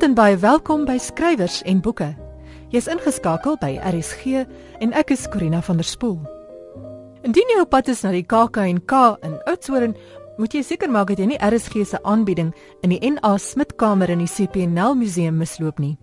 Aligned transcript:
Goeienaand 0.00 0.18
en 0.18 0.24
baie 0.24 0.36
welkom 0.40 0.84
by 0.88 0.94
Skrywers 0.96 1.58
en 1.68 1.80
Boeke. 1.84 2.06
Jy's 2.72 2.86
ingeskakel 2.88 3.58
by 3.60 3.74
RSG 3.84 4.46
en 4.80 4.94
ek 4.96 5.10
is 5.12 5.26
Corina 5.28 5.58
van 5.60 5.76
der 5.76 5.84
Spool. 5.84 6.14
Indien 7.20 7.50
jy 7.52 7.58
op 7.60 7.68
pad 7.68 7.90
is 7.92 8.00
na 8.00 8.14
die 8.14 8.24
KAK&K 8.24 9.00
in 9.28 9.34
Oudtshoorn, 9.44 9.92
moet 10.40 10.56
jy 10.56 10.62
seker 10.64 10.88
maak 10.88 11.10
dat 11.12 11.20
jy 11.20 11.26
nie 11.34 11.40
RSG 11.44 11.84
se 11.84 12.00
aanbieding 12.00 12.54
in 12.80 12.94
die 12.94 13.10
NA 13.12 13.34
Smitkamer 13.36 14.14
in 14.14 14.22
die 14.24 14.30
CPNL 14.30 14.96
museum 14.96 15.36
misloop 15.36 15.82
nie. 15.84 15.98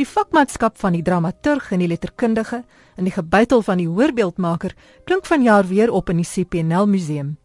Die 0.00 0.08
vakmanskap 0.08 0.80
van 0.80 0.96
die 0.96 1.04
dramaturg 1.04 1.68
en 1.76 1.84
die 1.84 1.90
letterkundige 1.92 2.62
en 2.96 3.04
die 3.04 3.12
gebuitel 3.12 3.60
van 3.66 3.84
die 3.84 3.90
hoorbeeldmaker 3.92 4.72
klink 5.04 5.28
vanjaar 5.28 5.68
weer 5.68 5.92
op 5.92 6.08
in 6.08 6.24
die 6.24 6.30
CPNL 6.32 6.88
museum. 6.88 7.36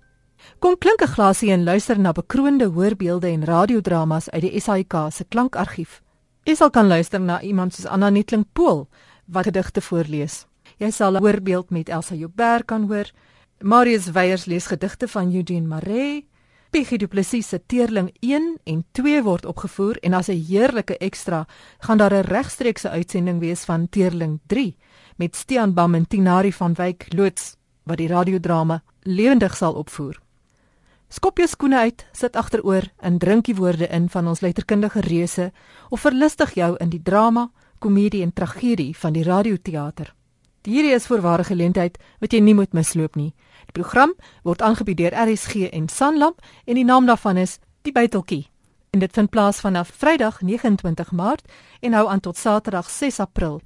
Kom 0.60 0.78
klink 0.78 1.02
'n 1.02 1.08
glasie 1.08 1.52
en 1.52 1.64
luister 1.64 2.00
na 2.00 2.12
bekroonde 2.12 2.66
hoorbeelde 2.66 3.28
en 3.28 3.44
radiodramas 3.44 4.30
uit 4.30 4.42
die 4.42 4.60
SAIK 4.60 4.94
se 5.10 5.24
klankargief. 5.24 6.02
Jy 6.44 6.56
sal 6.56 6.70
kan 6.70 6.88
luister 6.88 7.20
na 7.20 7.42
iemand 7.42 7.74
soos 7.74 7.86
Anna 7.86 8.10
Netling 8.10 8.46
Pool 8.54 8.88
wat 9.26 9.46
gedigte 9.46 9.82
voorlees. 9.82 10.46
Jy 10.78 10.92
sal 10.92 11.16
'n 11.16 11.22
hoorbeeld 11.22 11.70
met 11.70 11.90
Elsa 11.90 12.16
Joubert 12.16 12.66
kan 12.66 12.88
hoor. 12.88 13.12
Marius 13.62 14.12
Weyers 14.12 14.46
lees 14.46 14.66
gedigte 14.66 15.08
van 15.08 15.36
Eugene 15.36 15.68
Maree. 15.68 16.28
Piggy 16.70 16.98
Du 16.98 17.08
Plessis 17.08 17.48
se 17.48 17.62
Teerling 17.66 18.16
1 18.20 18.60
en 18.64 18.86
2 18.92 19.24
word 19.24 19.46
opgevoer 19.46 19.98
en 20.02 20.14
as 20.14 20.28
'n 20.28 20.46
heerlike 20.48 20.98
ekstra 20.98 21.48
gaan 21.80 21.98
daar 21.98 22.14
'n 22.14 22.28
regstreekse 22.28 22.90
uitsending 22.90 23.40
wees 23.40 23.64
van 23.64 23.90
Teerling 23.90 24.40
3 24.48 24.78
met 25.18 25.36
Stean 25.36 25.74
Bam 25.74 25.96
en 25.96 26.08
Tinari 26.08 26.54
van 26.54 26.74
Wyk 26.74 27.06
loods 27.10 27.56
wat 27.84 27.98
die 27.98 28.08
radiodrama 28.08 28.84
lewendig 29.02 29.56
sal 29.56 29.74
opvoer. 29.74 30.20
Skop 31.14 31.38
jou 31.38 31.46
skoene 31.46 31.78
uit, 31.78 32.00
sit 32.18 32.34
agteroor 32.40 32.88
en 33.06 33.20
drink 33.22 33.46
die 33.46 33.54
woorde 33.54 33.86
in 33.94 34.08
van 34.10 34.28
ons 34.32 34.40
letterkundige 34.42 35.04
reuse 35.06 35.52
of 35.94 36.02
verlustig 36.02 36.56
jou 36.58 36.72
in 36.82 36.90
die 36.90 37.02
drama, 37.06 37.52
komedie 37.78 38.24
en 38.26 38.34
tragedie 38.34 38.96
van 38.98 39.14
die 39.14 39.22
radioteater. 39.28 40.10
Hierdie 40.66 40.96
is 40.96 41.06
voorware 41.06 41.46
geleentheid 41.46 42.02
wat 42.24 42.34
jy 42.34 42.42
nie 42.42 42.58
moet 42.58 42.74
misloop 42.74 43.20
nie. 43.20 43.30
Die 43.70 43.78
program 43.78 44.16
word 44.42 44.66
aangebied 44.66 45.04
deur 45.04 45.14
RSG 45.28 45.70
en 45.70 45.86
Sanlam 45.86 46.34
en 46.66 46.82
die 46.82 46.88
naam 46.88 47.06
daarvan 47.06 47.38
is 47.38 47.60
Die 47.86 47.94
Byteltjie. 47.94 48.48
En 48.90 49.06
dit 49.06 49.14
vind 49.14 49.30
plaas 49.30 49.62
vanaf 49.62 49.94
Vrydag 49.94 50.42
29 50.42 51.12
Maart 51.12 51.46
en 51.82 51.94
hou 51.94 52.08
aan 52.10 52.26
tot 52.26 52.38
Saterdag 52.38 52.90
6 52.90 53.20
April. 53.20 53.60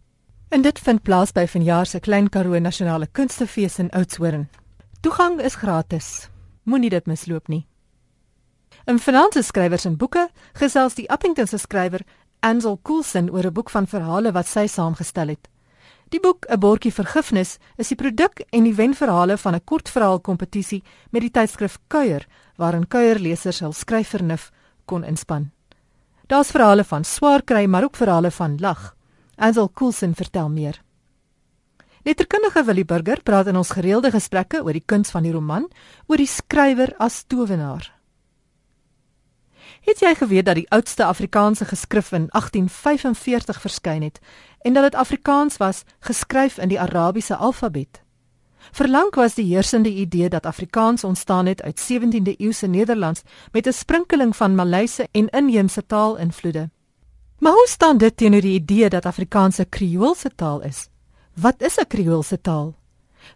En 0.50 0.62
dit 0.62 0.80
vind 0.80 1.04
plaas 1.04 1.32
by 1.32 1.48
vanjaar 1.48 1.86
se 1.86 2.00
Klein 2.00 2.28
Karoo 2.30 2.60
Nasionale 2.60 3.08
Kunstefees 3.08 3.80
in 3.80 3.92
Oudtshoorn. 3.92 4.50
Toegang 5.00 5.40
is 5.40 5.56
gratis. 5.56 6.28
Moenie 6.68 6.90
dit 6.92 7.06
misloop 7.08 7.48
nie. 7.48 7.64
In 8.92 9.00
Finanse 9.00 9.40
skrywers 9.44 9.86
en 9.88 9.96
boeke 9.96 10.26
gesels 10.60 10.98
die 10.98 11.06
Appington 11.10 11.48
se 11.48 11.58
skrywer 11.58 12.04
Ansel 12.44 12.76
Coulson 12.84 13.30
oor 13.32 13.46
'n 13.48 13.54
boek 13.54 13.70
van 13.70 13.88
verhale 13.88 14.32
wat 14.32 14.48
sy 14.48 14.68
saamgestel 14.68 15.28
het. 15.28 15.48
Die 16.10 16.20
boek 16.20 16.46
'n 16.50 16.60
bordjie 16.60 16.92
vergifnis 16.92 17.58
is 17.78 17.88
die 17.88 17.96
produk 17.96 18.44
en 18.52 18.64
die 18.64 18.76
wenverhale 18.76 19.38
van 19.38 19.56
'n 19.56 19.64
kortverhaal 19.64 20.20
kompetisie 20.20 20.84
met 21.12 21.22
die 21.22 21.32
tydskrif 21.32 21.78
Kuier 21.88 22.28
waarin 22.58 22.88
kuierlesers 22.88 23.60
hul 23.60 23.74
skryfvernuf 23.74 24.52
kon 24.86 25.04
inspann. 25.04 25.52
Daar's 26.28 26.52
verhale 26.52 26.84
van 26.84 27.04
swaar 27.04 27.44
kry 27.44 27.66
maar 27.66 27.84
ook 27.84 27.96
verhale 27.96 28.32
van 28.32 28.58
lag. 28.60 28.96
Ansel 29.36 29.72
Coulson 29.74 30.16
vertel 30.16 30.50
meer. 30.50 30.82
Letterkundige 32.08 32.64
Willie 32.64 32.86
Burger 32.86 33.20
praat 33.24 33.50
in 33.52 33.58
ons 33.60 33.74
gereelde 33.76 34.14
gesprekke 34.14 34.62
oor 34.64 34.72
die 34.72 34.86
kuns 34.86 35.10
van 35.12 35.26
die 35.28 35.34
roman, 35.36 35.66
oor 36.08 36.22
die 36.22 36.30
skrywer 36.32 36.94
as 37.04 37.26
towenaar. 37.28 37.90
Het 39.84 40.00
jy 40.00 40.14
geweet 40.16 40.48
dat 40.48 40.56
die 40.56 40.70
oudste 40.72 41.04
Afrikaanse 41.04 41.68
geskrif 41.68 42.14
in 42.16 42.30
1845 42.32 43.60
verskyn 43.60 44.08
het 44.08 44.22
en 44.64 44.80
dat 44.80 44.88
dit 44.88 44.96
Afrikaans 44.96 45.60
was 45.60 45.84
geskryf 46.00 46.58
in 46.64 46.72
die 46.72 46.80
Arabiese 46.80 47.36
alfabet? 47.36 48.00
Verlang 48.72 49.12
was 49.16 49.36
die 49.36 49.50
heersende 49.52 49.92
idee 49.92 50.30
dat 50.30 50.46
Afrikaans 50.46 51.04
ontstaan 51.04 51.46
het 51.46 51.62
uit 51.62 51.88
17de 51.92 52.40
eeuse 52.40 52.68
Nederlands 52.68 53.22
met 53.52 53.68
'n 53.68 53.76
sprinkeling 53.84 54.36
van 54.36 54.56
Maleise 54.56 55.08
en 55.12 55.28
inheemse 55.30 55.86
taalinvloede. 55.86 56.70
Maar 57.40 57.52
hoe 57.52 57.68
staan 57.68 57.98
dit 57.98 58.18
teenoor 58.18 58.42
die 58.42 58.60
idee 58.60 58.90
dat 58.90 59.06
Afrikaans 59.06 59.58
'n 59.58 59.70
Kreoolse 59.70 60.32
taal 60.36 60.62
is? 60.62 60.88
Wat 61.40 61.62
is 61.62 61.78
'n 61.78 61.88
Kreoolse 61.88 62.42
taal? 62.42 62.76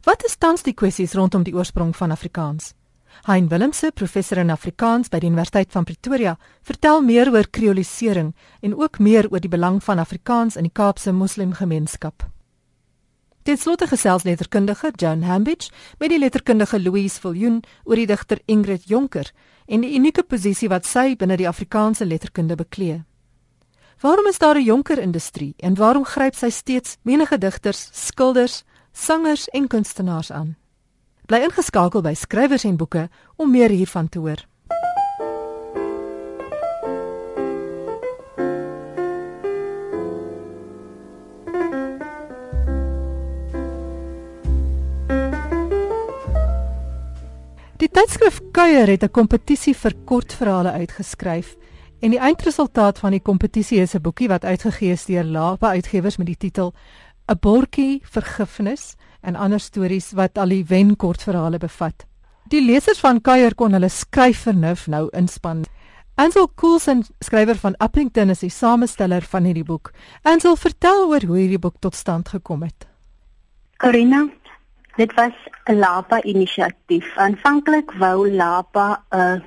Wat 0.01 0.23
is 0.25 0.35
tans 0.35 0.61
die 0.61 0.73
kwessies 0.73 1.13
rondom 1.13 1.43
die 1.43 1.53
oorsprong 1.53 1.95
van 1.95 2.11
Afrikaans? 2.11 2.73
Hein 3.21 3.47
Willemse, 3.47 3.91
professor 3.93 4.37
in 4.37 4.49
Afrikaans 4.49 5.09
by 5.09 5.19
die 5.19 5.27
Universiteit 5.29 5.71
van 5.71 5.83
Pretoria, 5.83 6.37
vertel 6.61 7.01
meer 7.01 7.31
oor 7.31 7.49
kreolisering 7.49 8.35
en 8.61 8.75
ook 8.75 8.99
meer 8.99 9.29
oor 9.29 9.39
die 9.39 9.49
belang 9.49 9.83
van 9.83 9.99
Afrikaans 9.99 10.55
in 10.55 10.63
die 10.63 10.71
Kaapse 10.73 11.11
moslimgemeenskap. 11.11 12.29
Dit 13.43 13.59
slotte 13.59 13.87
gesels 13.87 14.23
letterkundige 14.23 14.91
Joan 14.95 15.21
Hambidge 15.21 15.71
met 15.99 16.09
die 16.09 16.19
letterkundige 16.19 16.79
Louise 16.79 17.19
Viljoen 17.19 17.63
oor 17.83 17.95
die 17.95 18.07
digter 18.07 18.39
Ingrid 18.45 18.83
Jonker 18.85 19.31
en 19.67 19.81
die 19.81 19.95
unieke 19.95 20.23
posisie 20.23 20.69
wat 20.69 20.85
sy 20.85 21.15
binne 21.15 21.37
die 21.37 21.47
Afrikaanse 21.47 22.05
letterkunde 22.05 22.55
beklee. 22.55 23.03
Waarom 24.01 24.25
is 24.25 24.37
daar 24.37 24.55
'n 24.55 24.63
jonker 24.63 24.99
industrie 24.99 25.53
en 25.57 25.75
waarom 25.75 26.05
gryp 26.05 26.35
sy 26.35 26.49
steeds 26.49 26.97
menige 27.01 27.37
digters, 27.37 27.89
skilders, 27.91 28.63
sangers 28.91 29.47
en 29.49 29.67
kunstenaars 29.67 30.31
aan? 30.31 30.57
Bly 31.25 31.37
ingeskakel 31.37 32.01
by 32.01 32.13
skrywers 32.13 32.63
en 32.63 32.77
boeke 32.77 33.09
om 33.35 33.51
meer 33.51 33.69
hiervan 33.69 34.09
te 34.09 34.19
hoor. 34.19 34.45
Die 47.77 47.89
tydskrif 47.89 48.39
Kuier 48.51 48.87
het 48.87 49.03
'n 49.03 49.11
kompetisie 49.11 49.75
vir 49.75 49.93
kortverhale 50.05 50.71
uitgeskryf 50.71 51.55
En 52.01 52.09
die 52.09 52.19
eindresultaat 52.19 52.97
van 52.97 53.13
die 53.13 53.21
kompetisie 53.21 53.77
is 53.77 53.93
'n 53.93 54.01
boekie 54.01 54.27
wat 54.27 54.45
uitgegee 54.45 54.91
is 54.91 55.05
deur 55.05 55.23
Lapa 55.23 55.67
Uitgewers 55.69 56.17
met 56.17 56.27
die 56.27 56.37
titel 56.37 56.73
'n 57.29 57.37
bordjie 57.39 58.01
vergifnis 58.03 58.95
en 59.21 59.35
ander 59.35 59.59
stories 59.59 60.11
wat 60.11 60.37
al 60.37 60.47
die 60.47 60.65
wenkortverhale 60.65 61.57
bevat. 61.57 62.05
Die 62.47 62.65
lesers 62.65 62.99
van 62.99 63.21
Kuier 63.21 63.55
kon 63.55 63.73
hulle 63.73 63.89
skryfvernuf 63.89 64.87
nou 64.87 65.09
inspann. 65.11 65.63
Ansel 66.15 66.49
Coulson, 66.55 67.03
skrywer 67.19 67.55
van 67.55 67.77
Appington, 67.77 68.29
is 68.29 68.39
die 68.39 68.49
samesteller 68.49 69.21
van 69.21 69.43
hierdie 69.43 69.63
boek. 69.63 69.91
Ansel, 70.21 70.55
vertel 70.55 71.07
oor 71.07 71.21
hoe 71.21 71.37
hierdie 71.37 71.59
boek 71.59 71.75
tot 71.79 71.95
stand 71.95 72.29
gekom 72.29 72.63
het. 72.63 72.87
Corina, 73.77 74.27
dit 74.95 75.13
was 75.13 75.33
'n 75.65 75.77
Lapa 75.77 76.21
inisiatief. 76.23 77.17
Aanvanklik 77.17 77.91
wou 77.91 78.31
Lapa 78.31 79.03
'n 79.11 79.17
uh, 79.17 79.41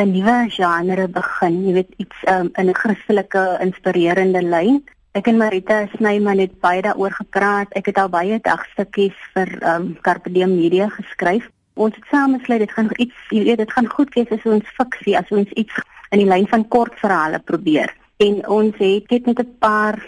'n 0.00 0.12
nuwe 0.12 0.48
genre 0.48 1.08
begin, 1.08 1.56
jy 1.66 1.72
weet 1.76 1.90
iets 1.96 2.18
um, 2.32 2.48
in 2.56 2.68
'n 2.68 2.74
Christelike 2.74 3.42
inspirerende 3.60 4.42
lyn. 4.42 4.80
Ek 5.12 5.26
en 5.26 5.36
Marita 5.36 5.86
Snyman 5.92 6.38
het 6.38 6.60
baie 6.60 6.82
daaroor 6.82 7.12
gepraat. 7.12 7.72
Ek 7.74 7.86
het 7.90 7.98
al 7.98 8.08
baie 8.08 8.38
dagstukkies 8.40 9.16
vir 9.34 9.48
um 9.74 9.98
Carpe 10.00 10.30
Diem 10.32 10.54
Media 10.56 10.88
geskryf. 10.88 11.50
Ons 11.74 11.94
het 11.98 12.06
saam 12.10 12.38
besluit 12.38 12.62
dit 12.64 12.72
gaan 12.72 12.88
iets, 12.96 13.18
jy 13.28 13.44
weet, 13.44 13.58
dit 13.58 13.72
gaan 13.72 13.90
goed 13.90 14.14
wees 14.14 14.30
as 14.30 14.46
ons 14.46 14.72
fiksie, 14.78 15.18
as 15.18 15.28
ons 15.30 15.50
iets 15.50 15.82
in 16.10 16.22
die 16.22 16.28
lyn 16.28 16.48
van 16.48 16.68
kortverhale 16.68 17.38
probeer. 17.38 17.92
En 18.16 18.40
ons 18.48 18.74
het 18.78 19.10
net 19.10 19.26
met 19.26 19.38
'n 19.38 19.56
paar 19.58 20.00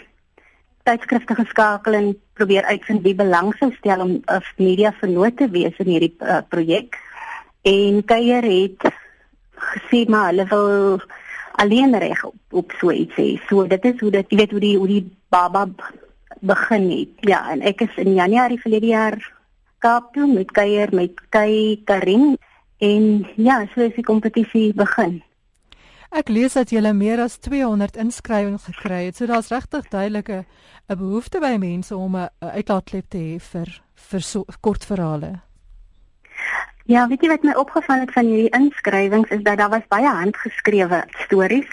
tydskrifte 0.83 1.35
geskakel 1.35 1.93
en 1.93 2.17
probeer 2.33 2.65
uitvind 2.65 3.01
wie 3.01 3.15
belang 3.15 3.53
sou 3.59 3.71
stel 3.77 4.01
om 4.01 4.11
'n 4.25 4.43
media 4.57 4.91
vernoot 4.91 5.37
te 5.37 5.49
wees 5.49 5.77
in 5.77 5.87
hierdie 5.87 6.15
uh, 6.19 6.41
projek. 6.49 6.97
En 7.61 8.05
Kuier 8.05 8.43
het 8.43 9.02
gesê 9.55 10.05
maar 10.07 10.31
hulle 10.31 10.45
wil 10.45 11.01
alleen 11.51 11.97
reg 11.99 12.23
op, 12.25 12.35
op 12.51 12.71
so 12.79 12.91
iets 12.91 13.15
hê. 13.15 13.29
So 13.47 13.67
dit 13.67 13.85
is 13.85 13.99
hoe 13.99 14.11
dit 14.11 14.29
jy 14.29 14.37
weet 14.37 14.51
hoe 14.51 14.59
die 14.59 14.77
hoe 14.77 14.87
die 14.87 15.03
baba 15.29 15.67
begin 16.41 16.89
het. 16.91 17.13
Ja, 17.29 17.45
en 17.51 17.61
ek 17.61 17.81
is 17.81 17.95
in 18.01 18.13
Januarie 18.13 18.61
verlede 18.61 18.91
jaar 18.91 19.19
Kaap 19.83 20.13
toe 20.15 20.27
met 20.31 20.51
kuier 20.55 20.87
met 20.95 21.19
Kay 21.29 21.81
Karin 21.83 22.37
en 22.79 23.27
ja, 23.35 23.65
so 23.73 23.83
is 23.83 23.95
die 23.97 24.05
kompetisie 24.07 24.71
begin. 24.73 25.17
Ek 26.13 26.29
lees 26.29 26.53
dat 26.55 26.71
jy 26.71 26.91
meer 26.93 27.19
as 27.19 27.39
200 27.41 27.97
inskrywings 27.97 28.67
gekry 28.69 29.07
het. 29.07 29.17
So 29.17 29.25
daar's 29.25 29.49
regtig 29.51 29.89
duidelike 29.89 30.45
'n 30.87 30.97
behoefte 30.97 31.39
by 31.39 31.57
mense 31.57 31.95
om 31.95 32.15
'n 32.15 32.29
uitlaatklep 32.39 33.09
te 33.09 33.17
hê 33.17 33.39
vir 33.39 33.81
vir 33.95 34.21
so, 34.21 34.45
kortverhale. 34.61 35.41
Ja, 36.83 37.05
weet 37.07 37.21
jy 37.23 37.29
wat 37.31 37.45
my 37.47 37.53
opgeval 37.55 38.01
het 38.03 38.09
van 38.11 38.27
hierdie 38.27 38.49
inskrywings 38.57 39.29
is 39.31 39.43
dat 39.43 39.57
daar 39.57 39.69
was 39.71 39.85
baie 39.87 40.07
handgeskrewe 40.07 40.97
stories 41.23 41.69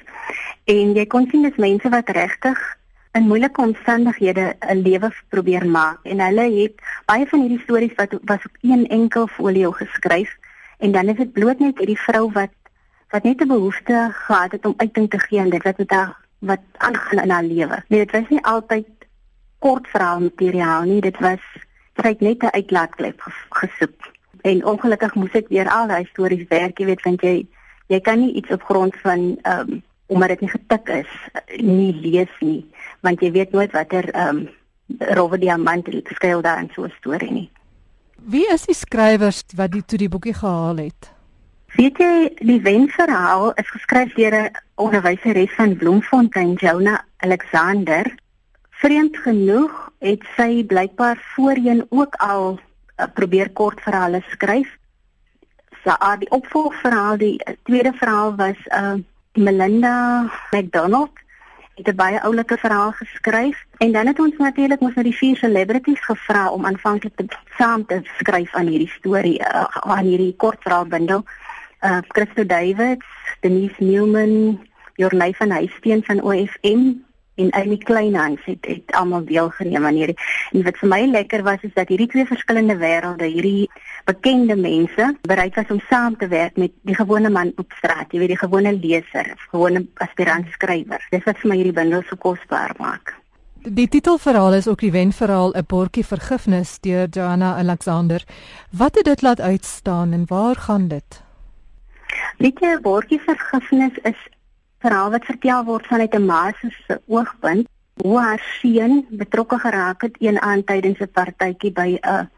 en 0.71 0.93
jy 0.95 1.05
kon 1.11 1.25
sien 1.31 1.43
dis 1.43 1.57
mense 1.59 1.91
wat 1.91 2.13
regtig 2.15 2.61
in 3.19 3.27
moeilike 3.27 3.59
omstandighede 3.63 4.45
'n 4.61 4.83
lewe 4.85 5.11
probeer 5.35 5.67
maak 5.67 5.99
en 6.07 6.23
hulle 6.23 6.45
het 6.59 6.79
baie 7.11 7.27
van 7.27 7.43
hierdie 7.43 7.65
stories 7.65 7.97
wat 7.97 8.15
was 8.23 8.47
op 8.47 8.55
een 8.63 8.87
enkel 8.87 9.27
folio 9.27 9.73
geskryf 9.81 10.37
en 10.79 10.93
dan 10.93 11.09
is 11.09 11.17
dit 11.17 11.33
bloot 11.33 11.59
net 11.59 11.79
hierdie 11.79 11.99
vrou 12.07 12.31
wat 12.39 12.55
wat 13.11 13.23
net 13.23 13.43
'n 13.43 13.49
behoefte 13.49 14.09
gehad 14.13 14.53
het 14.53 14.67
om 14.67 14.75
uiting 14.77 15.11
te 15.11 15.19
gee 15.19 15.41
en 15.41 15.51
dit 15.51 15.63
wat 15.63 15.79
met 15.79 15.91
haar 15.91 16.17
wat 16.39 16.63
aangaan 16.77 17.23
in 17.23 17.31
haar 17.31 17.43
lewe. 17.43 17.83
Nee, 17.89 18.07
dit 18.07 18.11
was 18.11 18.29
nie 18.29 18.45
altyd 18.45 18.87
kort 19.59 19.89
verhaal 19.89 20.21
materiaal 20.21 20.83
nie, 20.83 21.01
dit 21.01 21.19
was 21.19 21.43
sy 21.97 22.09
het 22.09 22.21
net 22.21 22.43
'n 22.43 22.55
uitlaatklep 22.55 23.21
gesoek. 23.49 24.20
En 24.43 24.65
ongelukkig 24.65 25.15
moes 25.15 25.33
ek 25.33 25.49
weer 25.49 25.69
al 25.69 25.89
daai 25.89 26.05
stories 26.11 26.49
werk, 26.49 26.79
jy 26.79 26.87
weet, 26.87 27.03
want 27.03 27.23
jy 27.23 27.47
jy 27.91 28.01
kan 28.01 28.21
nie 28.23 28.35
iets 28.39 28.51
op 28.51 28.63
grond 28.63 28.97
van 29.03 29.37
ehm 29.43 29.71
um, 29.71 29.83
omdat 30.11 30.29
dit 30.29 30.41
nie 30.41 30.51
getik 30.51 30.89
is 30.89 31.11
nie 31.63 31.93
lees 31.95 32.33
nie, 32.41 32.67
want 33.01 33.21
jy 33.23 33.31
weet 33.31 33.53
nooit 33.53 33.73
watter 33.73 34.11
ehm 34.11 34.37
um, 34.37 34.49
rowwe 34.99 35.39
diamant 35.39 35.87
skuil 36.05 36.43
daar 36.43 36.59
in 36.59 36.71
so 36.75 36.85
'n 36.85 36.93
storie 36.99 37.31
nie. 37.31 37.51
Wie 38.17 38.47
is 38.53 38.67
die 38.67 38.75
skrywers 38.75 39.45
wat 39.57 39.73
die 39.73 39.85
toe 39.85 39.99
die 39.99 40.09
boekie 40.09 40.35
gehaal 40.35 40.77
het? 40.77 41.13
Weet 41.77 41.99
jy, 41.99 42.31
die 42.39 42.61
wenverhaal 42.61 43.53
is 43.53 43.71
geskryf 43.71 44.15
deur 44.15 44.35
'n 44.35 44.51
onderwyseres 44.75 45.55
van 45.55 45.77
Bloemfontein, 45.77 46.53
Jonah 46.55 46.99
Alexander. 47.17 48.15
Vreemd 48.71 49.17
genoeg 49.17 49.91
het 49.99 50.23
sy 50.37 50.65
blykbaar 50.65 51.19
voorheen 51.35 51.87
ook 51.89 52.15
al 52.15 52.59
uh, 53.01 53.09
probeer 53.15 53.51
kortverhale 53.51 54.23
skryf. 54.31 54.69
Sy 55.81 55.89
so, 55.89 56.17
die 56.21 56.31
opvolgverhaal, 56.31 57.17
die 57.17 57.39
tweede 57.65 57.93
verhaal 57.93 58.37
was 58.37 58.61
uh 58.69 58.99
Melinda 59.39 60.27
McDonald 60.51 61.11
het 61.75 61.89
'n 61.89 61.97
baie 61.97 62.21
oulike 62.21 62.57
verhaal 62.57 62.93
geskryf 62.93 63.65
en 63.79 63.93
dan 63.93 64.07
het 64.07 64.19
ons 64.21 64.37
natuurlik 64.37 64.81
mos 64.81 64.95
na 64.95 65.03
die 65.03 65.17
vier 65.17 65.37
celebrities 65.37 66.01
gevra 66.01 66.51
om 66.51 66.67
aanvanklik 66.67 67.17
te 67.17 67.25
saam 67.59 67.87
te 67.87 68.01
skryf 68.19 68.55
aan 68.55 68.67
hierdie 68.67 68.93
storie 68.99 69.39
uh, 69.41 69.65
aan 69.71 70.05
hierdie 70.05 70.35
kortverhaalbundel. 70.37 71.25
Uh 71.85 71.99
Christo 72.09 72.47
Davids, 72.47 73.07
Denise 73.41 73.85
Newman, 73.85 74.61
Jornay 74.95 75.33
van 75.33 75.51
Huisteen 75.51 76.05
van 76.05 76.21
OFM 76.23 76.93
en 77.41 77.53
Amy 77.57 77.79
Kleinhans 77.79 78.45
het, 78.45 78.67
het 78.69 78.97
almal 78.99 79.25
deelgeneem 79.25 79.87
aan 79.87 79.99
hierdie. 79.99 80.17
En 80.53 80.65
wat 80.67 80.81
vir 80.81 80.91
my 80.93 81.01
lekker 81.11 81.45
was 81.47 81.63
is 81.67 81.75
dat 81.75 81.89
hierdie 81.89 82.09
twee 82.13 82.27
verskillende 82.29 82.77
wêrelde, 82.81 83.29
hierdie 83.31 83.71
bekende 84.09 84.57
mense 84.57 85.11
bereid 85.29 85.55
was 85.55 85.71
om 85.71 85.81
saam 85.89 86.17
te 86.17 86.29
werk 86.29 86.57
met 86.57 86.73
die 86.89 86.97
gewone 86.99 87.31
man 87.31 87.53
op 87.57 87.73
straat, 87.79 88.13
jy 88.13 88.23
weet 88.23 88.35
die 88.35 88.43
gewone 88.43 88.73
leser, 88.77 89.33
gewone 89.51 89.87
aspirant 90.05 90.49
skrywer. 90.57 91.03
Dis 91.11 91.25
wat 91.29 91.41
vir 91.43 91.53
my 91.53 91.59
hierdie 91.61 91.77
bundel 91.77 92.05
so 92.09 92.21
kosbaar 92.21 92.77
maak. 92.79 93.17
Die 93.61 93.89
titelverhaal 93.93 94.55
is 94.57 94.69
ook 94.69 94.81
die 94.81 94.93
wenverhaal 94.93 95.53
'n 95.53 95.67
bordjie 95.69 96.05
vergifnis 96.05 96.79
deur 96.81 97.09
Joanna 97.11 97.57
Alexander. 97.57 98.25
Wat 98.71 98.95
het 98.95 99.05
dit 99.05 99.23
laat 99.23 99.41
uitstaan 99.41 100.13
en 100.13 100.25
waar 100.27 100.57
gaan 100.57 100.89
dit? 100.89 101.23
Weet 102.39 102.59
jy, 102.61 102.73
'n 102.73 102.83
bordjie 102.83 103.21
vergifnis 103.21 103.99
is 104.03 104.17
verhaal 104.81 105.11
wat 105.11 105.29
vertel 105.29 105.65
word 105.65 105.87
vanuit 105.87 106.15
'n 106.15 106.27
ma 106.27 106.53
se 106.61 107.01
oogpunt 107.07 107.69
hoe 108.03 108.19
haar 108.19 108.43
seun 108.61 109.07
betrokke 109.11 109.59
geraak 109.59 110.03
het 110.03 110.17
een 110.19 110.41
aand 110.41 110.67
tydens 110.67 111.01
'n 111.01 111.13
partytjie 111.13 111.73
by 111.73 111.99
'n 112.01 112.31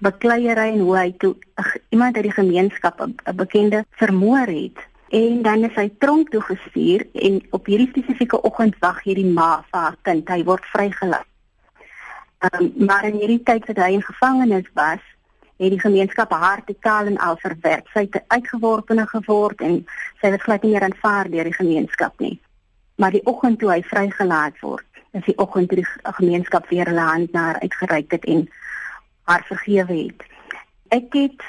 bekleierery 0.00 0.72
en 0.72 0.80
hoe 0.80 0.96
hy 0.96 1.12
toe 1.18 1.36
iemand 1.88 2.16
uit 2.16 2.24
die 2.24 2.38
gemeenskap 2.40 3.00
'n 3.00 3.36
bekende 3.36 3.84
vermoor 3.90 4.46
het 4.46 4.78
en 5.08 5.42
dan 5.42 5.64
is 5.64 5.74
hy 5.74 5.90
tronk 5.98 6.30
toe 6.30 6.40
gestuur 6.40 7.06
en 7.12 7.40
op 7.50 7.66
hierdie 7.66 7.88
spesifieke 7.88 8.42
oggend 8.42 8.78
wag 8.78 9.02
hierdie 9.02 9.26
ma 9.26 9.64
vir 9.70 9.80
haar 9.80 9.96
kind 10.02 10.28
hy 10.28 10.44
word 10.44 10.64
vrygelaat. 10.64 11.26
Um, 12.40 12.72
maar 12.86 13.04
in 13.04 13.18
hierdie 13.20 13.42
tyd 13.42 13.66
wat 13.66 13.76
hy 13.76 13.90
in 13.92 14.04
gevangenis 14.06 14.68
was, 14.78 15.02
het 15.60 15.74
die 15.74 15.80
gemeenskap 15.80 16.30
haar 16.32 16.62
totaal 16.64 17.10
en 17.12 17.18
al 17.20 17.36
verwerp. 17.36 17.88
Sy 17.92 18.06
het 18.06 18.22
uitgeworpene 18.32 19.04
geword 19.10 19.60
en 19.60 19.82
sy 20.22 20.30
was 20.32 20.42
glad 20.46 20.62
nie 20.64 20.72
meer 20.72 20.86
aanvaar 20.86 21.28
deur 21.28 21.48
die 21.50 21.56
gemeenskap 21.58 22.16
nie. 22.24 22.38
Maar 22.96 23.12
die 23.16 23.24
oggend 23.28 23.60
toe 23.60 23.68
hy 23.72 23.82
vrygelaat 23.84 24.56
word, 24.64 24.86
is 25.12 25.26
die 25.28 25.36
oggend 25.36 25.68
toe 25.68 25.82
die 25.82 25.88
gemeenskap 26.16 26.68
weer 26.72 26.88
hulle 26.88 27.04
hand 27.04 27.32
na 27.36 27.50
haar 27.50 27.60
uitgereik 27.60 28.16
het 28.16 28.24
en 28.24 28.46
haar 29.28 29.44
vergewe 29.48 29.98
het. 30.06 30.24
Ek 30.96 31.12
het 31.12 31.44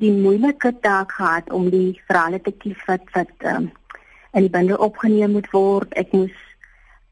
die 0.00 0.12
moeilike 0.12 0.74
taak 0.84 1.16
gehad 1.16 1.48
om 1.52 1.70
die 1.72 1.96
verhale 2.08 2.40
te 2.44 2.52
kies 2.52 2.80
wat 2.86 3.08
wat 3.16 3.48
um, 3.48 3.70
in 4.34 4.44
die 4.44 4.52
bundel 4.52 4.82
opgeneem 4.82 5.38
moet 5.38 5.48
word. 5.54 5.92
Ek 5.96 6.12
moes 6.12 6.36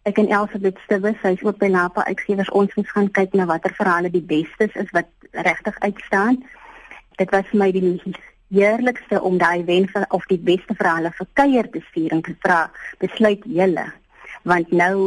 ek 0.08 0.18
en 0.18 0.30
Elsabeth 0.34 0.78
Stewes, 0.84 1.18
sy 1.22 1.36
is 1.36 1.44
ook 1.46 1.60
by 1.60 1.68
Napa 1.70 2.04
Uitgewers, 2.08 2.50
ons 2.50 2.74
moes 2.74 2.90
gaan 2.90 3.10
kyk 3.14 3.36
na 3.38 3.46
watter 3.46 3.74
verhale 3.76 4.10
die 4.10 4.24
beste 4.24 4.66
is 4.74 4.90
wat 4.96 5.10
regtig 5.46 5.78
uitstaan. 5.84 6.40
Dit 7.20 7.30
was 7.30 7.46
vir 7.50 7.60
my 7.60 7.70
die 7.74 7.94
heerlikste 8.52 9.20
om 9.22 9.38
daai 9.38 9.64
wen 9.68 9.86
van 9.92 10.04
of 10.10 10.26
die 10.28 10.40
beste 10.40 10.74
verhale 10.74 11.12
vir 11.16 11.28
kuier 11.38 11.68
te 11.70 11.80
stuur 11.90 12.16
en 12.18 12.22
te 12.26 12.34
vra, 12.44 12.66
besluit 13.00 13.44
julle. 13.46 13.86
Want 14.48 14.74
nou 14.74 14.98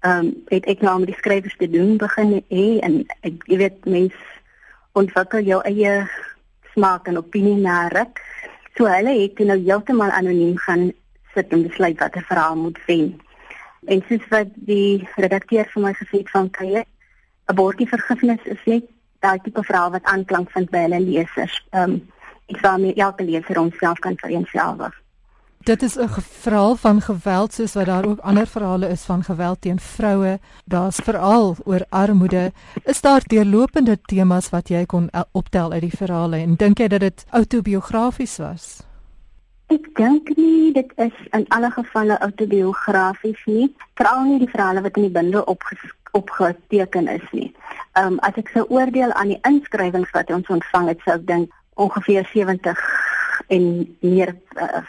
ehm 0.00 0.26
um, 0.26 0.28
het 0.48 0.64
ek 0.64 0.80
nou 0.80 0.94
met 1.00 1.10
die 1.10 1.16
skrywers 1.18 1.56
te 1.60 1.68
doen 1.68 1.98
begin 2.00 2.38
hê 2.48 2.66
en 2.80 2.94
ek 3.20 3.42
jy 3.52 3.58
weet 3.60 3.84
mens 3.84 4.14
ontwikkel 4.96 5.44
jou 5.44 5.58
eie 5.68 5.92
smaak 6.72 7.08
en 7.08 7.20
opinie 7.20 7.58
na 7.60 7.88
ruk. 7.92 8.22
So 8.78 8.88
hulle 8.88 9.12
het 9.18 9.42
nou 9.44 9.58
heeltemal 9.60 10.12
anoniem 10.16 10.56
gaan 10.64 10.88
sit 11.34 11.52
en 11.52 11.66
besluit 11.68 12.00
watter 12.00 12.24
verhaal 12.28 12.56
moet 12.56 12.80
wen. 12.86 13.12
En 13.86 14.02
soos 14.08 14.28
wat 14.30 14.48
die 14.54 15.08
redakteur 15.16 15.68
vir 15.74 15.82
my 15.82 15.92
gesê 15.92 16.18
het 16.18 16.30
van 16.30 16.50
kuier 16.50 16.84
'n 17.50 17.54
bordjie 17.54 17.88
vergifnis 17.88 18.42
is 18.44 18.64
net 18.66 18.84
daai 19.20 19.38
tipe 19.44 19.62
verhaal 19.62 19.90
wat 19.90 20.04
aanklank 20.04 20.50
vind 20.50 20.70
by 20.70 20.86
hulle 20.86 21.00
lesers. 21.00 21.62
Ehm 21.70 21.90
um, 21.90 22.00
sal 22.62 22.78
my 22.78 22.92
elke 22.96 23.24
leser 23.24 23.56
homself 23.56 23.98
kan 23.98 24.16
vereenselwig. 24.16 24.94
Dit 25.62 25.82
is 25.82 25.96
'n 25.98 26.08
verhaal 26.08 26.76
van 26.76 27.00
geweld 27.00 27.52
soos 27.52 27.72
wat 27.72 27.86
daar 27.86 28.06
ook 28.06 28.18
ander 28.18 28.46
verhale 28.46 28.88
is 28.88 29.02
van 29.02 29.24
geweld 29.24 29.60
teen 29.60 29.80
vroue. 29.80 30.38
Daar's 30.64 30.96
veral 30.96 31.56
oor 31.64 31.84
armoede. 31.88 32.52
Is 32.84 33.00
daar 33.00 33.22
deurlopende 33.26 33.98
temas 34.02 34.48
wat 34.48 34.68
jy 34.68 34.86
kon 34.86 35.10
eh, 35.10 35.20
optel 35.32 35.72
uit 35.72 35.80
die 35.80 35.96
verhale 35.96 36.36
en 36.36 36.54
dink 36.54 36.78
jy 36.78 36.88
dat 36.88 37.00
dit 37.00 37.24
autobiografies 37.30 38.36
was? 38.36 38.89
Ek 39.70 39.86
dink 39.94 40.30
nie 40.36 40.72
dit 40.74 40.92
is 40.98 41.16
in 41.36 41.44
alle 41.54 41.70
gevalle 41.70 42.18
autobiografies 42.18 43.42
nie, 43.46 43.68
veral 43.94 44.24
nie 44.26 44.40
die 44.42 44.50
verhale 44.50 44.82
wat 44.82 44.96
in 44.98 45.06
die 45.06 45.14
bundel 45.14 45.46
opgeteken 46.12 47.08
is 47.08 47.26
nie. 47.30 47.50
Ehm 47.94 48.16
um, 48.16 48.18
as 48.26 48.38
ek 48.40 48.50
sou 48.54 48.64
oordeel 48.68 49.12
aan 49.12 49.34
die 49.34 49.42
inskrywings 49.46 50.10
wat 50.16 50.30
ons 50.34 50.50
ontvang 50.50 50.88
het, 50.90 51.04
sou 51.04 51.14
ek 51.18 51.26
dink 51.28 51.54
ongeveer 51.74 52.26
70 52.32 52.82
en 53.48 53.68
meer 54.00 54.34
uh, 54.58 54.82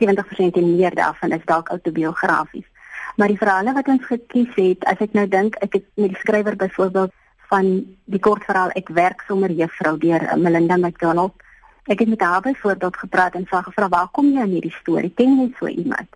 70% 0.00 0.60
en 0.60 0.76
meer 0.76 0.94
daarvan 0.94 1.32
is 1.32 1.44
dalk 1.44 1.68
autobiografies. 1.68 2.68
Maar 3.16 3.32
die 3.32 3.40
verhale 3.40 3.72
wat 3.72 3.88
ons 3.88 4.04
gekies 4.06 4.52
het, 4.54 4.84
as 4.86 5.00
ek 5.02 5.16
nou 5.16 5.26
dink, 5.26 5.56
ek 5.64 5.80
het 5.80 5.86
met 5.96 6.12
die 6.12 6.20
skrywer 6.20 6.56
byvoorbeeld 6.56 7.14
van 7.48 7.70
die 8.04 8.20
kortverhaal 8.22 8.70
Ek 8.78 8.92
werk 8.94 9.24
sommer 9.26 9.50
juffrou 9.50 9.96
deur 9.98 10.22
eh, 10.22 10.36
Melinda 10.36 10.76
McDonald. 10.76 11.34
Ek 11.88 11.98
het 11.98 12.08
met 12.08 12.20
haar 12.20 12.40
byvoorbeeld 12.40 12.96
gepraat 12.96 13.34
en 13.34 13.46
sy 13.48 13.60
gevra 13.64 13.88
waar 13.88 14.08
kom 14.12 14.26
jy 14.32 14.42
aan 14.44 14.52
hierdie 14.52 14.74
storie? 14.76 15.12
Ken 15.16 15.38
jy 15.40 15.46
so 15.56 15.70
iemand? 15.72 16.08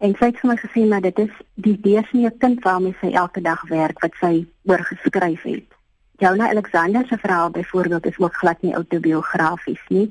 En 0.00 0.14
sy 0.16 0.30
het 0.30 0.38
vir 0.40 0.48
my 0.48 0.56
gesê 0.56 0.84
maar 0.88 1.04
dit 1.04 1.18
is 1.20 1.34
die 1.60 1.76
deursnee 1.80 2.30
kind 2.40 2.62
waarmee 2.64 2.96
sy 3.02 3.10
elke 3.12 3.42
dag 3.44 3.60
werk 3.68 4.00
wat 4.00 4.16
sy 4.20 4.46
oor 4.64 4.80
geskryf 4.88 5.44
het. 5.44 5.76
Jouna 6.24 6.48
Alexander 6.48 7.04
se 7.06 7.18
verhaal 7.20 7.50
byvoorbeeld 7.50 8.06
is 8.06 8.18
ook 8.18 8.34
glad 8.34 8.62
nie 8.62 8.74
autobiografies 8.74 9.84
nie. 9.88 10.08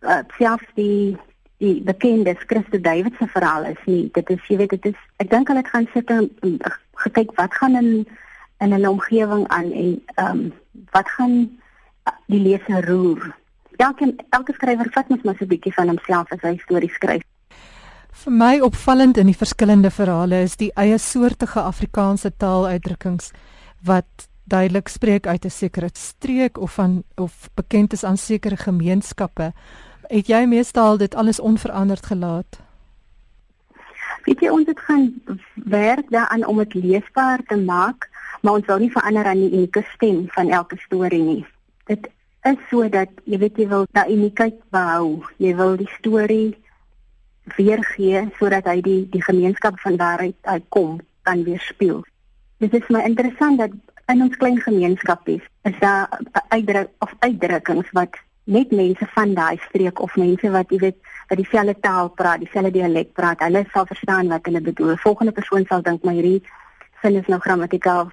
Uh, 0.00 0.20
selfs 0.36 0.68
die 0.76 1.16
die 1.60 1.80
bekende 1.84 2.34
Christo 2.44 2.80
David 2.80 3.16
se 3.18 3.26
verhaal 3.26 3.64
is 3.72 3.82
nie. 3.84 4.10
Dit 4.12 4.30
is 4.30 4.46
jy 4.48 4.60
weet 4.60 4.76
dit 4.76 4.92
is 4.92 5.00
ek 5.16 5.32
dink 5.32 5.48
hulle 5.48 5.64
het 5.64 5.72
gaan 5.72 5.88
sit 5.96 6.12
en 6.12 6.28
gekyk 7.06 7.32
wat 7.40 7.56
gaan 7.56 7.76
in 7.80 7.92
in 8.60 8.76
'n 8.76 8.86
omgewing 8.86 9.48
aan 9.48 9.72
en 9.72 9.90
ehm 10.14 10.28
um, 10.28 10.52
wat 10.92 11.08
gaan 11.08 11.36
die 12.26 12.40
leser 12.40 12.84
roer. 12.84 13.36
Elke 13.80 14.10
elke 14.36 14.52
skrywer 14.52 14.90
vat 14.94 15.08
mos 15.08 15.22
maar 15.24 15.36
so 15.38 15.44
'n 15.44 15.48
bietjie 15.48 15.74
van 15.74 15.88
homself 15.88 16.32
as 16.32 16.42
hy 16.42 16.56
stories 16.58 16.94
skryf. 16.94 17.22
Vir 18.12 18.32
my 18.32 18.60
opvallend 18.60 19.16
in 19.16 19.26
die 19.26 19.36
verskillende 19.36 19.90
verhale 19.90 20.42
is 20.42 20.56
die 20.56 20.72
eie 20.76 20.98
soortige 20.98 21.60
Afrikaanse 21.60 22.30
taaluitdrukkings 22.36 23.32
wat 23.82 24.28
duidelik 24.44 24.88
spreek 24.88 25.26
uit 25.26 25.44
'n 25.44 25.50
sekere 25.50 25.90
streek 25.92 26.58
of 26.58 26.74
van 26.74 27.04
of 27.16 27.48
bekend 27.54 27.92
is 27.92 28.04
aan 28.04 28.16
sekere 28.16 28.56
gemeenskappe 28.56 29.52
het 30.10 30.26
jy 30.26 30.42
meestal 30.50 30.98
dit 30.98 31.14
alles 31.14 31.40
onveranderd 31.40 32.06
gelaat? 32.06 32.58
Weet 34.26 34.42
jy 34.42 34.50
ons 34.52 34.66
het 34.68 34.80
gaan 34.86 35.06
werk 35.54 36.10
daaraan 36.10 36.46
om 36.46 36.58
dit 36.64 36.74
leesbaar 36.74 37.42
te 37.46 37.56
maak, 37.56 38.10
maar 38.42 38.58
ons 38.58 38.66
wil 38.66 38.82
nie 38.82 38.92
verander 38.92 39.24
aan 39.24 39.40
die 39.40 39.52
unieke 39.52 39.84
stem 39.94 40.26
van 40.34 40.50
elke 40.50 40.76
storie 40.82 41.22
nie. 41.22 41.44
Dit 41.86 42.10
is 42.48 42.60
sodat 42.70 43.12
jy 43.28 43.38
weet 43.42 43.58
jy 43.58 43.66
wil 43.68 43.86
daai 43.92 44.12
uniekheid 44.14 44.56
behou. 44.72 45.20
Jy 45.42 45.54
wil 45.58 45.76
die 45.80 45.90
storie 45.98 46.56
weergee 47.56 48.24
sodat 48.38 48.68
hy 48.70 48.80
die 48.84 49.02
die 49.12 49.22
gemeenskap 49.24 49.80
van 49.84 49.98
waaruit 50.00 50.36
hy 50.48 50.58
kom 50.68 50.98
kan 51.28 51.44
weerspieël. 51.44 52.02
Dit 52.60 52.74
is 52.76 52.88
my 52.88 53.04
interessant 53.08 53.60
dat 53.60 53.76
in 54.12 54.22
ons 54.24 54.36
klein 54.36 54.58
gemeenskap 54.60 55.28
is, 55.28 55.44
is 55.68 55.76
daar 55.80 56.08
uitdruk 56.48 56.90
of 57.04 57.12
uitdrukkings 57.20 57.92
wat 57.96 58.16
net 58.50 58.72
mense 58.74 59.06
van 59.14 59.34
daai 59.34 59.60
streek 59.68 60.00
of 60.02 60.16
mense 60.16 60.50
wat 60.50 60.72
jy 60.72 60.80
weet 60.86 60.98
wat 61.30 61.38
dieselfde 61.38 61.76
taal 61.80 62.08
praat, 62.10 62.40
dieselfde 62.42 62.72
dialek 62.74 63.12
praat, 63.14 63.42
hulle 63.46 63.62
sal 63.72 63.86
verstaan 63.86 64.32
wat 64.32 64.48
hulle 64.48 64.60
bedoel. 64.60 64.96
Volgende 64.98 65.32
persoon 65.32 65.66
sal 65.68 65.84
dink 65.86 66.02
my 66.04 66.16
hierdie 66.16 66.40
sin 67.02 67.16
is 67.20 67.28
nou 67.30 67.38
grammatikaal 67.40 68.10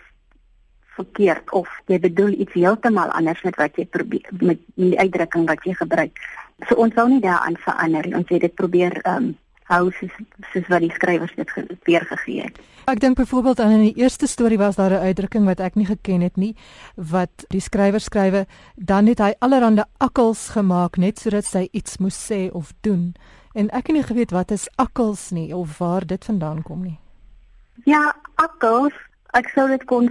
verkeerd 0.97 1.51
of 1.55 1.69
jy 1.91 1.99
bedoel 2.03 2.35
iets 2.35 2.53
heeltemal 2.57 3.13
anders 3.17 3.41
met 3.47 3.57
wat 3.61 3.77
jy 3.79 3.85
probeer 3.85 4.29
met 4.41 4.61
die 4.75 4.95
uitdrukking 4.99 5.47
wat 5.47 5.65
jy 5.65 5.73
gebruik. 5.77 6.21
So 6.67 6.79
ons 6.81 6.95
wou 6.97 7.07
nie 7.09 7.21
daaraan 7.21 7.57
verander 7.61 8.07
nie. 8.07 8.15
Ons 8.17 8.33
het 8.33 8.41
dit 8.47 8.55
probeer 8.55 8.97
ehm 9.03 9.29
um, 9.29 9.35
hou 9.67 9.89
soos 9.91 10.13
soos 10.53 10.67
wat 10.71 10.83
die 10.83 10.91
skrywers 10.95 11.33
dit 11.35 11.49
weer 11.83 12.05
gegee 12.07 12.45
het. 12.45 12.59
Ek 12.87 13.01
dink 13.03 13.17
byvoorbeeld 13.19 13.59
aan 13.59 13.73
in 13.75 13.81
die 13.89 13.97
eerste 13.99 14.27
storie 14.31 14.57
was 14.57 14.75
daar 14.79 14.95
'n 14.95 15.07
uitdrukking 15.11 15.45
wat 15.45 15.59
ek 15.59 15.75
nie 15.75 15.85
geken 15.85 16.21
het 16.21 16.37
nie 16.37 16.55
wat 16.95 17.45
die 17.49 17.59
skrywer 17.59 17.99
skrywe 17.99 18.45
dan 18.75 19.07
het 19.07 19.19
hy 19.19 19.33
allerlei 19.39 19.83
akkels 19.97 20.49
gemaak 20.49 20.97
net 20.97 21.19
sodat 21.19 21.45
sy 21.45 21.67
iets 21.71 21.97
moes 21.97 22.31
sê 22.31 22.49
of 22.51 22.71
doen 22.81 23.15
en 23.53 23.69
ek 23.69 23.87
het 23.87 23.95
nie 23.95 24.03
geweet 24.03 24.31
wat 24.31 24.51
is 24.51 24.69
akkels 24.75 25.29
nie 25.31 25.55
of 25.55 25.77
waar 25.77 26.05
dit 26.05 26.25
vandaan 26.25 26.63
kom 26.63 26.83
nie. 26.83 26.99
Ja, 27.85 28.15
akkels, 28.35 28.93
ek 29.33 29.49
sou 29.49 29.67
dit 29.67 29.83
kon 29.85 30.09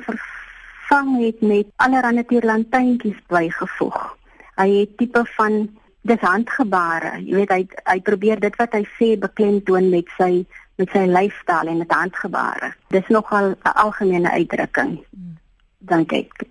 vervang 0.87 1.25
het 1.25 1.41
met 1.41 1.67
allerlei 1.77 2.25
tierlantynkies 2.25 3.19
bygevoeg. 3.29 4.17
Hy 4.57 4.69
het 4.71 4.97
tipe 4.99 5.25
van 5.37 5.69
dis 6.03 6.21
handgebare. 6.21 7.19
Jy 7.23 7.35
weet 7.35 7.51
hy 7.51 7.67
hy 7.85 8.01
probeer 8.01 8.41
dit 8.41 8.57
wat 8.57 8.73
hy 8.73 8.85
sê 8.99 9.17
beklemtoon 9.19 9.91
met 9.91 10.07
sy 10.19 10.47
met 10.77 10.91
sy 10.93 11.07
lyfstaal 11.09 11.71
en 11.73 11.79
met 11.79 11.93
handgebare. 11.93 12.75
Dis 12.93 13.09
nogal 13.09 13.55
'n 13.55 13.75
algemene 13.75 14.31
uitdrukking. 14.31 15.01
Dink 15.79 16.13
ek. 16.13 16.47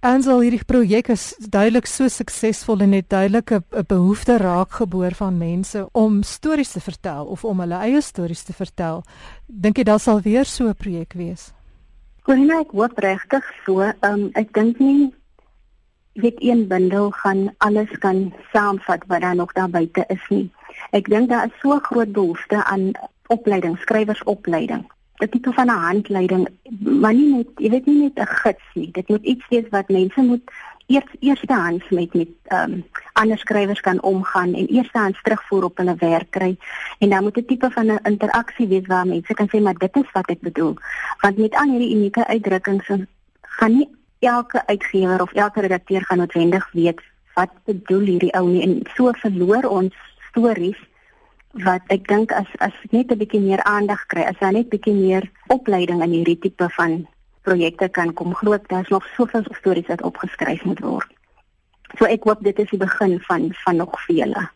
Ansel 0.00 0.40
hierdie 0.40 0.64
projek 0.64 1.08
is 1.08 1.36
duidelik 1.38 1.86
so 1.86 2.08
suksesvol 2.08 2.80
en 2.80 2.92
het 2.92 3.08
duidelik 3.08 3.50
'n 3.52 3.84
behoefte 3.86 4.36
raakgeboor 4.36 5.14
van 5.14 5.38
mense 5.38 5.88
om 5.92 6.22
stories 6.22 6.72
te 6.72 6.80
vertel 6.80 7.24
of 7.26 7.44
om 7.44 7.60
hulle 7.60 7.78
eie 7.78 8.00
stories 8.00 8.42
te 8.42 8.52
vertel. 8.52 9.04
Dink 9.46 9.76
jy 9.76 9.84
daar 9.84 10.00
sal 10.00 10.20
weer 10.20 10.44
so 10.44 10.68
'n 10.68 10.74
projek 10.74 11.12
wees? 11.12 11.52
Corina, 12.22 12.60
ek 12.62 12.70
hoop 12.78 13.00
regtig 13.02 13.46
so. 13.64 13.82
Ehm 13.82 14.04
um, 14.08 14.20
ek 14.38 14.52
dink 14.54 14.78
nie 14.78 15.10
weet 16.22 16.36
een 16.38 16.68
bundel 16.70 17.08
gaan 17.10 17.48
alles 17.66 17.90
kan 18.04 18.28
saamvat 18.52 19.02
wat 19.10 19.24
daar 19.24 19.34
nog 19.34 19.52
daar 19.56 19.70
buite 19.70 20.04
is 20.06 20.28
nie. 20.30 20.44
Ek 20.94 21.10
dink 21.10 21.32
daar 21.32 21.48
is 21.50 21.56
so 21.64 21.80
groot 21.88 22.12
behoefte 22.12 22.60
aan 22.64 22.92
opleiding, 23.26 23.74
skrywersopleiding. 23.82 24.84
Dit 25.18 25.32
tipe 25.34 25.52
van 25.52 25.66
'n 25.66 25.82
handleiding, 25.88 26.46
maar 26.78 27.14
nie 27.14 27.34
net, 27.34 27.50
jy 27.56 27.70
weet 27.70 27.86
nie 27.86 27.98
net 28.02 28.18
'n 28.18 28.34
gids 28.42 28.70
nie. 28.74 28.90
Dit 28.90 29.08
moet 29.08 29.24
iets 29.24 29.48
wees 29.48 29.68
wat 29.70 29.88
mense 29.88 30.22
moet 30.22 30.46
eers 30.86 31.12
eerstehands 31.20 31.88
met 31.90 32.14
met 32.14 32.28
ehm 32.44 32.72
um, 32.72 32.84
ander 33.12 33.38
skrywers 33.38 33.80
kan 33.80 34.02
omgaan 34.02 34.54
en 34.54 34.66
eerstehands 34.66 35.22
terugvoer 35.22 35.64
op 35.64 35.76
hulle 35.76 35.94
werk 35.98 36.30
kry. 36.30 36.56
En 36.98 37.08
dan 37.08 37.22
moet 37.22 37.36
'n 37.36 37.44
tipe 37.44 37.70
van 37.70 37.86
'n 37.86 37.98
interaksie 38.02 38.68
wees 38.68 38.86
waar 38.86 39.06
mense 39.06 39.34
kan 39.34 39.48
sê 39.48 39.62
maar 39.62 39.78
dit 39.78 39.96
is 39.96 40.12
wat 40.12 40.28
ek 40.28 40.40
bedoel. 40.40 40.76
Want 41.20 41.36
met 41.36 41.54
al 41.54 41.70
hierdie 41.70 41.94
unieke 41.94 42.26
uitdrukkings 42.26 42.86
gaan 43.40 43.76
nie 43.76 43.88
elke 44.18 44.66
uitgewer 44.66 45.22
of 45.22 45.32
elke 45.32 45.60
redakteur 45.60 46.04
gaan 46.04 46.18
noodwendig 46.18 46.72
weet 46.72 47.00
wat 47.34 47.50
bedoel 47.64 48.00
hierdie 48.00 48.32
ou 48.32 48.48
nie 48.48 48.62
en 48.62 48.80
so 48.94 49.12
verloor 49.12 49.68
ons 49.68 49.94
stories 50.30 50.78
wat 51.52 51.82
ek 51.92 52.08
dink 52.08 52.32
as 52.32 52.48
as 52.58 52.76
net 52.90 53.10
'n 53.12 53.18
bietjie 53.18 53.40
meer 53.40 53.62
aandag 53.62 54.06
kry, 54.06 54.22
as 54.22 54.38
daar 54.40 54.52
net 54.52 54.68
bietjie 54.68 54.94
meer 54.94 55.30
opleiding 55.48 56.02
in 56.02 56.10
hierdie 56.10 56.38
tipe 56.38 56.68
van 56.68 57.06
projekte 57.42 57.88
kan 57.88 58.14
kom 58.14 58.34
groot, 58.34 58.68
daar's 58.68 58.88
nog 58.88 59.06
soveel 59.16 59.44
stories 59.50 59.86
wat 59.86 60.02
opgeskryf 60.02 60.64
moet 60.64 60.80
word. 60.80 61.10
So 61.98 62.04
ek 62.04 62.24
hoop 62.24 62.42
dit 62.42 62.58
is 62.58 62.70
die 62.70 62.80
begin 62.80 63.20
van 63.28 63.50
van 63.64 63.76
nog 63.76 64.00
vele. 64.06 64.48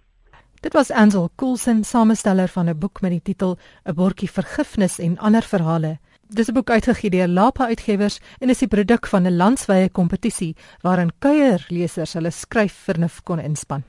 Dit 0.60 0.72
was 0.72 0.90
Ansel 0.90 1.30
Coulson, 1.36 1.84
samesteller 1.84 2.48
van 2.48 2.68
'n 2.68 2.78
boek 2.78 3.00
met 3.00 3.10
die 3.10 3.22
titel 3.22 3.58
'n 3.84 3.94
bordjie 3.94 4.30
vergifnis 4.30 4.98
en 4.98 5.18
ander 5.18 5.42
verhale 5.42 5.98
Dis 6.28 6.48
'n 6.48 6.52
boek 6.52 6.70
uitgegee 6.70 7.10
deur 7.10 7.28
Lapa 7.28 7.66
Uitgewers 7.66 8.18
en 8.38 8.50
is 8.50 8.58
die 8.58 8.68
produk 8.68 9.06
van 9.06 9.26
'n 9.26 9.36
landwyse 9.36 9.90
kompetisie 9.92 10.56
waarin 10.80 11.12
kuierlesers 11.18 12.12
hulle 12.12 12.30
skryfvernuf 12.30 13.22
kon 13.22 13.38
inspann. 13.38 13.84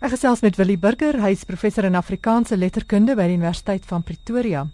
Ek 0.00 0.10
gesels 0.10 0.40
met 0.40 0.56
Willie 0.56 0.78
Burger, 0.78 1.20
hy 1.20 1.30
is 1.30 1.44
professor 1.44 1.84
in 1.84 1.94
Afrikaanse 1.94 2.56
letterkunde 2.56 3.14
by 3.16 3.26
die 3.26 3.36
Universiteit 3.36 3.86
van 3.86 4.02
Pretoria. 4.02 4.66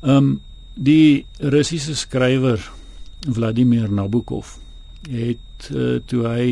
Um 0.00 0.40
die 0.74 1.24
Russiese 1.38 1.94
skrywer 1.94 2.60
Vladimir 3.24 3.88
Nabokov 3.90 4.56
het 5.08 5.68
uh, 5.70 6.00
toe 6.06 6.24
hy 6.26 6.46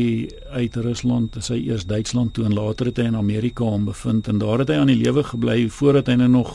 uit 0.53 0.75
Rusland, 0.75 1.37
sy 1.41 1.57
eers 1.67 1.85
Duitsland 1.89 2.33
toe 2.33 2.45
en 2.45 2.55
later 2.55 2.89
het 2.91 3.01
hy 3.01 3.09
in 3.09 3.19
Amerika 3.19 3.65
hom 3.65 3.87
bevind 3.89 4.29
en 4.29 4.39
daar 4.41 4.63
het 4.63 4.71
hy 4.71 4.79
aan 4.81 4.91
die 4.93 5.01
lewe 5.01 5.25
gebly 5.27 5.67
voordat 5.69 6.11
hy 6.11 6.17
nou 6.21 6.29
nog 6.37 6.53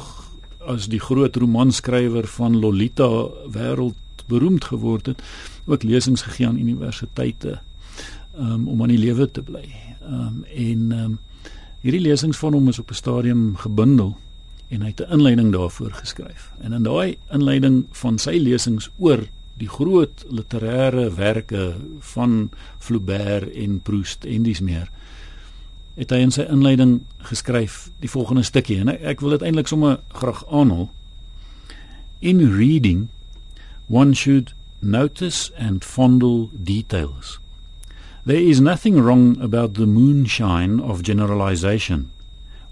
as 0.69 0.89
die 0.93 1.01
groot 1.01 1.37
romanskrywer 1.37 2.29
van 2.39 2.59
Lolita 2.61 3.09
wêreld 3.53 3.97
beroemd 4.29 4.67
geword 4.69 5.07
het, 5.09 5.23
ook 5.65 5.87
lesings 5.89 6.23
gegee 6.27 6.49
aan 6.49 6.61
universiteite 6.61 7.59
um, 8.37 8.69
om 8.69 8.83
aan 8.83 8.93
die 8.93 9.01
lewe 9.01 9.25
te 9.31 9.41
bly. 9.43 9.65
Um, 10.05 10.43
en 10.53 10.93
um, 10.93 11.15
hierdie 11.81 12.03
lesings 12.05 12.37
van 12.37 12.53
hom 12.53 12.69
is 12.69 12.79
op 12.79 12.91
'n 12.91 13.01
stadium 13.01 13.57
gebundel 13.57 14.17
en 14.69 14.83
hy 14.83 14.89
het 14.89 15.01
'n 15.01 15.13
inleiding 15.13 15.53
daarvoor 15.53 15.93
geskryf. 15.93 16.51
En 16.61 16.73
in 16.73 16.83
daai 16.83 17.17
inleiding 17.33 17.87
van 17.91 18.19
sy 18.19 18.39
lesings 18.39 18.91
oor 18.99 19.29
die 19.57 19.69
groot 19.69 20.25
literêre 20.31 21.15
werke 21.15 21.77
van 22.01 22.51
Flaubert 22.79 23.53
en 23.55 23.81
Proust 23.81 24.25
en 24.25 24.43
dis 24.43 24.61
meer 24.61 24.91
het 25.99 26.15
hy 26.15 26.21
in 26.23 26.33
sy 26.35 26.47
inleiding 26.47 27.01
geskryf 27.27 27.89
die 28.03 28.11
volgende 28.11 28.45
stukkie 28.47 28.79
en 28.79 28.93
ek 28.95 29.23
wil 29.23 29.35
dit 29.35 29.43
eintlik 29.49 29.71
sommer 29.71 29.99
graag 30.15 30.45
aanhaal. 30.47 30.87
In 32.23 32.45
reading 32.55 33.09
one 33.91 34.15
should 34.15 34.55
notice 34.79 35.51
and 35.59 35.85
fondle 35.85 36.51
details. 36.53 37.39
There 38.25 38.39
is 38.39 38.61
nothing 38.61 39.01
wrong 39.03 39.41
about 39.43 39.75
the 39.75 39.87
moonshine 39.87 40.79
of 40.79 41.03
generalization 41.03 42.11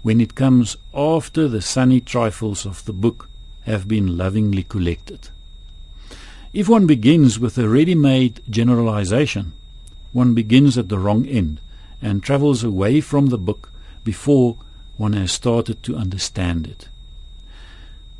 when 0.07 0.21
it 0.21 0.35
comes 0.35 0.77
after 0.93 1.49
the 1.49 1.61
sunny 1.61 1.99
trifles 1.99 2.65
of 2.65 2.85
the 2.85 2.93
book 2.93 3.27
have 3.63 3.89
been 3.89 4.17
lovingly 4.17 4.63
collected. 4.63 5.27
If 6.53 6.69
one 6.69 6.87
begins 6.87 7.37
with 7.37 7.57
a 7.57 7.67
ready-made 7.67 8.39
generalization, 8.49 9.51
one 10.13 10.33
begins 10.33 10.77
at 10.77 10.87
the 10.87 10.97
wrong 10.97 11.25
end 11.25 11.59
and 12.01 12.23
travels 12.23 12.63
away 12.63 13.01
from 13.01 13.25
the 13.25 13.37
book 13.37 13.69
before 14.05 14.55
one 14.95 15.11
has 15.11 15.33
started 15.33 15.83
to 15.83 15.97
understand 15.97 16.67
it. 16.67 16.87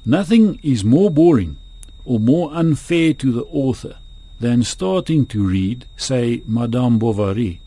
Nothing 0.06 0.60
is 0.62 0.84
more 0.84 1.10
boring 1.10 1.56
or 2.04 2.20
more 2.20 2.52
unfair 2.54 3.14
to 3.14 3.32
the 3.32 3.46
author 3.46 3.96
than 4.42 4.62
starting 4.64 5.26
to 5.28 5.42
read, 5.42 5.86
say, 5.96 6.42
Madame 6.46 7.00
Bovary, 7.00 7.62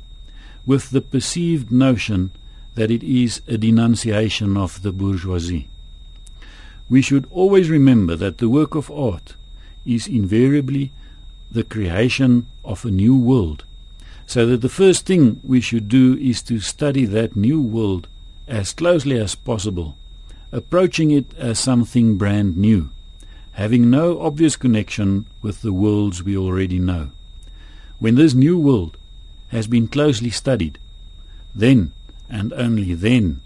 with 0.67 0.91
the 0.91 1.00
perceived 1.00 1.73
notion 1.73 2.33
that 2.80 2.90
it 2.90 3.02
is 3.02 3.42
a 3.46 3.56
denunciation 3.58 4.56
of 4.56 4.82
the 4.82 4.92
bourgeoisie. 4.92 5.68
We 6.88 7.02
should 7.02 7.26
always 7.30 7.68
remember 7.68 8.16
that 8.16 8.38
the 8.38 8.49
work 8.49 8.75
of 8.75 8.90
art 8.90 9.34
is 9.84 10.06
invariably 10.08 10.90
the 11.50 11.64
creation 11.64 12.46
of 12.64 12.84
a 12.84 12.90
new 12.90 13.16
world 13.16 13.64
So 14.30 14.46
that 14.46 14.60
the 14.60 14.68
first 14.68 15.06
thing 15.06 15.40
we 15.42 15.60
should 15.60 15.88
do 15.88 16.16
is 16.16 16.40
to 16.42 16.60
study 16.60 17.04
that 17.06 17.34
new 17.34 17.60
world 17.60 18.06
as 18.46 18.72
closely 18.72 19.18
as 19.18 19.34
possible, 19.34 19.96
approaching 20.52 21.10
it 21.10 21.34
as 21.37 21.58
something 21.58 22.16
brand 22.16 22.56
new, 22.56 22.90
having 23.54 23.90
no 23.90 24.20
obvious 24.20 24.54
connection 24.54 25.26
with 25.42 25.62
the 25.62 25.72
worlds 25.72 26.22
we 26.22 26.37
already 26.37 26.78
know. 26.78 27.10
When 27.99 28.14
this 28.14 28.32
new 28.32 28.56
world 28.56 28.96
has 29.49 29.66
been 29.66 29.88
closely 29.88 30.30
studied, 30.30 30.78
then 31.52 31.90
and 32.30 32.52
only 32.52 32.94
then 32.94 33.40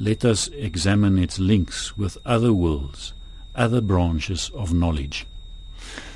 let 0.00 0.24
us 0.24 0.48
examine 0.48 1.18
its 1.18 1.38
links 1.38 1.96
with 1.96 2.18
other 2.26 2.52
worlds, 2.52 3.12
other 3.54 3.80
branches 3.80 4.50
of 4.54 4.72
knowledge. 4.72 5.26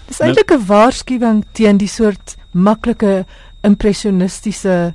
Dis 0.09 0.21
eintlik 0.21 0.51
'n 0.51 0.67
waarskuwing 0.67 1.45
teen 1.53 1.79
die 1.79 1.87
soort 1.87 2.37
maklike 2.53 3.25
impressionistiese 3.63 4.95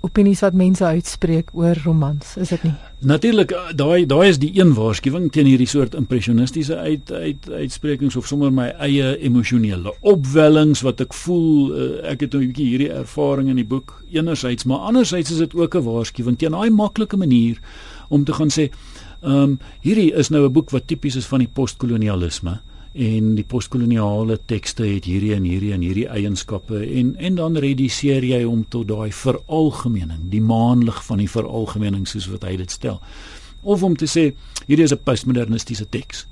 opinies 0.00 0.40
wat 0.44 0.54
mense 0.54 0.84
uitspreek 0.84 1.50
oor 1.58 1.78
romans, 1.84 2.36
is 2.38 2.52
dit 2.54 2.62
nie? 2.68 2.74
Natuurlik 3.10 3.52
daai 3.78 4.06
daai 4.06 4.28
is 4.28 4.38
die 4.38 4.52
een 4.54 4.70
waarskuwing 4.76 5.28
teen 5.34 5.46
hierdie 5.50 5.68
soort 5.70 5.96
impressionistiese 5.98 6.76
uit 6.78 7.10
uit 7.12 7.48
uitsprekings 7.50 8.16
of 8.18 8.26
sommer 8.26 8.52
my 8.54 8.68
eie 8.86 9.16
emosionele 9.26 9.94
opwellings 10.06 10.84
wat 10.86 11.02
ek 11.02 11.14
voel 11.14 11.74
uh, 11.74 11.88
ek 12.12 12.26
het 12.26 12.34
'n 12.34 12.46
bietjie 12.46 12.68
hierdie 12.72 12.92
ervaring 12.94 13.50
in 13.50 13.58
die 13.58 13.66
boek 13.66 14.02
enerzijds 14.10 14.64
maar 14.64 14.86
anderzijds 14.90 15.30
is 15.30 15.42
dit 15.42 15.54
ook 15.54 15.74
'n 15.74 15.84
waarskuwing 15.86 16.38
teen 16.38 16.54
daai 16.54 16.70
maklike 16.70 17.16
manier 17.16 17.58
om 18.08 18.24
te 18.24 18.32
gaan 18.32 18.50
sê 18.50 18.70
ehm 19.22 19.34
um, 19.34 19.58
hierdie 19.82 20.12
is 20.14 20.28
nou 20.30 20.46
'n 20.46 20.52
boek 20.52 20.70
wat 20.70 20.86
tipies 20.86 21.16
is 21.16 21.26
van 21.26 21.38
die 21.38 21.50
postkolonialisme 21.52 22.60
en 22.98 23.34
die 23.38 23.44
postkoloniale 23.46 24.38
tekste 24.50 24.86
het 24.88 25.06
hierdie 25.06 25.34
en 25.36 25.44
hierdie 25.46 25.70
en 25.74 25.84
hierdie 25.86 26.08
eienskappe 26.10 26.80
en 26.82 27.12
en 27.22 27.36
dan 27.38 27.58
reduseer 27.62 28.24
jy 28.26 28.40
hom 28.42 28.64
tot 28.68 28.88
daai 28.90 29.12
veralgemening, 29.14 30.26
die 30.32 30.42
maanlig 30.42 30.98
van 31.06 31.22
die 31.22 31.30
veralgemening 31.30 32.08
soos 32.10 32.26
wat 32.32 32.46
hy 32.48 32.56
dit 32.58 32.74
stel. 32.74 32.98
Of 33.62 33.84
om 33.86 33.94
te 33.98 34.08
sê 34.10 34.32
hierdie 34.66 34.84
is 34.84 34.92
'n 34.92 35.04
postmodernistiese 35.04 35.86
teks. 35.88 36.26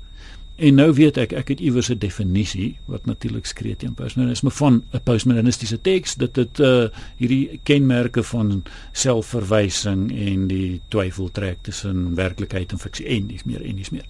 En 0.57 0.75
nou 0.75 0.89
weet 0.93 1.17
ek, 1.21 1.33
ek 1.37 1.47
het 1.53 1.59
iewers 1.61 1.89
'n 1.89 1.99
definisie 2.01 2.77
wat 2.85 3.05
natuurlik 3.05 3.45
skree 3.45 3.75
teen 3.75 3.93
postmodernisme 3.93 4.51
van 4.51 4.83
'n 4.91 5.01
postmodernistiese 5.03 5.81
teks 5.81 6.15
dat 6.15 6.33
dit 6.33 6.59
uh 6.59 6.87
hierdie 7.17 7.59
kenmerke 7.63 8.23
van 8.23 8.63
selfverwysing 8.91 10.11
en 10.11 10.47
die 10.47 10.81
twyfel 10.87 11.31
trek 11.31 11.57
tussen 11.61 12.15
werklikheid 12.15 12.71
en 12.71 12.79
fiksie 12.79 13.05
en 13.05 13.27
dis 13.27 13.43
meer 13.43 13.61
en 13.61 13.75
dis 13.75 13.89
meer. 13.89 14.05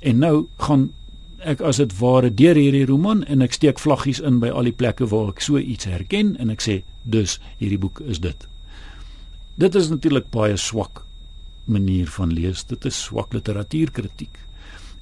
En 0.00 0.18
nou 0.18 0.46
gaan 0.56 0.90
ek 1.46 1.60
as 1.60 1.78
dit 1.78 1.92
ware 2.00 2.30
deur 2.34 2.58
hierdie 2.58 2.86
roman 2.88 3.22
en 3.24 3.42
ek 3.44 3.54
steek 3.56 3.78
vlaggies 3.78 4.20
in 4.20 4.40
by 4.42 4.50
al 4.50 4.66
die 4.68 4.74
plekke 4.74 5.06
waar 5.12 5.30
ek 5.34 5.40
so 5.44 5.58
iets 5.58 5.86
herken 5.86 6.34
en 6.42 6.50
ek 6.50 6.64
sê 6.64 6.80
dus 7.04 7.38
hierdie 7.60 7.80
boek 7.80 8.02
is 8.04 8.20
dit. 8.20 8.48
Dit 9.56 9.74
is 9.78 9.88
natuurlik 9.88 10.30
baie 10.34 10.56
swak 10.60 11.04
manier 11.66 12.10
van 12.18 12.32
lees. 12.34 12.64
Dit 12.66 12.84
is 12.84 12.98
swak 13.08 13.32
literatuurkritiek. 13.34 14.42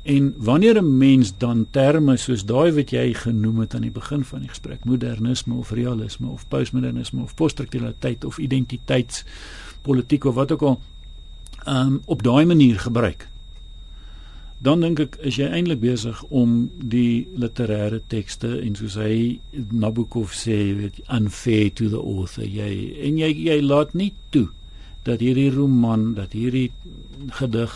En 0.04 0.34
wanneer 0.36 0.76
'n 0.82 0.98
mens 0.98 1.32
dan 1.38 1.66
terme 1.70 2.16
soos 2.16 2.44
daai 2.44 2.72
wat 2.72 2.90
jy 2.90 3.14
genoem 3.14 3.58
het 3.58 3.74
aan 3.74 3.88
die 3.88 3.90
begin 3.90 4.24
van 4.24 4.40
die 4.40 4.48
gesprek, 4.48 4.84
modernisme 4.84 5.54
of 5.54 5.70
realisme 5.70 6.28
of 6.28 6.48
postmodernisme 6.48 7.22
of 7.22 7.34
poststrukturaliteit 7.34 8.24
of 8.24 8.38
identiteitspolitiek 8.38 10.24
of 10.24 10.34
wat 10.34 10.52
ook 10.52 10.62
al, 10.62 10.80
um, 11.68 12.02
op 12.04 12.22
daai 12.22 12.44
manier 12.44 12.78
gebruik, 12.78 13.28
dan 14.62 14.80
dink 14.80 15.00
ek 15.02 15.16
is 15.28 15.38
jy 15.40 15.48
eintlik 15.50 15.80
besig 15.82 16.20
om 16.30 16.70
die 16.78 17.26
literêre 17.36 18.00
tekste 18.08 18.52
en 18.62 18.76
soos 18.78 18.96
hy 19.00 19.40
Nabokov 19.52 20.34
sê 20.36 20.56
weet 20.78 21.00
unfair 21.12 21.72
to 21.74 21.90
the 21.92 22.00
author. 22.00 22.46
Jy 22.46 22.94
en 23.08 23.18
jy 23.18 23.32
jy 23.48 23.58
laat 23.64 23.94
nie 23.98 24.12
toe 24.34 24.48
dat 25.04 25.20
hierdie 25.20 25.50
roman 25.52 26.14
dat 26.16 26.32
hierdie 26.32 26.70
gedig 27.40 27.74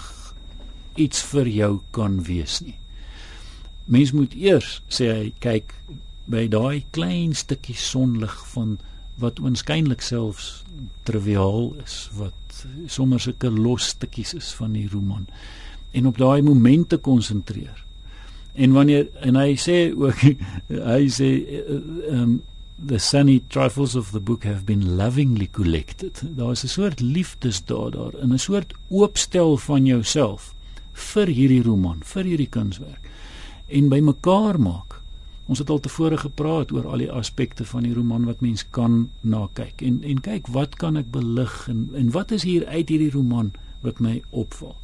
iets 0.97 1.23
vir 1.33 1.51
jou 1.53 1.73
kan 1.93 2.23
wees 2.25 2.61
nie. 2.65 2.79
Mens 3.89 4.13
moet 4.17 4.35
eers 4.37 4.79
sê 4.93 5.11
hy 5.13 5.29
kyk 5.45 5.75
by 6.29 6.47
daai 6.53 6.85
klein 6.93 7.35
stukkie 7.37 7.77
sonlig 7.77 8.35
van 8.55 8.77
wat 9.19 9.41
oënskynlik 9.43 10.05
selfs 10.05 10.63
triviaal 11.09 11.73
is 11.85 12.05
wat 12.17 12.61
sommer 12.91 13.21
sulke 13.23 13.51
los 13.51 13.93
stukkies 13.95 14.35
is 14.39 14.51
van 14.59 14.77
die 14.77 14.87
roman 14.93 15.27
en 15.91 16.07
op 16.07 16.19
daai 16.19 16.43
momente 16.43 16.97
konsentreer. 16.97 17.85
En 18.53 18.73
wanneer 18.73 19.09
en 19.21 19.37
hy 19.37 19.57
sê 19.57 19.79
ook 19.95 20.21
hy 20.93 21.03
sê 21.09 21.33
um 22.11 22.41
the 22.79 22.99
sunny 22.99 23.43
trifles 23.49 23.97
of 23.97 24.13
the 24.13 24.21
book 24.21 24.45
have 24.45 24.65
been 24.65 24.97
lovingly 24.97 25.49
collected. 25.51 26.23
Daar 26.37 26.51
is 26.51 26.63
'n 26.65 26.69
soort 26.69 27.01
liefdesdaad 27.01 27.93
daar, 27.93 28.15
in 28.23 28.33
'n 28.33 28.39
soort 28.39 28.75
oopstel 28.89 29.57
van 29.57 29.87
jouself 29.87 30.55
vir 30.93 31.27
hierdie 31.27 31.63
roman, 31.63 31.99
vir 32.03 32.25
hierdie 32.25 32.49
kunswerk 32.49 33.11
en 33.67 33.89
by 33.89 34.01
mekaar 34.01 34.61
maak. 34.61 35.01
Ons 35.49 35.59
het 35.59 35.71
al 35.71 35.81
tevore 35.81 36.17
gepraat 36.17 36.73
oor 36.73 36.87
al 36.87 36.99
die 36.99 37.13
aspekte 37.13 37.65
van 37.65 37.83
die 37.83 37.95
roman 37.95 38.25
wat 38.29 38.41
mens 38.41 38.67
kan 38.71 39.11
na 39.21 39.47
kyk 39.53 39.83
en 39.83 40.03
en 40.05 40.21
kyk 40.21 40.51
wat 40.53 40.77
kan 40.77 40.97
ek 40.97 41.11
belig 41.11 41.69
en 41.69 41.89
en 41.95 42.11
wat 42.11 42.31
is 42.37 42.43
hier 42.43 42.67
uit 42.67 42.89
hierdie 42.89 43.13
roman 43.15 43.53
wat 43.81 44.01
my 44.01 44.23
opval 44.31 44.77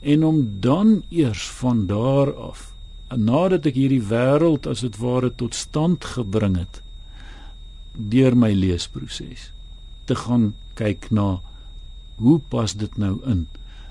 en 0.00 0.24
om 0.24 0.42
dan 0.60 1.02
eers 1.10 1.48
van 1.60 1.86
daar 1.86 2.32
af 2.34 2.70
nadat 3.16 3.66
ek 3.66 3.74
hierdie 3.74 4.04
wêreld 4.10 4.66
as 4.70 4.84
dit 4.86 4.96
ware 5.02 5.32
tot 5.36 5.54
stand 5.54 6.04
gebring 6.14 6.56
het 6.60 6.82
deur 7.92 8.36
my 8.38 8.52
leesproses 8.54 9.50
te 10.06 10.14
gaan 10.14 10.52
kyk 10.78 11.10
na 11.10 11.40
hoe 12.20 12.38
pas 12.52 12.76
dit 12.76 12.96
nou 13.00 13.18
in 13.26 13.48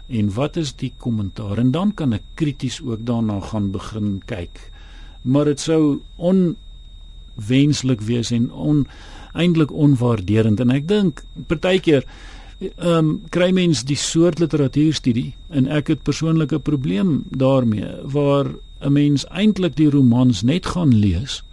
en 0.10 0.32
wat 0.34 0.58
is 0.58 0.74
die 0.76 0.94
kommentaar? 0.98 1.58
En 1.62 1.72
dan 1.72 1.94
kan 1.94 2.14
ek 2.18 2.26
krities 2.40 2.82
ook 2.82 3.06
daarna 3.06 3.40
gaan 3.52 3.70
begin 3.72 4.22
kyk. 4.26 4.72
Maar 5.22 5.52
dit 5.52 5.62
sou 5.62 6.02
onwenslik 6.16 8.02
wees 8.02 8.32
en 8.34 8.50
on 8.52 8.88
eintlik 9.38 9.72
onwaarderend 9.72 10.60
en 10.60 10.74
ek 10.74 10.88
dink 10.90 11.22
partykeer 11.52 12.08
ehm 12.60 12.98
um, 12.98 13.12
kry 13.32 13.52
mens 13.56 13.86
die 13.88 13.98
soort 13.98 14.40
literatuurstudie 14.40 15.34
en 15.50 15.68
ek 15.72 15.88
het 15.88 16.02
persoonlik 16.04 16.52
'n 16.54 16.62
probleem 16.62 17.24
daarmee 17.32 17.88
waar 18.04 18.52
'n 18.82 18.92
mens 18.92 19.26
eintlik 19.28 19.76
die 19.76 19.90
romans 19.90 20.42
net 20.42 20.66
gaan 20.66 20.94
lees 20.96 21.44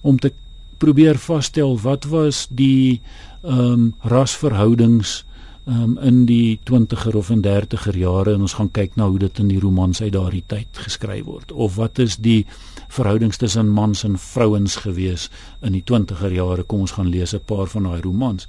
om 0.00 0.18
te 0.18 0.32
probeer 0.78 1.18
vasstel 1.18 1.78
wat 1.80 2.04
was 2.04 2.46
die 2.50 3.00
ehm 3.42 3.72
um, 3.72 3.94
rasverhoudings 4.00 5.24
um, 5.66 5.98
in 5.98 6.24
die 6.26 6.58
20er 6.70 7.16
of 7.16 7.30
30er 7.30 7.96
jare 7.96 8.34
en 8.34 8.40
ons 8.40 8.56
gaan 8.58 8.70
kyk 8.70 8.96
na 8.96 9.08
hoe 9.08 9.18
dit 9.18 9.38
in 9.38 9.48
die 9.48 9.60
romans 9.60 10.02
uit 10.02 10.12
daardie 10.12 10.44
tyd 10.46 10.68
geskryf 10.72 11.24
word. 11.24 11.52
Of 11.52 11.76
wat 11.76 11.98
is 11.98 12.16
die 12.16 12.46
verhoudings 12.88 13.36
tussen 13.36 13.68
mans 13.68 14.04
en 14.04 14.18
vrouens 14.18 14.76
gewees 14.76 15.30
in 15.62 15.72
die 15.72 15.84
20er 15.92 16.32
jare? 16.32 16.62
Kom 16.62 16.80
ons 16.80 16.96
gaan 16.96 17.08
lees 17.08 17.34
'n 17.34 17.44
paar 17.44 17.66
van 17.66 17.82
daai 17.82 18.00
romans 18.00 18.48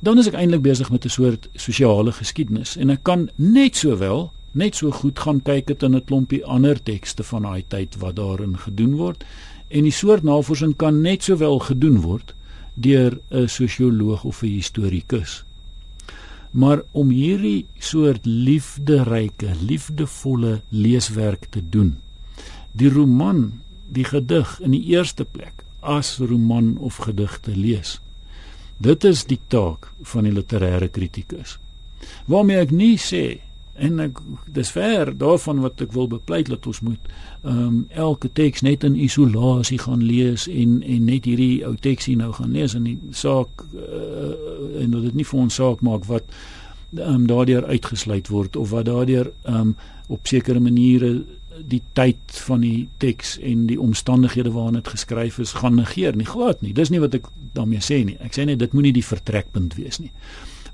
dan 0.00 0.18
is 0.18 0.26
ek 0.26 0.34
eintlik 0.34 0.62
besig 0.62 0.90
met 0.90 1.04
'n 1.04 1.08
soort 1.08 1.48
sosiale 1.54 2.12
geskiedenis 2.12 2.76
en 2.76 2.90
ek 2.90 3.02
kan 3.02 3.28
net 3.36 3.76
sowel 3.76 4.32
net 4.52 4.74
so 4.74 4.90
goed 4.90 5.18
gaan 5.18 5.42
kyk 5.42 5.66
dit 5.66 5.82
in 5.82 5.94
'n 5.94 6.04
klompie 6.04 6.44
ander 6.44 6.82
tekste 6.82 7.22
van 7.22 7.42
daai 7.42 7.64
tyd 7.68 7.96
wat 7.98 8.16
daarin 8.16 8.58
gedoen 8.58 8.94
word. 8.96 9.24
En 9.68 9.82
die 9.82 9.92
soort 9.92 10.22
navorsing 10.22 10.76
kan 10.76 11.00
net 11.00 11.22
sowel 11.22 11.58
gedoen 11.58 12.00
word 12.00 12.34
deur 12.74 13.18
'n 13.30 13.48
sosioloog 13.48 14.24
of 14.24 14.42
'n 14.42 14.46
historikus 14.46 15.44
maar 16.56 16.80
om 16.96 17.10
hierdie 17.12 17.66
soort 17.78 18.24
liefderyke 18.24 19.52
liefdevolle 19.60 20.60
leeswerk 20.68 21.46
te 21.50 21.60
doen 21.60 21.96
die 22.72 22.88
roman 22.92 23.60
die 23.92 24.04
gedig 24.04 24.56
in 24.64 24.72
die 24.72 24.84
eerste 24.94 25.24
plek 25.24 25.64
as 25.80 26.16
roman 26.18 26.76
of 26.78 27.02
gedig 27.04 27.38
te 27.44 27.56
lees 27.56 27.98
Dit 28.76 29.04
is 29.04 29.24
die 29.24 29.40
taak 29.48 29.90
van 30.02 30.28
die 30.28 30.32
literêre 30.32 30.88
kritikus. 30.92 31.58
Waarmee 32.26 32.60
ek 32.66 32.74
nie 32.76 32.96
sê 33.00 33.40
en 33.76 34.00
ek 34.00 34.20
dis 34.52 34.70
ver 34.72 35.12
daarvan 35.18 35.60
wat 35.64 35.80
ek 35.84 35.92
wil 35.92 36.08
bepleit 36.08 36.48
dat 36.48 36.66
ons 36.66 36.80
moet 36.84 37.10
ehm 37.44 37.58
um, 37.62 37.74
elke 37.92 38.30
teks 38.32 38.64
net 38.64 38.84
in 38.84 38.96
isolasie 38.96 39.78
gaan 39.78 40.04
lees 40.04 40.46
en 40.48 40.78
en 40.82 41.04
net 41.04 41.28
hierdie 41.28 41.64
ou 41.66 41.74
teksie 41.76 42.16
nou 42.16 42.32
gaan 42.32 42.54
lees 42.56 42.74
en 42.74 42.86
die 42.88 42.96
saak 43.12 43.66
uh, 43.76 44.32
en 44.82 44.96
dat 44.96 45.02
dit 45.10 45.20
nie 45.20 45.28
vir 45.28 45.40
ons 45.40 45.60
saak 45.60 45.84
maak 45.84 46.08
wat 46.08 46.24
ehm 46.96 47.14
um, 47.14 47.26
daardeur 47.28 47.68
uitgesluit 47.68 48.32
word 48.32 48.56
of 48.56 48.72
wat 48.72 48.88
daardeur 48.88 49.32
ehm 49.44 49.60
um, 49.60 49.76
op 50.08 50.28
sekere 50.30 50.60
maniere 50.62 51.24
die 51.64 51.82
tyd 51.92 52.40
van 52.46 52.60
die 52.60 52.88
teks 52.98 53.36
en 53.38 53.66
die 53.66 53.78
omstandighede 53.80 54.52
waarin 54.52 54.80
dit 54.80 54.88
geskryf 54.88 55.38
is 55.38 55.52
gaan 55.60 55.78
negeer 55.80 56.16
nie 56.16 56.28
glad 56.28 56.62
nie. 56.62 56.74
Dis 56.76 56.90
nie 56.90 57.00
wat 57.00 57.14
ek 57.14 57.28
daarmee 57.56 57.80
sê 57.84 58.02
nie. 58.04 58.16
Ek 58.20 58.36
sê 58.36 58.44
net 58.44 58.60
dit 58.60 58.72
moenie 58.76 58.94
die 58.96 59.04
vertrekpunt 59.04 59.76
wees 59.78 60.00
nie. 60.02 60.12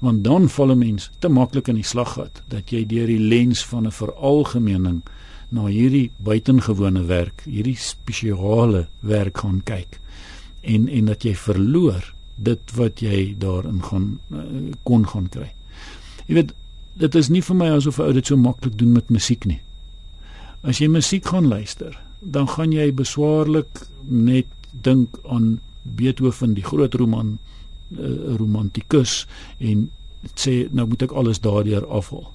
Want 0.02 0.24
dan 0.24 0.48
val 0.48 0.72
'n 0.72 0.78
mens 0.78 1.10
te 1.18 1.28
maklik 1.28 1.68
in 1.68 1.78
die 1.78 1.86
slaggat 1.86 2.42
dat 2.48 2.70
jy 2.70 2.86
deur 2.86 3.06
die 3.06 3.18
lens 3.18 3.64
van 3.64 3.86
'n 3.86 3.90
veralgemening 3.90 5.02
na 5.50 5.66
hierdie 5.66 6.10
buitengewone 6.18 7.04
werk 7.04 7.42
hierdie 7.44 7.76
spesiale 7.76 8.88
werk 9.00 9.38
gaan 9.38 9.60
kyk. 9.64 10.00
En 10.60 10.88
en 10.88 11.04
dat 11.04 11.22
jy 11.22 11.34
verloor 11.34 12.14
dit 12.36 12.74
wat 12.74 13.00
jy 13.00 13.34
daarin 13.38 13.82
gaan 13.82 14.18
uh, 14.32 14.72
kon 14.82 15.06
gaan 15.06 15.28
kry. 15.28 15.52
Jy 16.26 16.34
weet 16.34 16.54
dit 16.94 17.14
is 17.14 17.28
nie 17.28 17.42
vir 17.42 17.56
my 17.56 17.68
asof 17.70 17.98
'n 17.98 18.02
ou 18.02 18.12
dit 18.12 18.26
so 18.26 18.36
maklik 18.36 18.78
doen 18.78 18.92
met 18.92 19.10
musiek 19.10 19.44
nie. 19.44 19.60
As 20.62 20.78
jy 20.78 20.88
musiek 20.88 21.26
gaan 21.26 21.48
luister, 21.50 21.96
dan 22.20 22.46
gaan 22.48 22.72
jy 22.72 22.92
beswaarlik 22.94 23.82
net 24.06 24.46
dink 24.70 25.18
aan 25.26 25.56
Beethoven, 25.82 26.54
die 26.54 26.64
groot 26.64 26.94
roman 26.94 27.34
uh, 27.98 28.36
romantikus 28.38 29.24
en 29.58 29.88
sê 30.38 30.68
nou 30.70 30.86
moet 30.86 31.02
ek 31.08 31.14
alles 31.18 31.42
daardeur 31.42 31.86
afhaal. 31.90 32.28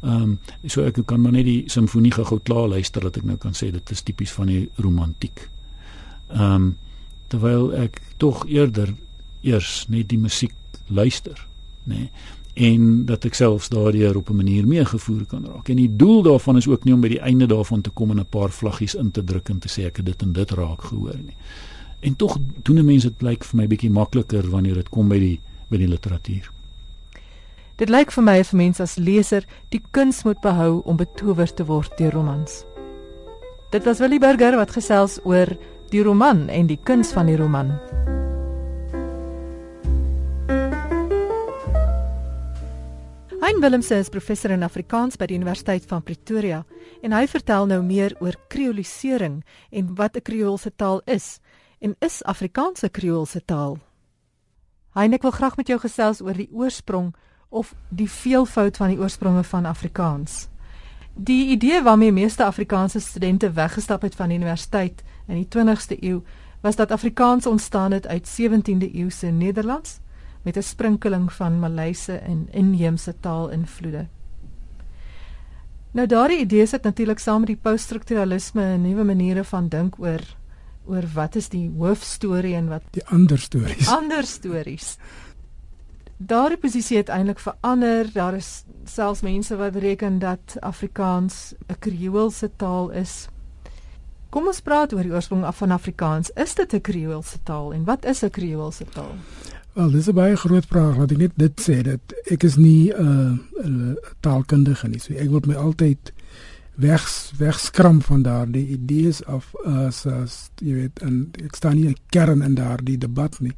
Ehm 0.00 0.22
um, 0.22 0.36
so 0.64 0.84
ek 0.84 1.00
kan 1.08 1.20
maar 1.20 1.32
net 1.32 1.44
die 1.48 1.64
simfonie 1.72 2.12
gou 2.12 2.38
klaar 2.40 2.68
luister 2.72 3.04
dat 3.04 3.16
ek 3.20 3.26
nou 3.28 3.36
kan 3.40 3.56
sê 3.56 3.70
dit 3.72 3.90
is 3.92 4.04
tipies 4.04 4.32
van 4.36 4.52
die 4.52 4.68
romantiek. 4.80 5.48
Ehm 6.28 6.54
um, 6.54 6.70
terwyl 7.30 7.70
ek 7.78 8.00
tog 8.18 8.42
eerder 8.50 8.92
eers 9.46 9.84
net 9.88 10.08
die 10.10 10.18
musiek 10.18 10.54
luister, 10.88 11.38
nê? 11.86 11.94
Nee, 11.94 12.10
en 12.60 13.04
dat 13.08 13.24
ek 13.24 13.36
selfs 13.38 13.70
daardeur 13.72 14.16
op 14.16 14.30
'n 14.30 14.36
manier 14.36 14.66
meegevoer 14.66 15.24
kan 15.26 15.46
raak. 15.46 15.68
En 15.68 15.76
die 15.76 15.96
doel 15.96 16.22
daarvan 16.22 16.56
is 16.56 16.68
ook 16.68 16.84
nie 16.84 16.94
om 16.94 17.00
by 17.00 17.08
die 17.08 17.20
einde 17.20 17.46
daarvan 17.46 17.80
te 17.80 17.90
kom 17.90 18.10
en 18.10 18.20
'n 18.20 18.26
paar 18.26 18.50
vlaggies 18.50 18.94
in 18.94 19.10
te 19.10 19.24
druk 19.24 19.48
en 19.48 19.58
te 19.58 19.68
sê 19.68 19.86
ek 19.86 19.96
het 19.96 20.06
dit 20.06 20.22
en 20.22 20.32
dit 20.32 20.50
raak 20.50 20.82
gehoor 20.82 21.16
nie. 21.24 21.36
En 22.00 22.16
tog 22.16 22.38
doen 22.62 22.78
'n 22.78 22.84
mens 22.84 23.02
dit 23.02 23.22
lyk 23.22 23.44
vir 23.44 23.56
my 23.56 23.66
bietjie 23.66 23.90
makliker 23.90 24.50
wanneer 24.50 24.74
dit 24.74 24.88
kom 24.88 25.08
by 25.08 25.18
die 25.18 25.40
by 25.68 25.76
die 25.76 25.88
literatuur. 25.88 26.50
Dit 27.76 27.88
lyk 27.88 28.12
vir 28.12 28.24
my 28.24 28.44
vir 28.44 28.56
mense 28.56 28.82
as 28.82 28.96
leser 28.96 29.46
die 29.68 29.82
kuns 29.90 30.22
moet 30.22 30.40
behou 30.40 30.82
om 30.84 30.96
betower 30.96 31.54
te 31.54 31.64
word 31.64 31.96
deur 31.98 32.12
romans. 32.12 32.64
Dit 33.70 33.84
was 33.84 33.98
Willie 33.98 34.18
Burger 34.18 34.56
wat 34.56 34.70
gesels 34.70 35.20
oor 35.24 35.56
die 35.90 36.02
roman 36.02 36.48
en 36.48 36.66
die 36.66 36.80
kuns 36.82 37.12
van 37.12 37.26
die 37.26 37.36
roman. 37.36 37.78
Hein 43.50 43.60
Willemse 43.60 43.96
is 43.98 44.08
professor 44.08 44.52
in 44.54 44.62
Afrikaans 44.62 45.16
by 45.18 45.26
die 45.26 45.34
Universiteit 45.34 45.82
van 45.90 46.04
Pretoria 46.06 46.60
en 47.02 47.10
hy 47.10 47.24
vertel 47.26 47.64
nou 47.66 47.80
meer 47.82 48.12
oor 48.22 48.36
kreolisering 48.52 49.40
en 49.74 49.88
wat 49.98 50.14
'n 50.14 50.22
kreoolse 50.22 50.70
taal 50.70 51.00
is 51.04 51.40
en 51.80 51.96
is 51.98 52.22
Afrikaanse 52.22 52.88
kreoolse 52.88 53.42
taal. 53.44 53.78
Hein 54.94 55.12
ek 55.12 55.22
wil 55.22 55.34
graag 55.34 55.56
met 55.56 55.66
jou 55.66 55.80
gesels 55.80 56.20
oor 56.22 56.34
die 56.34 56.48
oorsprong 56.52 57.10
of 57.48 57.74
die 57.88 58.06
veelvoud 58.10 58.76
van 58.76 58.88
die 58.88 58.98
oorspronge 58.98 59.42
van 59.42 59.66
Afrikaans. 59.66 60.48
Die 61.14 61.50
idee 61.50 61.82
waarmee 61.82 62.12
meeste 62.12 62.44
Afrikaanse 62.44 63.00
studente 63.00 63.50
weggestap 63.50 64.02
het 64.02 64.14
van 64.14 64.28
die 64.28 64.38
universiteit 64.38 65.02
in 65.26 65.34
die 65.34 65.48
20ste 65.48 65.98
eeu 65.98 66.22
was 66.62 66.76
dat 66.76 66.92
Afrikaans 66.92 67.46
ontstaan 67.46 67.90
het 67.92 68.06
uit 68.06 68.28
17de 68.28 68.94
eeuse 68.94 69.26
Nederlands 69.26 69.98
met 70.42 70.56
'n 70.56 70.62
sprinkeling 70.62 71.32
van 71.32 71.58
Maleise 71.58 72.12
en 72.12 72.48
inheemse 72.50 73.14
taalinvloede. 73.20 74.06
Nou 75.90 76.06
daardie 76.06 76.38
idee 76.38 76.66
sit 76.66 76.82
natuurlik 76.82 77.18
saam 77.18 77.38
met 77.38 77.46
die 77.46 77.58
poststrukturalisme 77.62 78.62
en 78.62 78.82
nuwe 78.82 79.04
maniere 79.04 79.44
van 79.44 79.68
dink 79.68 79.98
oor 79.98 80.20
oor 80.86 81.06
wat 81.14 81.36
is 81.36 81.48
die 81.48 81.70
hoofstorie 81.78 82.54
en 82.54 82.68
wat 82.68 82.82
die 82.90 83.06
ander 83.06 83.38
stories. 83.38 83.88
Ander 83.88 84.24
stories. 84.26 84.96
Daardie 86.16 86.58
posisie 86.58 86.96
het 86.96 87.08
eintlik 87.08 87.38
verander. 87.38 88.10
Daar 88.12 88.34
is 88.34 88.64
selfs 88.84 89.22
mense 89.22 89.56
wat 89.56 89.76
reken 89.76 90.18
dat 90.18 90.56
Afrikaans 90.60 91.54
'n 91.68 91.78
Kreoolse 91.78 92.50
taal 92.56 92.90
is. 92.90 93.28
Kom 94.30 94.46
ons 94.46 94.60
praat 94.60 94.92
oor 94.92 95.02
die 95.02 95.12
oorsprong 95.12 95.44
af 95.44 95.56
van 95.56 95.70
Afrikaans. 95.70 96.30
Is 96.30 96.54
dit 96.54 96.74
'n 96.74 96.80
Kreoolse 96.80 97.42
taal 97.42 97.72
en 97.72 97.84
wat 97.84 98.04
is 98.04 98.22
'n 98.22 98.30
Kreoolse 98.30 98.84
taal? 98.84 99.14
Wel, 99.72 99.90
dis 99.90 100.08
'n 100.08 100.14
baie 100.14 100.36
groot 100.36 100.66
vraag. 100.66 100.96
Laat 100.96 101.10
ek 101.10 101.18
net 101.18 101.32
dit 101.36 101.60
sê 101.60 101.82
dat 101.82 102.00
ek 102.24 102.42
is 102.42 102.56
nie 102.56 102.90
'n 102.92 103.40
uh, 103.64 103.94
taalkundige 104.20 104.88
nie. 104.88 104.98
So 104.98 105.12
ek 105.14 105.30
wil 105.30 105.42
my 105.46 105.54
altyd 105.54 106.12
weg 106.74 107.32
wegskram 107.38 108.02
van 108.02 108.22
daardie 108.22 108.66
idees 108.66 109.24
af 109.24 109.54
as 109.64 110.06
as 110.06 110.50
jy 110.56 110.74
weet 110.74 110.98
en 110.98 111.30
ek 111.44 111.54
staan 111.54 111.76
nie 111.76 111.88
'n 111.88 111.96
kern 112.08 112.42
in 112.42 112.54
daardie 112.54 112.98
debat 112.98 113.40
nie. 113.40 113.56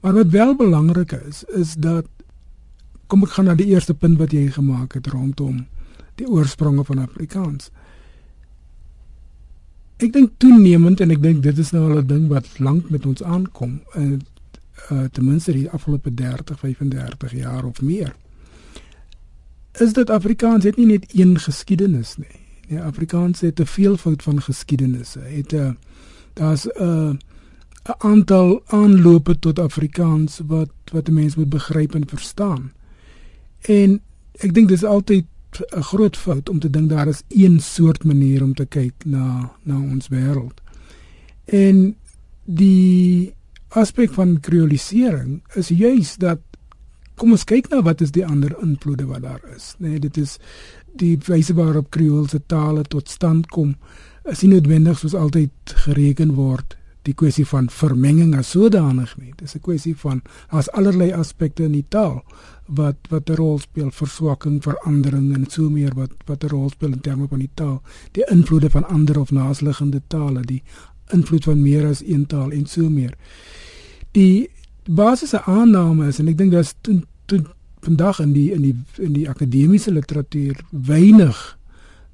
Maar 0.00 0.12
wat 0.12 0.30
wel 0.30 0.56
belangrik 0.56 1.12
is 1.12 1.44
is 1.44 1.74
dat 1.74 2.06
kom 3.06 3.22
ek 3.22 3.30
gaan 3.30 3.44
na 3.44 3.54
die 3.54 3.72
eerste 3.72 3.94
punt 3.94 4.18
wat 4.18 4.32
jy 4.32 4.50
gemaak 4.50 4.92
het 4.92 5.06
rondom 5.06 5.66
die 6.14 6.28
oorspronge 6.28 6.84
van 6.84 6.98
Afrikaans. 6.98 7.70
Ek 9.96 10.12
dink 10.12 10.30
toenemend 10.36 11.00
en 11.00 11.10
ek 11.10 11.22
dink 11.22 11.42
dit 11.42 11.58
is 11.58 11.70
nou 11.70 11.90
al 11.90 11.98
'n 11.98 12.06
ding 12.06 12.28
wat 12.28 12.58
lank 12.58 12.90
met 12.90 13.06
ons 13.06 13.22
aankom. 13.22 13.80
En 13.94 14.20
uh, 14.90 15.04
ten 15.12 15.24
minste 15.24 15.52
die 15.52 15.70
afgelope 15.70 16.14
30, 16.14 16.58
35 16.58 17.32
jaar 17.32 17.64
of 17.64 17.82
meer. 17.82 18.14
Is 19.72 19.92
dit 19.92 20.10
Afrikaans 20.10 20.64
het 20.64 20.76
nie 20.76 20.86
net 20.86 21.06
een 21.14 21.38
geskiedenis 21.38 22.16
nie. 22.16 22.40
Nee, 22.68 22.80
Afrikaans 22.80 23.40
het 23.40 23.60
'n 23.60 23.64
veelvoud 23.64 24.22
van 24.22 24.42
geskiedenisse. 24.42 25.20
Het 25.20 25.52
'n 25.52 25.56
uh, 25.56 25.70
daar's 26.32 26.66
'n 26.66 26.82
uh, 26.82 27.10
'n 27.88 27.94
aantal 27.98 28.62
aanlope 28.66 29.38
tot 29.38 29.58
Afrikaans 29.58 30.40
wat 30.46 30.70
wat 30.92 31.08
'n 31.08 31.12
mens 31.12 31.34
moet 31.34 31.48
begryp 31.48 31.94
en 31.94 32.08
verstaan. 32.08 32.72
En 33.60 34.00
ek 34.32 34.54
dink 34.54 34.68
dis 34.68 34.84
altyd 34.84 35.24
'n 35.76 35.82
groot 35.82 36.16
fout 36.16 36.48
om 36.48 36.58
te 36.58 36.70
dink 36.70 36.88
daar 36.88 37.08
is 37.08 37.22
een 37.28 37.60
soort 37.60 38.04
manier 38.04 38.42
om 38.42 38.54
te 38.54 38.66
kyk 38.66 38.94
na 39.04 39.52
na 39.62 39.80
ons 39.80 40.08
wêreld. 40.08 40.60
En 41.44 41.96
die 42.44 43.34
aspek 43.76 44.12
van 44.16 44.38
kreolisering 44.40 45.42
is 45.54 45.68
juis 45.68 46.16
dat 46.16 46.40
kom 47.16 47.32
ons 47.36 47.44
kyk 47.48 47.68
nou 47.72 47.82
wat 47.84 48.00
is 48.04 48.12
die 48.12 48.24
ander 48.26 48.54
invloede 48.62 49.06
wat 49.08 49.22
daar 49.22 49.44
is. 49.56 49.74
Nee, 49.78 50.00
dit 50.00 50.16
is 50.20 50.36
die 50.96 51.16
wyse 51.28 51.54
waarop 51.56 51.90
kreoolse 51.92 52.40
tale 52.48 52.84
tot 52.88 53.08
stand 53.12 53.48
kom 53.52 53.76
is 54.24 54.42
nie 54.42 54.56
noodwendig 54.56 54.98
soos 54.98 55.14
altyd 55.14 55.76
gereken 55.86 56.34
word 56.34 56.76
die 57.06 57.14
kwessie 57.14 57.44
van 57.46 57.68
vermenging 57.70 58.32
as 58.34 58.50
sodanig 58.54 59.12
nie. 59.20 59.32
Dis 59.38 59.54
'n 59.54 59.62
kwessie 59.62 59.94
van 59.94 60.22
as 60.50 60.70
allerlei 60.72 61.12
aspekte 61.12 61.64
in 61.64 61.72
die 61.72 61.86
taal 61.88 62.24
wat 62.66 62.96
wat 63.10 63.30
'n 63.30 63.36
rol 63.36 63.58
speel 63.58 63.90
verswakking, 63.90 64.62
verandering 64.62 65.34
en 65.34 65.46
so 65.48 65.70
meer 65.70 65.94
wat 65.94 66.10
wat 66.26 66.44
'n 66.44 66.48
rol 66.48 66.70
speel 66.70 66.92
in 66.92 67.00
terme 67.00 67.28
van 67.28 67.38
die 67.38 67.54
taal. 67.54 67.82
Die 68.12 68.24
invloede 68.30 68.70
van 68.70 68.88
ander 68.88 69.20
of 69.20 69.30
naasliggende 69.30 70.02
tale, 70.08 70.42
die 70.42 70.62
invloed 71.12 71.44
van 71.44 71.62
meer 71.62 71.86
as 71.86 72.02
een 72.02 72.26
taal 72.26 72.50
en 72.50 72.66
so 72.66 72.88
meer. 72.90 73.14
Die 74.16 74.48
basiese 74.88 75.42
aanname 75.44 76.08
is 76.08 76.18
en 76.22 76.30
ek 76.30 76.38
dink 76.38 76.54
dat 76.54 76.72
toe 76.86 77.02
toe 77.28 77.42
vandag 77.84 78.20
in 78.22 78.32
die 78.32 78.48
in 78.54 78.62
die 78.64 78.76
in 79.02 79.12
die 79.12 79.26
akademiese 79.28 79.92
literatuur 79.92 80.62
weinig 80.70 81.40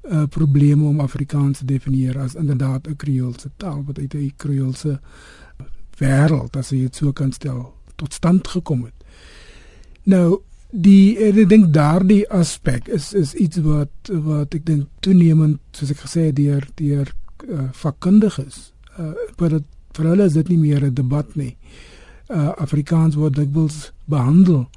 uh 0.03 0.25
probleme 0.27 0.83
om 0.83 0.99
Afrikaans 0.99 1.61
te 1.61 1.65
definieer 1.65 2.17
as 2.19 2.35
inderdaad 2.35 2.87
'n 2.87 2.95
Kreoolse 2.95 3.49
taal 3.57 3.83
wat 3.87 3.99
uit 3.99 4.13
'n 4.13 4.33
Kreoolse 4.37 4.99
wêreld 5.99 6.57
as 6.57 6.69
jy 6.69 6.81
dit 6.81 6.95
so 6.95 7.11
kan 7.11 7.31
stel 7.31 7.73
tot 7.95 8.13
stand 8.13 8.47
gekom 8.47 8.83
het. 8.83 8.97
Nou 10.03 10.41
die 10.71 11.17
ek 11.17 11.49
dink 11.49 11.73
daardie 11.73 12.29
aspek 12.29 12.87
is 12.87 13.13
is 13.13 13.33
iets 13.33 13.57
wat 13.57 14.11
wat 14.11 14.53
ek 14.53 14.65
dink 14.65 14.87
toenemend 14.99 15.59
soos 15.71 15.91
ek 15.91 16.03
gesê 16.03 16.21
het 16.25 16.35
deur 16.35 16.67
deur 16.75 17.13
uh, 17.47 17.69
vakkundiges 17.71 18.73
uh, 18.99 19.13
maar 19.37 19.49
dit 19.49 19.63
vir 19.93 20.05
hulle 20.05 20.25
is 20.25 20.33
dit 20.33 20.49
nie 20.49 20.57
meer 20.57 20.83
'n 20.83 20.93
debat 20.93 21.35
nie. 21.35 21.55
Uh 21.55 21.92
Afrikaans 22.33 23.15
word 23.15 23.35
dikwels 23.35 23.91
behandel 24.05 24.67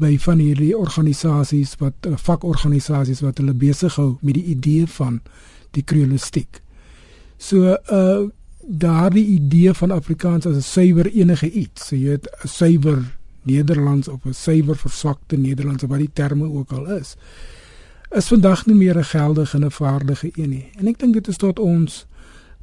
by 0.00 0.16
van 0.18 0.38
hierdie 0.38 0.72
organisasies 0.76 1.76
wat 1.80 2.06
uh, 2.06 2.16
vakorganisasies 2.16 3.20
wat 3.20 3.38
hulle 3.38 3.54
besig 3.54 3.96
hou 4.00 4.16
met 4.20 4.34
die 4.34 4.44
idee 4.54 4.86
van 4.86 5.20
die 5.76 5.82
kreolistiek. 5.82 6.62
So 7.38 7.76
uh 7.76 8.28
daardie 8.62 9.24
idee 9.26 9.72
van 9.74 9.90
Afrikaans 9.90 10.46
as 10.46 10.56
'n 10.56 10.62
suiwer 10.62 11.06
enige 11.10 11.50
iets, 11.50 11.86
so 11.86 11.96
jy 11.96 12.08
weet 12.08 12.28
'n 12.44 12.48
suiwer 12.48 13.02
Nederlands 13.42 14.08
of 14.08 14.24
'n 14.24 14.32
suiwer 14.32 14.76
verswakte 14.76 15.36
Nederlands 15.36 15.82
of 15.82 15.90
wat 15.90 15.98
die 15.98 16.12
terme 16.12 16.46
ook 16.46 16.72
al 16.72 16.86
is, 16.86 17.16
is 18.10 18.28
vandag 18.28 18.66
nie 18.66 18.74
meer 18.74 18.96
'n 18.98 19.04
geldige 19.04 19.56
en 19.56 19.64
'n 19.64 19.70
vaardige 19.70 20.30
een 20.34 20.50
nie. 20.50 20.70
En 20.78 20.86
ek 20.86 20.98
dink 20.98 21.14
dit 21.14 21.28
is 21.28 21.36
tot 21.36 21.58
ons 21.58 22.06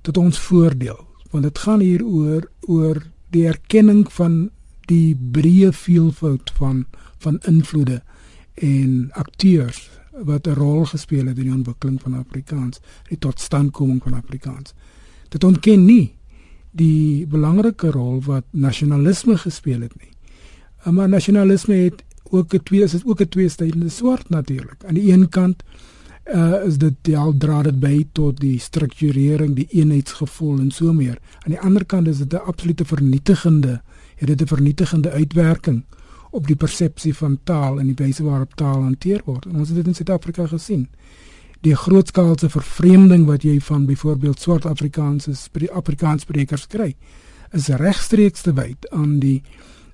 tot 0.02 0.18
ons 0.18 0.40
voordeel 0.40 1.08
want 1.32 1.44
dit 1.44 1.58
gaan 1.58 1.80
hier 1.80 2.06
oor 2.06 2.50
oor 2.60 3.04
die 3.30 3.46
erkenning 3.48 4.12
van 4.14 4.50
die 4.90 5.16
breë 5.16 5.72
veelvoud 5.72 6.52
van 6.58 6.86
van 7.20 7.40
invloede 7.48 8.02
en 8.54 9.10
akteurs 9.12 9.90
wat 10.12 10.48
'n 10.48 10.54
rol 10.54 10.86
gespeel 10.86 11.26
het 11.26 11.38
in 11.38 11.44
die 11.44 11.54
ontwikkeling 11.54 12.02
van 12.02 12.14
Afrikaans, 12.14 12.80
die 13.08 13.18
totstandkoming 13.18 14.04
van 14.04 14.14
Afrikaans. 14.14 14.74
Dit 15.30 15.44
ontken 15.44 15.86
nie 15.86 16.16
die 16.72 17.28
belangrike 17.28 17.92
rol 17.92 18.22
wat 18.22 18.44
nasionalisme 18.52 19.38
gespeel 19.38 19.82
het 19.82 19.94
nie. 20.00 20.12
Maar 20.94 21.10
nasionalisme 21.10 21.76
het 21.76 22.04
ook 22.30 22.54
'n 22.54 22.64
twee 22.64 22.84
is 22.84 23.06
ook 23.06 23.22
'n 23.22 23.30
tweestrydende 23.30 23.90
swart 23.90 24.30
natuurlik. 24.30 24.84
Aan 24.86 24.94
die 24.94 25.12
een 25.14 25.30
kant 25.30 25.64
uh, 26.34 26.66
is 26.66 26.78
dit 26.78 27.14
al 27.16 27.34
dra 27.38 27.62
dit 27.64 27.80
by 27.80 28.08
tot 28.14 28.40
die 28.40 28.60
strukturering, 28.60 29.56
die 29.56 29.68
eenheidsgevoel 29.70 30.60
en 30.60 30.72
so 30.72 30.94
meer. 30.94 31.20
Aan 31.46 31.56
die 31.56 31.62
ander 31.62 31.86
kant 31.86 32.08
is 32.08 32.18
dit 32.18 32.34
'n 32.34 32.46
absolute 32.46 32.86
vernietigende, 32.86 33.82
het 34.16 34.28
dit 34.28 34.42
'n 34.42 34.48
vernietigende 34.48 35.12
uitwerking 35.12 35.84
op 36.32 36.48
die 36.48 36.56
persepsie 36.56 37.16
van 37.16 37.40
taal 37.44 37.80
en 37.80 37.86
die 37.86 38.06
wyse 38.06 38.24
waarop 38.24 38.56
taal 38.56 38.82
hanteer 38.82 39.22
word. 39.26 39.46
En 39.46 39.56
ons 39.56 39.68
het 39.68 39.78
dit 39.78 39.88
in 39.88 39.96
Suid-Afrika 39.96 40.48
gesien. 40.48 40.88
Die 41.62 41.76
grootskaalse 41.76 42.50
vervreemding 42.50 43.26
wat 43.26 43.44
jy 43.44 43.60
van 43.60 43.86
byvoorbeeld 43.86 44.40
swart 44.40 44.66
Afrikaanse 44.66 45.34
Afrikaanssprekers 45.72 46.68
kry, 46.68 46.96
is 47.52 47.68
regstreeks 47.68 48.42
te 48.42 48.54
wy 48.54 48.76
aan 48.90 49.20
die 49.20 49.42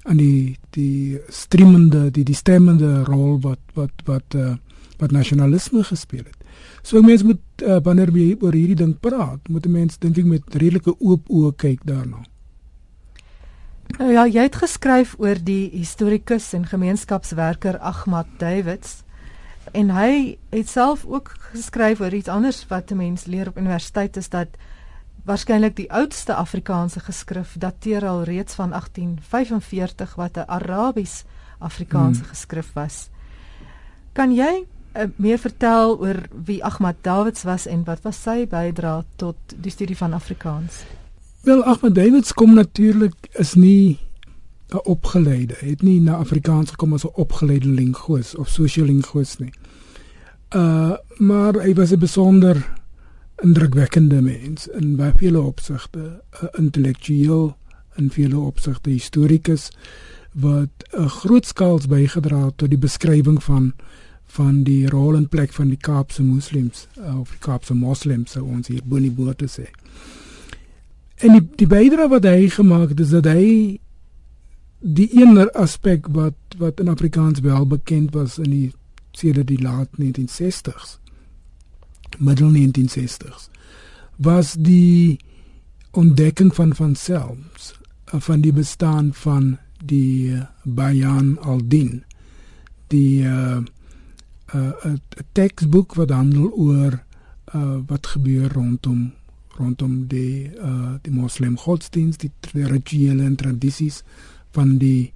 aan 0.05 0.17
die 0.17 0.57
die 0.69 1.19
streamende 1.29 2.11
die 2.11 2.23
die 2.23 2.35
stemmende 2.35 3.03
rol 3.03 3.39
wat 3.41 3.59
wat 3.73 4.03
wat 4.05 4.35
uh, 4.35 4.53
wat 4.99 5.11
nasionalisme 5.11 5.83
gespeel 5.83 6.23
het. 6.23 6.37
So 6.81 7.01
mense 7.01 7.25
moet 7.25 7.41
uh, 7.63 7.79
wanneer 7.83 8.11
jy 8.13 8.37
oor 8.41 8.53
hierdie 8.53 8.75
ding 8.75 8.99
praat, 8.99 9.47
moet 9.49 9.65
mense 9.67 9.99
dink 9.99 10.17
ek 10.17 10.25
met 10.25 10.55
redelike 10.55 10.95
oop 10.99 11.29
oë 11.29 11.55
kyk 11.57 11.85
daarna. 11.85 12.23
Nou 13.97 14.11
ja, 14.11 14.25
jy 14.27 14.43
het 14.47 14.55
geskryf 14.59 15.15
oor 15.21 15.39
die 15.39 15.69
historikus 15.71 16.53
en 16.57 16.65
gemeenskapswerker 16.65 17.77
Ahmad 17.79 18.27
Davids 18.39 19.03
en 19.73 19.91
hy 19.95 20.37
het 20.51 20.69
self 20.69 21.05
ook 21.05 21.31
geskryf 21.51 22.01
oor 22.01 22.13
iets 22.13 22.29
anders 22.29 22.65
wat 22.67 22.91
'n 22.91 22.97
mens 22.97 23.25
leer 23.25 23.47
op 23.47 23.57
universiteit 23.57 24.17
is 24.17 24.29
dat 24.29 24.47
waarskynlik 25.25 25.75
die 25.75 25.91
oudste 25.91 26.33
Afrikaanse 26.33 26.99
geskrif 26.99 27.55
dateer 27.57 28.05
al 28.05 28.23
reeds 28.23 28.53
van 28.53 28.69
1845 28.69 30.15
wat 30.15 30.37
'n 30.37 30.47
Arabies 30.47 31.23
Afrikaanse 31.59 32.21
hmm. 32.21 32.29
geskrif 32.29 32.73
was. 32.73 33.09
Kan 34.13 34.35
jy 34.35 34.67
uh, 34.95 35.07
meer 35.15 35.37
vertel 35.37 35.99
oor 35.99 36.21
wie 36.45 36.63
Ahmad 36.63 36.95
Davids 37.01 37.43
was 37.43 37.65
en 37.65 37.83
wat 37.83 38.01
was 38.01 38.21
sy 38.21 38.45
bydrae 38.49 39.03
tot 39.15 39.55
die 39.61 39.71
studie 39.71 39.97
van 39.97 40.13
Afrikaans? 40.13 40.83
Wel 41.43 41.63
Ahmad 41.63 41.95
Davids 41.95 42.33
kom 42.33 42.53
natuurlik 42.53 43.29
is 43.31 43.53
nie 43.53 43.99
'n 44.73 44.81
opgeleide, 44.83 45.55
het 45.59 45.81
nie 45.81 46.01
na 46.01 46.15
Afrikaans 46.15 46.69
gekom 46.69 46.93
as 46.93 47.05
'n 47.05 47.13
opgeleide 47.13 47.67
linguist 47.67 48.35
of 48.35 48.49
sosiolinguist 48.49 49.39
nie. 49.39 49.53
Uh 50.49 50.97
maar 51.17 51.53
hy 51.53 51.73
was 51.73 51.91
'n 51.91 51.99
besonder 51.99 52.73
indrukwekkende 53.43 54.21
mens 54.21 54.67
in 54.67 54.95
baie 54.95 55.13
vele 55.15 55.41
opsigte, 55.41 56.21
'n 56.41 56.61
intellektueel 56.61 57.57
en 57.95 58.09
vele 58.09 58.39
opsigte 58.39 58.89
historikus 58.89 59.69
wat 60.33 60.69
'n 60.91 61.09
grootskaals 61.09 61.87
bygedra 61.87 62.45
het 62.45 62.57
tot 62.57 62.69
die 62.69 62.77
beskrywing 62.77 63.43
van 63.43 63.73
van 64.27 64.63
die 64.63 64.87
rol 64.89 65.15
en 65.15 65.27
plek 65.29 65.53
van 65.53 65.69
die 65.69 65.79
Kaapse 65.79 66.23
moslems 66.23 66.87
uh, 66.99 67.19
of 67.19 67.31
die 67.31 67.39
Kaapse 67.39 67.73
moslems 67.73 68.31
sou 68.35 68.43
ons 68.43 68.67
hier 68.67 68.81
bonie 68.83 69.11
bote 69.11 69.47
sê. 69.51 69.69
En 71.23 71.37
die 71.37 71.43
die 71.61 71.67
bydrae 71.71 72.09
wat 72.11 72.27
hy 72.27 72.49
gemaak 72.51 72.91
het 72.91 72.99
is 72.99 73.13
dat 73.15 73.29
hy 73.31 73.79
die 74.85 75.07
eener 75.17 75.49
aspek 75.57 76.07
wat 76.13 76.57
wat 76.57 76.79
in 76.79 76.91
Afrikaans 76.91 77.39
wel 77.39 77.65
bekend 77.67 78.13
was 78.13 78.37
in 78.37 78.51
die 78.51 78.73
sedert 79.11 79.47
die 79.47 79.61
laat 79.61 79.89
1960s 79.99 80.97
middel 82.17 82.51
1960s 82.51 83.49
was 84.17 84.53
die 84.53 85.19
ontdekking 85.91 86.55
van 86.55 86.75
van 86.75 86.95
selfs 86.95 87.73
uh, 88.13 88.19
van 88.19 88.41
die 88.41 88.53
bestaan 88.53 89.13
van 89.13 89.57
die 89.83 90.31
uh, 90.31 90.43
Bayan 90.63 91.37
al-Din 91.41 92.03
die 92.87 93.23
uh, 93.23 93.63
'n 94.53 94.57
uh, 94.57 94.91
'n 94.91 95.01
teksboek 95.31 95.93
wat 95.93 96.09
handel 96.09 96.51
oor 96.51 97.03
uh, 97.55 97.77
wat 97.87 98.07
gebeur 98.07 98.51
rondom 98.53 99.13
rondom 99.57 100.07
die 100.07 100.51
uh, 100.59 100.93
die 101.01 101.11
moslim 101.11 101.57
godsdienst 101.57 102.19
die 102.19 102.31
rituele 102.67 103.23
en 103.23 103.35
tradisies 103.35 104.03
van 104.51 104.77
die 104.77 105.13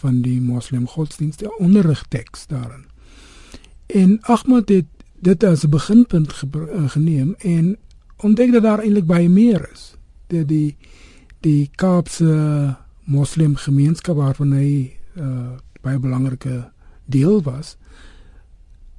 van 0.00 0.22
die 0.22 0.40
moslim 0.40 0.86
godsdienst 0.86 1.38
die 1.38 1.58
onderrigteks 1.58 2.46
daarin. 2.46 2.84
En 3.86 4.18
Ahmad 4.22 4.68
het 4.68 4.86
dit 5.20 5.44
as 5.44 5.64
'n 5.64 5.70
beginpunt 5.70 6.32
geneem 6.86 7.34
en 7.38 7.76
ontdek 8.16 8.52
dat 8.52 8.62
daar 8.62 8.78
eintlik 8.78 9.06
baie 9.06 9.28
meer 9.28 9.68
is. 9.72 9.96
Dat 10.26 10.48
die 10.48 10.76
die 11.40 11.70
Kaapse 11.74 12.76
moslim 13.04 13.56
gemeenskap 13.56 14.16
waarvan 14.16 14.52
hy 14.52 14.96
uh, 15.16 15.56
baie 15.80 15.98
belangrike 15.98 16.70
deel 17.04 17.42
was 17.42 17.76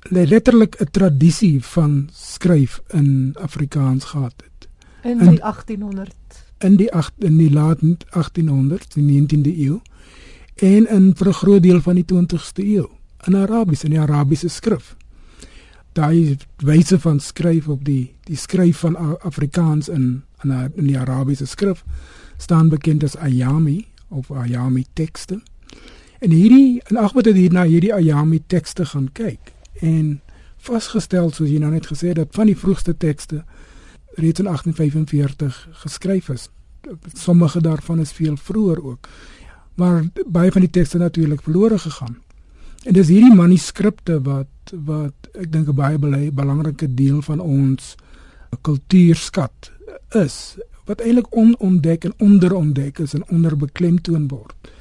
letterlik 0.09 0.75
'n 0.79 0.91
tradisie 0.91 1.63
van 1.63 2.09
skryf 2.13 2.81
in 2.87 3.35
Afrikaans 3.39 4.03
gehad 4.03 4.33
het. 4.37 4.69
In 5.03 5.17
die 5.17 5.27
in, 5.27 5.41
1800 5.41 6.15
in 6.61 6.75
die 6.75 6.93
8 6.93 7.11
in 7.17 7.37
die 7.37 7.51
laat 7.51 7.79
1800s, 7.81 8.93
die 8.93 9.03
19de 9.03 9.57
eeu 9.57 9.79
en 10.55 10.87
in 10.87 11.15
vir 11.15 11.27
'n 11.27 11.33
groot 11.33 11.63
deel 11.63 11.81
van 11.81 11.95
die 11.95 12.05
20ste 12.05 12.63
eeu 12.63 12.87
in 13.27 13.35
Arabies 13.35 13.83
in 13.83 13.89
die 13.89 13.99
Arabiese 13.99 14.47
skrif. 14.47 14.95
Daai 15.91 16.37
wyse 16.57 16.99
van 16.99 17.19
skryf 17.19 17.67
op 17.67 17.85
die 17.85 18.15
die 18.23 18.37
skryf 18.37 18.77
van 18.77 19.19
Afrikaans 19.21 19.89
in 19.89 20.23
in, 20.43 20.71
in 20.75 20.87
die 20.87 20.99
Arabiese 20.99 21.45
skrif 21.45 21.83
staan 22.37 22.69
bekend 22.69 23.03
as 23.03 23.15
ayami 23.15 23.87
of 24.07 24.31
ayami 24.31 24.85
tekste. 24.93 25.41
En 26.19 26.31
hierdie 26.31 26.81
en 26.85 26.97
Ahmed 26.97 27.25
het 27.25 27.35
hier 27.35 27.51
na 27.51 27.63
hierdie 27.63 27.93
ayami 27.93 28.43
tekste 28.47 28.85
gaan 28.85 29.09
kyk 29.11 29.50
en 29.79 30.21
vasgestel 30.57 31.31
soos 31.31 31.49
jy 31.49 31.59
nou 31.59 31.71
net 31.71 31.87
gesê 31.89 32.07
het 32.07 32.15
dat 32.15 32.35
van 32.35 32.45
die 32.45 32.57
vroegste 32.57 32.97
tekste 32.97 33.43
reeds 34.19 34.39
in 34.39 34.45
1845 34.45 35.67
geskryf 35.83 36.29
is. 36.29 36.49
Sommige 37.13 37.61
daarvan 37.61 37.99
is 37.99 38.11
veel 38.11 38.37
vroeër 38.37 38.83
ook. 38.83 39.07
Maar 39.75 40.03
baie 40.27 40.51
van 40.51 40.61
die 40.61 40.69
tekste 40.69 40.97
natuurlik 40.97 41.41
verlore 41.41 41.79
gegaan. 41.79 42.17
En 42.83 42.93
dis 42.93 43.07
hierdie 43.07 43.35
manuskripte 43.35 44.21
wat 44.25 44.47
wat 44.71 45.29
ek 45.33 45.51
dink 45.51 45.67
'n 45.67 45.75
baie 45.75 46.31
belangrike 46.31 46.93
deel 46.93 47.21
van 47.21 47.39
ons 47.39 47.95
kultuurskat 48.61 49.71
is 50.09 50.57
wat 50.85 51.01
eintlik 51.01 51.35
onontdek 51.35 52.03
en 52.03 52.13
onderontdek 52.17 52.99
is 52.99 53.13
en 53.13 53.27
onderbeklemtoon 53.29 54.27
word. 54.27 54.71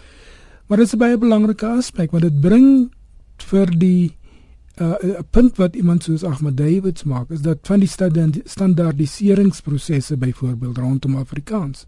Maar 0.67 0.79
dit 0.79 0.87
is 0.87 0.95
'n 0.95 0.99
baie 0.99 1.19
belangrike 1.19 1.67
aspek 1.67 2.11
want 2.11 2.23
dit 2.23 2.41
bring 2.41 2.91
vir 3.37 3.67
die 3.79 4.17
uh, 4.81 4.95
'n 5.03 5.27
punt 5.31 5.57
wat 5.57 5.77
iemand 5.77 6.03
soos 6.03 6.25
Ahmed 6.25 6.57
Davids 6.57 7.03
maak 7.03 7.31
is 7.31 7.41
dat 7.41 7.59
van 7.63 7.81
die 7.81 7.91
standaardiseringsprosesse 8.45 10.17
byvoorbeeld 10.17 10.77
rondom 10.77 11.17
Afrikaans 11.17 11.87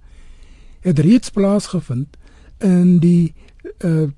het 0.81 0.99
reeds 0.99 1.31
plaasgevind 1.31 2.17
in 2.59 2.99
die 2.99 3.35
uh, 3.79 4.09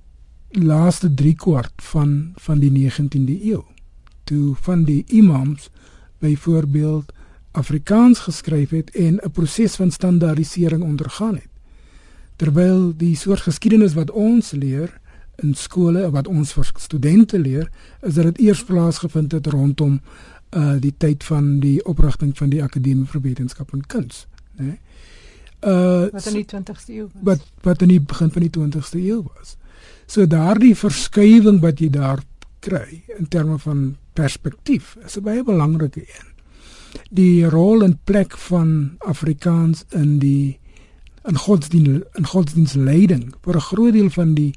laaste 0.51 1.15
3 1.15 1.35
kwart 1.35 1.73
van 1.77 2.33
van 2.35 2.59
die 2.59 2.91
19de 2.91 3.45
eeu 3.45 3.63
toe 4.25 4.55
van 4.61 4.85
die 4.85 5.05
imams 5.07 5.71
byvoorbeeld 6.19 7.13
Afrikaans 7.51 8.19
geskryf 8.19 8.71
het 8.71 8.91
en 8.91 9.15
'n 9.15 9.31
proses 9.31 9.77
van 9.77 9.91
standaardisering 9.91 10.83
ondergaan 10.83 11.35
het. 11.35 11.53
Terwyl 12.37 12.97
die 12.97 13.17
soort 13.17 13.41
geskiedenis 13.41 13.95
wat 13.95 14.11
ons 14.11 14.51
leer 14.51 15.01
in 15.43 15.55
skole 15.55 16.11
wat 16.11 16.29
ons 16.29 16.53
vir 16.53 16.71
studente 16.79 17.39
leer 17.39 17.71
is 18.03 18.15
dat 18.15 18.25
dit 18.25 18.39
eers 18.39 18.65
plaasgevind 18.65 19.33
het 19.33 19.47
rondom 19.47 20.01
uh 20.55 20.77
die 20.81 20.95
tyd 20.97 21.25
van 21.25 21.59
die 21.61 21.85
oprigting 21.85 22.37
van 22.39 22.51
die 22.51 22.63
Akademie 22.63 23.07
vir 23.11 23.21
Wetenskap 23.21 23.73
en 23.73 23.87
Kuns, 23.87 24.27
né? 24.57 24.65
Nee? 24.65 24.79
Uh 25.65 26.11
wat 26.13 26.27
in 26.27 26.39
die 26.39 26.47
20ste 26.47 26.95
eeu 26.95 27.09
was. 27.09 27.23
Wat 27.23 27.45
wat 27.63 27.83
in 27.83 27.89
die 27.89 28.01
begin 28.01 28.31
van 28.31 28.47
die 28.47 28.53
20ste 28.59 29.01
eeu 29.01 29.23
was. 29.23 29.57
So 30.07 30.27
daardie 30.27 30.75
verskywing 30.77 31.61
wat 31.65 31.81
jy 31.81 31.91
daar 31.91 32.23
kry 32.65 33.03
in 33.19 33.29
terme 33.29 33.59
van 33.59 33.97
perspektief 34.15 34.97
is 35.05 35.17
'n 35.17 35.23
baie 35.23 35.45
belangrike 35.45 36.01
een. 36.01 36.29
Die 37.11 37.49
rol 37.49 37.83
en 37.83 37.99
plek 38.05 38.39
van 38.39 38.95
Afrikaans 38.99 39.85
in 39.91 40.19
die 40.19 40.59
in 41.25 41.39
godsdienst 41.39 42.05
in 42.13 42.27
godsdienstleiding 42.27 43.35
vir 43.43 43.57
'n 43.57 43.61
groot 43.61 43.93
deel 43.93 44.11
van 44.11 44.35
die 44.35 44.55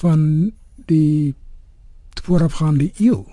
van 0.00 0.52
die 0.86 1.34
voorafgaande 2.22 2.90
eeu. 2.96 3.24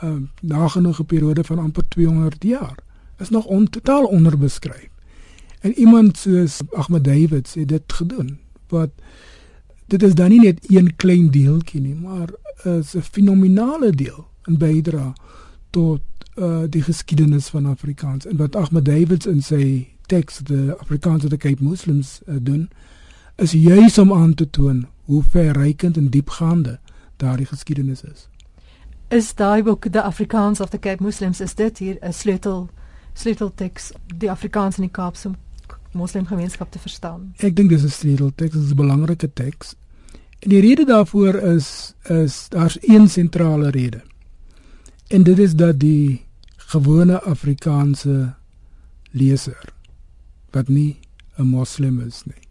'n 0.00 0.06
uh, 0.06 0.22
Nagenoeg 0.40 1.00
'n 1.00 1.04
periode 1.04 1.44
van 1.44 1.58
amper 1.58 1.88
200 1.88 2.44
jaar 2.44 2.78
is 3.18 3.28
nog 3.28 3.44
on, 3.44 3.68
totaal 3.70 4.04
onderbeskryf. 4.04 4.88
En 5.60 5.72
iemand 5.72 6.16
soos 6.16 6.60
Ahmed 6.70 7.04
David 7.04 7.54
het 7.54 7.68
dit 7.68 7.92
gedoen. 7.92 8.38
Wat 8.68 8.90
dit 9.86 10.02
is 10.02 10.14
dan 10.14 10.28
nie 10.28 10.40
net 10.40 10.70
een 10.70 10.96
klein 10.96 11.30
deeltjie 11.30 11.80
nie, 11.80 11.94
maar 11.94 12.28
is 12.62 12.94
'n 12.94 13.00
fenominale 13.00 13.90
deel 13.90 14.28
in 14.44 14.58
bydra 14.58 15.12
tot 15.70 16.00
uh, 16.36 16.62
die 16.68 16.82
geskiedenis 16.82 17.48
van 17.48 17.66
Afrikaans. 17.66 18.26
En 18.26 18.36
wat 18.36 18.56
Ahmed 18.56 18.84
David 18.84 19.26
in 19.26 19.42
sy 19.42 19.88
teks 20.06 20.38
die 20.38 20.70
Afrikaanse 20.72 21.28
die 21.28 21.38
Cape 21.38 21.64
Muslims 21.64 22.20
uh, 22.26 22.36
doen, 22.40 22.70
is 23.36 23.52
juis 23.52 23.98
om 23.98 24.12
aan 24.12 24.34
te 24.34 24.50
toon 24.50 24.86
hoe 25.08 25.22
verrykend 25.32 25.96
en 25.96 26.10
diepgaande 26.12 26.78
daardie 27.16 27.48
geskiedenis 27.48 28.04
is. 28.04 28.28
Is 29.08 29.32
daai 29.34 29.62
boek 29.64 29.88
die 29.92 30.00
Afrikaans 30.04 30.60
of 30.60 30.70
the 30.70 30.78
Cape 30.78 31.02
Muslims 31.02 31.40
is 31.40 31.54
dit 31.54 31.78
hier 31.78 31.96
'n 32.02 32.12
sleutel 32.12 32.68
sleutelteks 33.12 33.92
die 34.18 34.30
Afrikaans 34.30 34.76
in 34.78 34.84
die 34.86 34.92
Kaapse 34.92 35.30
moslimgemeenskap 35.92 36.70
te 36.70 36.78
verstaan? 36.78 37.32
Ek 37.38 37.56
dink 37.56 37.70
dis 37.70 37.82
'n 37.82 37.88
sleutelteks, 37.88 38.54
dis 38.54 38.70
'n 38.70 38.76
belangrike 38.76 39.32
teks 39.32 39.74
En 40.38 40.48
die 40.48 40.60
rede 40.60 40.84
daarvoor 40.84 41.34
is 41.34 41.94
is 42.02 42.46
daar's 42.48 42.78
een 42.80 43.08
sentrale 43.08 43.70
rede. 43.70 44.02
En 45.06 45.22
dit 45.22 45.38
is 45.38 45.54
dat 45.54 45.80
die 45.80 46.26
gewone 46.56 47.20
Afrikaanse 47.22 48.34
leser 49.10 49.72
wat 50.50 50.68
nie 50.68 50.98
'n 51.36 51.46
moslim 51.46 52.00
is 52.00 52.22
nie, 52.24 52.42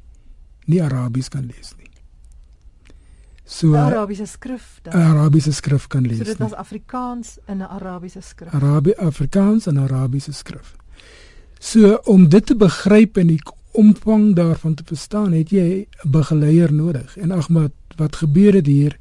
nie 0.66 0.84
Arabies 0.84 1.30
kan 1.30 1.46
lees 1.46 1.74
nie. 1.78 1.87
So 3.48 3.74
Arabiese 3.76 4.26
skrif 4.26 4.80
dan. 4.82 4.94
Arabiese 4.94 5.52
skrif 5.52 5.88
kan 5.88 6.04
lees. 6.04 6.18
So 6.18 6.24
dit 6.24 6.38
was 6.38 6.54
Afrikaans 6.54 7.38
in 7.48 7.58
'n 7.58 7.62
Arabiese 7.62 8.22
skrif. 8.22 8.54
Arabi 8.54 8.94
Afrikaans 8.94 9.68
in 9.68 9.80
Arabiese 9.80 10.32
skrif. 10.32 10.76
So 11.60 12.00
om 12.04 12.30
dit 12.30 12.46
te 12.46 12.56
begryp 12.56 13.18
en 13.18 13.28
die 13.28 13.42
omvang 13.72 14.36
daarvan 14.36 14.74
te 14.74 14.84
verstaan, 14.86 15.32
het 15.32 15.50
jy 15.50 15.88
'n 16.04 16.12
begeleier 16.12 16.74
nodig. 16.74 17.18
En 17.18 17.32
Ahmad, 17.32 17.72
wat 17.96 18.16
gebeur 18.16 18.54
het 18.54 18.66
hier 18.66 18.98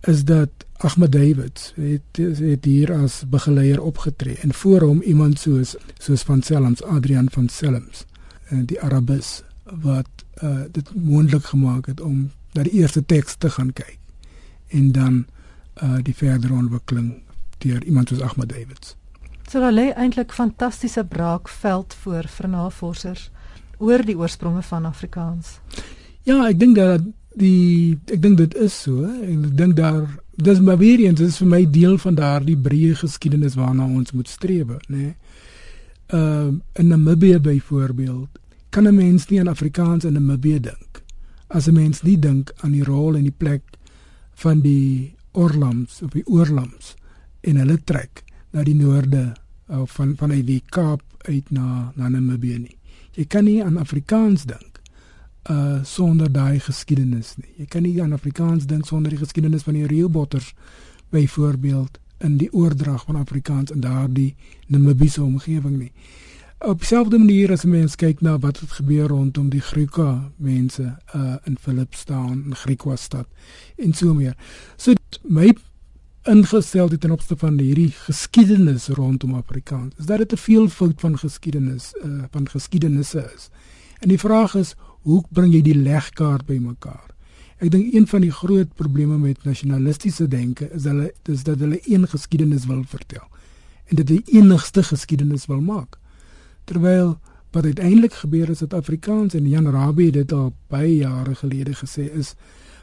is 0.00 0.24
dat 0.24 0.50
Ahmad 0.76 1.12
David 1.12 1.72
het 1.76 2.38
het 2.38 2.64
hier 2.64 2.92
as 2.92 3.24
begeleier 3.28 3.82
opgetree 3.82 4.36
en 4.36 4.54
voor 4.54 4.80
hom 4.80 5.00
iemand 5.00 5.38
soos 5.38 5.76
soos 5.98 6.22
van 6.22 6.42
Selms, 6.42 6.82
Adrian 6.82 7.28
van 7.30 7.48
Selms, 7.48 8.04
eh, 8.44 8.58
die 8.64 8.80
Arabis 8.80 9.42
wat 9.64 10.08
uh, 10.42 10.60
dit 10.70 10.94
moontlik 10.94 11.44
gemaak 11.44 11.86
het 11.86 12.00
om 12.00 12.30
na 12.54 12.62
die 12.62 12.80
eerste 12.80 13.04
teks 13.04 13.36
te 13.36 13.50
gaan 13.50 13.72
kyk 13.72 13.98
en 14.74 14.92
dan 14.92 15.24
uh, 15.82 15.98
die 16.02 16.14
verdere 16.14 16.54
ontwikkeling 16.54 17.22
deur 17.58 17.84
iemand 17.84 18.08
soos 18.08 18.20
Ahmad 18.20 18.48
David. 18.48 18.96
So 19.50 19.60
daar 19.60 19.74
lê 19.74 19.90
eintlik 19.92 20.32
fantastiese 20.32 21.04
braakveld 21.04 21.94
voor 22.02 22.28
vir 22.28 22.48
navorsers 22.48 23.30
oor 23.78 24.02
die 24.06 24.16
oorsprong 24.18 24.64
van 24.64 24.86
Afrikaans. 24.88 25.58
Ja, 26.24 26.40
ek 26.48 26.58
dink 26.58 26.78
dat 26.78 27.04
die 27.38 27.98
ek 28.12 28.22
dink 28.22 28.38
dit 28.38 28.54
is 28.62 28.74
so 28.86 29.04
ek 29.06 29.56
dink 29.58 29.76
daar 29.78 30.06
dis 30.38 30.60
maar 30.62 30.78
weer 30.78 31.02
eens 31.02 31.20
is 31.20 31.38
vir 31.42 31.50
my 31.50 31.62
deel 31.70 31.98
van 31.98 32.18
daardie 32.18 32.56
breë 32.58 32.94
geskiedenis 33.02 33.56
waarna 33.58 33.86
ons 33.86 34.14
moet 34.14 34.30
streef 34.30 34.70
nê 34.86 34.96
nee? 34.96 35.14
uh, 36.14 36.50
in 36.78 36.86
Namibië 36.88 37.40
byvoorbeeld 37.40 38.38
kan 38.70 38.86
'n 38.86 38.94
mens 38.94 39.28
nie 39.28 39.40
aan 39.40 39.48
Afrikaans 39.48 40.04
in 40.04 40.12
Namibië 40.12 40.60
dink 40.60 40.93
as 41.54 41.68
'n 41.68 41.74
mens 41.74 42.02
nie 42.02 42.18
dink 42.18 42.52
aan 42.60 42.74
die 42.74 42.84
rol 42.84 43.16
en 43.16 43.22
die 43.22 43.38
plek 43.38 43.62
van 44.42 44.60
die 44.60 45.14
Orlams 45.32 46.02
of 46.02 46.10
die 46.10 46.26
Oorlams 46.26 46.94
en 47.40 47.56
hulle 47.56 47.78
trek 47.84 48.24
na 48.50 48.62
die 48.62 48.74
noorde 48.74 49.34
of 49.66 49.92
van 49.92 50.16
van 50.16 50.30
uit 50.30 50.46
die 50.46 50.62
Kaap 50.66 51.02
uit 51.28 51.50
na 51.50 51.92
na 51.96 52.08
Namibië 52.08 52.58
nie 52.58 52.78
jy 53.14 53.24
kan 53.30 53.44
nie 53.46 53.62
aan 53.64 53.78
Afrikaans 53.78 54.44
dink 54.44 54.74
uh 55.50 55.82
sonder 55.84 56.30
daai 56.32 56.60
geskiedenis 56.60 57.34
nie. 57.36 57.50
Jy 57.58 57.66
kan 57.68 57.82
nie 57.84 57.98
aan 58.02 58.12
Afrikaans 58.16 58.64
dink 58.66 58.86
sonder 58.88 59.12
die 59.12 59.20
geskiedenis 59.20 59.66
van 59.66 59.76
die 59.76 59.86
reëlbotters 59.86 60.54
byvoorbeeld 61.12 61.98
in 62.24 62.38
die 62.40 62.48
oordrag 62.52 63.04
van 63.04 63.18
Afrikaans 63.20 63.70
in 63.74 63.82
daardie 63.84 64.34
Namibiese 64.72 65.22
omgewing 65.22 65.76
nie. 65.78 65.92
Op 66.58 66.78
dieselfde 66.78 67.18
manier 67.18 67.50
as 67.52 67.64
mense 67.64 67.96
kyk 67.96 68.20
na 68.20 68.38
wat 68.38 68.60
het 68.60 68.70
gebeur 68.78 69.08
rondom 69.10 69.48
die 69.50 69.60
Griekwa 69.60 70.30
mense 70.36 70.96
uh 71.14 71.34
in 71.44 71.56
Philippstaan 71.60 72.44
in 72.44 72.54
Griekwa 72.54 72.96
stad 72.96 73.26
en 73.76 73.92
so 73.92 74.14
meer. 74.14 74.36
So 74.76 74.92
my 75.22 75.52
ingesteld 76.22 77.00
ten 77.00 77.10
opsigte 77.10 77.36
van 77.36 77.58
hierdie 77.58 77.90
geskiedenis 77.90 78.86
rondom 78.88 79.34
Afrikaans 79.34 79.94
is 79.98 80.06
dat 80.06 80.18
dit 80.18 80.32
'n 80.32 80.36
veelvoud 80.36 81.00
van 81.00 81.18
geskiedenis 81.18 81.94
uh 82.04 82.22
van 82.30 82.48
geskiedenisse 82.48 83.32
is. 83.34 83.50
En 83.98 84.08
die 84.08 84.18
vraag 84.18 84.54
is 84.54 84.74
hoe 85.00 85.24
bring 85.30 85.52
jy 85.52 85.62
die 85.62 85.76
legkaart 85.76 86.46
bymekaar? 86.46 87.10
Ek 87.58 87.70
dink 87.70 87.94
een 87.94 88.06
van 88.06 88.20
die 88.20 88.32
groot 88.32 88.74
probleme 88.74 89.18
met 89.18 89.44
nasionalistiese 89.44 90.28
denke 90.28 90.70
is 90.70 90.84
hulle 90.84 91.12
dis 91.22 91.42
dat 91.42 91.58
hulle 91.58 91.80
een 91.84 92.08
geskiedenis 92.08 92.66
wil 92.66 92.84
vertel 92.86 93.28
en 93.84 93.96
dit 93.96 94.06
die 94.06 94.22
enigste 94.26 94.82
geskiedenis 94.82 95.46
wil 95.46 95.60
maak. 95.60 95.98
Terwyl 96.64 97.18
wat 97.50 97.64
uiteindelik 97.64 98.12
gebeur 98.12 98.50
is 98.50 98.58
dat 98.58 98.74
Afrikaans 98.74 99.34
en 99.34 99.48
Jan 99.48 99.70
Rabie 99.70 100.10
dit 100.12 100.32
al 100.32 100.52
baie 100.68 100.96
jare 100.96 101.34
gelede 101.34 101.74
gesê 101.74 102.10
is 102.12 102.34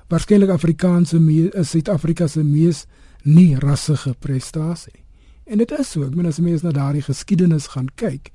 waarskynlik 0.07 0.49
Afrikaanse 0.49 1.19
is 1.53 1.69
Suid-Afrika 1.69 2.27
se 2.27 2.43
mees 2.43 2.85
nie 3.23 3.55
rassige 3.59 4.15
prestasie. 4.19 5.03
En 5.45 5.57
dit 5.57 5.71
is 5.71 5.91
so, 5.91 6.03
ek 6.03 6.15
meen 6.15 6.27
as 6.27 6.39
mense 6.39 6.65
na 6.65 6.71
daardie 6.75 7.03
geskiedenis 7.05 7.67
gaan 7.73 7.87
kyk, 7.95 8.31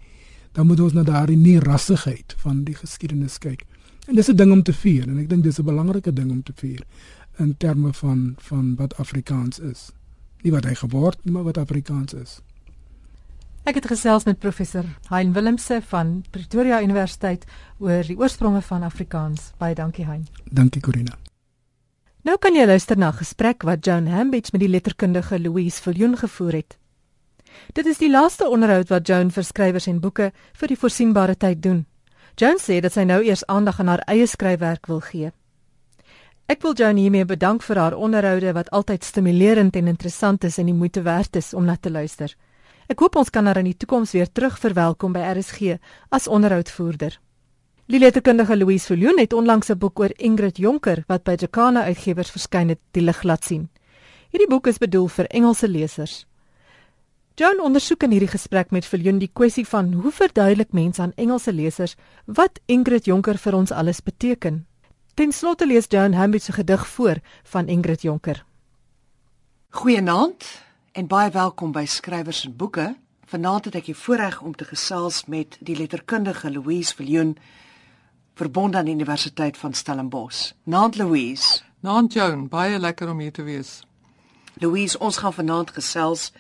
dan 0.57 0.67
moet 0.67 0.81
ons 0.81 0.93
na 0.97 1.03
daardie 1.05 1.37
nie 1.37 1.59
rassigheid 1.61 2.35
van 2.45 2.65
die 2.65 2.75
geskiedenis 2.75 3.39
kyk. 3.39 3.67
En 4.09 4.15
dis 4.15 4.29
'n 4.29 4.37
ding 4.37 4.53
om 4.53 4.63
te 4.63 4.73
vier 4.73 5.09
en 5.09 5.19
ek 5.19 5.29
dink 5.29 5.43
dis 5.43 5.59
'n 5.59 5.65
belangrike 5.65 6.13
ding 6.13 6.31
om 6.31 6.43
te 6.43 6.53
vier 6.57 6.83
in 7.39 7.57
terme 7.57 7.93
van 7.93 8.35
van 8.39 8.75
wat 8.77 8.97
Afrikaans 8.97 9.59
is. 9.59 9.93
Nie 10.43 10.53
wat 10.53 10.65
hy 10.65 10.75
geword, 10.75 11.19
maar 11.25 11.43
wat 11.43 11.59
Afrikaans 11.59 12.15
is. 12.15 12.41
Ek 13.67 13.81
het 13.81 13.87
gesels 13.91 14.23
met 14.29 14.39
professor 14.39 14.85
Hein 15.11 15.33
Willemse 15.35 15.81
van 15.91 16.11
Pretoria 16.31 16.77
Universiteit 16.85 17.43
oor 17.83 18.07
die 18.07 18.15
oorspronge 18.15 18.61
van 18.63 18.85
Afrikaans. 18.87 19.49
Baie 19.59 19.75
dankie 19.75 20.05
Hein. 20.07 20.29
Dankie 20.45 20.79
Corina. 20.81 21.17
Nou 22.23 22.37
kan 22.39 22.55
jy 22.55 22.63
luister 22.67 22.97
na 22.97 23.09
'n 23.11 23.19
gesprek 23.19 23.63
wat 23.63 23.85
Joan 23.85 24.07
Hambidge 24.07 24.51
met 24.53 24.61
die 24.61 24.69
letterkundige 24.69 25.41
Louise 25.41 25.83
Viljoen 25.83 26.17
gevoer 26.17 26.53
het. 26.53 26.79
Dit 27.73 27.87
is 27.87 27.99
die 27.99 28.11
laaste 28.11 28.49
onderhoud 28.49 28.89
wat 28.89 29.07
Joan 29.07 29.31
vir 29.31 29.45
skrywers 29.45 29.87
en 29.87 30.01
boeke 30.01 30.33
vir 30.53 30.69
die 30.69 30.79
voorsienbare 30.79 31.37
tyd 31.37 31.63
doen. 31.63 31.87
Joan 32.37 32.59
sê 32.59 32.81
dat 32.81 32.93
sy 32.93 33.03
nou 33.03 33.23
eers 33.23 33.47
aandag 33.47 33.81
aan 33.81 33.89
haar 33.89 34.05
eie 34.07 34.27
skryfwerk 34.27 34.87
wil 34.87 35.01
gee. 35.01 35.33
Ek 36.47 36.63
wil 36.63 36.75
Joan 36.75 36.97
hiermee 36.97 37.25
bedank 37.25 37.63
vir 37.63 37.77
haar 37.77 37.95
onderhoude 37.95 38.53
wat 38.53 38.71
altyd 38.71 39.05
stimulerend 39.05 39.77
en 39.77 39.87
interessant 39.87 40.45
is 40.45 40.59
en 40.59 40.67
die 40.67 40.75
moeite 40.75 41.03
werd 41.03 41.37
is 41.37 41.55
om 41.55 41.65
na 41.65 41.77
te 41.77 41.91
luister. 41.91 42.37
Ek 42.87 43.01
hoop 43.03 43.17
ons 43.19 43.31
kan 43.35 43.47
haar 43.47 43.59
in 43.59 43.67
die 43.67 43.77
toekoms 43.77 44.13
weer 44.15 44.29
terug 44.31 44.59
verwelkom 44.63 45.15
by 45.17 45.25
RSG 45.35 45.79
as 46.15 46.29
onderhoudvoerder. 46.31 47.17
Die 47.91 47.99
letterkundige 47.99 48.57
Louise 48.57 48.87
Viljoen 48.87 49.19
het 49.19 49.33
onlangs 49.33 49.71
'n 49.71 49.79
boek 49.79 50.01
oor 50.01 50.13
Ingrid 50.17 50.57
Jonker 50.59 51.05
wat 51.07 51.25
by 51.25 51.35
Jacana 51.39 51.83
Uitgewers 51.83 52.31
verskyn 52.31 52.69
het, 52.69 52.79
die 52.91 53.03
lig 53.03 53.23
laat 53.23 53.45
sien. 53.45 53.69
Hierdie 54.31 54.49
boek 54.49 54.67
is 54.67 54.79
bedoel 54.79 55.09
vir 55.09 55.27
Engelse 55.27 55.69
lesers. 55.69 56.27
Joan 57.35 57.61
ondersoek 57.61 58.03
in 58.03 58.11
hierdie 58.11 58.31
gesprek 58.33 58.71
met 58.71 58.87
Viljoen 58.87 59.19
die 59.19 59.31
kwessie 59.33 59.67
van 59.67 59.93
hoe 59.93 60.13
verduidelik 60.13 60.73
mense 60.73 61.03
aan 61.03 61.13
Engelse 61.17 61.53
lesers 61.53 61.97
wat 62.25 62.61
Ingrid 62.67 63.05
Jonker 63.05 63.39
vir 63.39 63.55
ons 63.55 63.71
alles 63.71 64.01
beteken. 64.01 64.67
Ten 65.15 65.33
slotte 65.33 65.67
lees 65.67 65.87
Joan 65.89 66.13
Hambidge 66.13 66.45
se 66.45 66.53
gedig 66.53 66.87
voor 66.87 67.17
van 67.43 67.69
Ingrid 67.69 68.03
Jonker. 68.03 68.45
Goeienaand 69.71 70.66
en 70.97 71.05
baie 71.07 71.29
welkom 71.29 71.75
by 71.77 71.83
Skrywers 71.85 72.47
en 72.47 72.55
Boeke. 72.57 72.87
Vanaand 73.29 73.67
het 73.69 73.75
ek 73.77 73.89
die 73.91 73.97
voorreg 74.01 74.39
om 74.41 74.55
te 74.57 74.65
gesels 74.65 75.27
met 75.29 75.59
die 75.61 75.75
letterkundige 75.77 76.49
Louise 76.49 76.95
Viljoen 76.97 77.35
verbonde 78.41 78.79
aan 78.81 78.89
die 78.89 78.95
Universiteit 78.97 79.59
van 79.61 79.77
Stellenbosch. 79.77 80.55
Naand 80.65 80.97
Louise. 80.97 81.61
Naand 81.85 82.17
Joan, 82.17 82.47
baie 82.49 82.79
lekker 82.81 83.13
om 83.13 83.21
hier 83.21 83.35
te 83.37 83.45
wees. 83.45 83.83
Louise, 84.57 84.97
ons 84.97 85.21
gaan 85.21 85.37
vanaand 85.37 85.75
gesels 85.77 86.31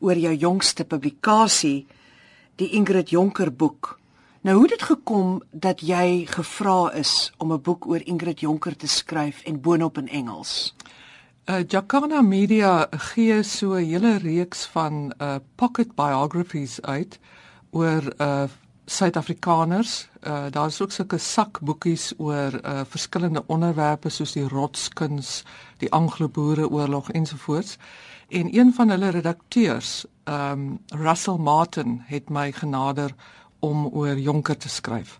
oor 0.00 0.16
jou 0.16 0.32
jongste 0.32 0.88
publikasie, 0.88 1.84
die 2.56 2.70
Ingrid 2.80 3.12
Jonker 3.12 3.52
boek. 3.52 3.98
Nou 4.40 4.56
hoe 4.56 4.70
het 4.70 4.78
dit 4.78 4.88
gekom 4.88 5.42
dat 5.52 5.84
jy 5.84 6.24
gevra 6.32 6.94
is 6.96 7.28
om 7.36 7.52
'n 7.52 7.60
boek 7.60 7.84
oor 7.86 8.00
Ingrid 8.00 8.40
Jonker 8.40 8.76
te 8.76 8.88
skryf 8.88 9.42
en 9.44 9.60
boonop 9.60 9.98
in 9.98 10.08
Engels? 10.08 10.72
Uh 11.48 11.64
Jacana 11.66 12.20
Media 12.20 12.86
gee 12.90 13.42
so 13.42 13.72
'n 13.72 13.84
hele 13.84 14.18
reeks 14.18 14.66
van 14.66 15.12
uh 15.18 15.36
pocket 15.54 15.94
biographies 15.94 16.82
uit 16.82 17.18
oor 17.70 18.02
uh 18.20 18.42
Suid-Afrikaners. 18.84 20.08
Uh 20.26 20.44
daar's 20.50 20.80
ook 20.80 20.92
sulke 20.92 21.18
sakboekies 21.18 22.12
oor 22.18 22.52
uh 22.64 22.80
verskillende 22.88 23.42
onderwerpe 23.46 24.08
soos 24.08 24.32
die 24.32 24.48
rotskuns, 24.48 25.44
die 25.78 25.92
Anglo-Boereoorlog 25.92 27.10
ensovoorts. 27.10 27.78
En 28.28 28.58
een 28.58 28.74
van 28.74 28.88
hulle 28.88 29.08
redakteurs, 29.08 30.04
um, 30.24 30.78
Russell 30.86 31.38
Martin, 31.38 32.02
het 32.06 32.28
my 32.28 32.52
genader 32.52 33.14
om 33.58 33.86
oor 33.86 34.18
Jonker 34.18 34.56
te 34.56 34.68
skryf. 34.68 35.18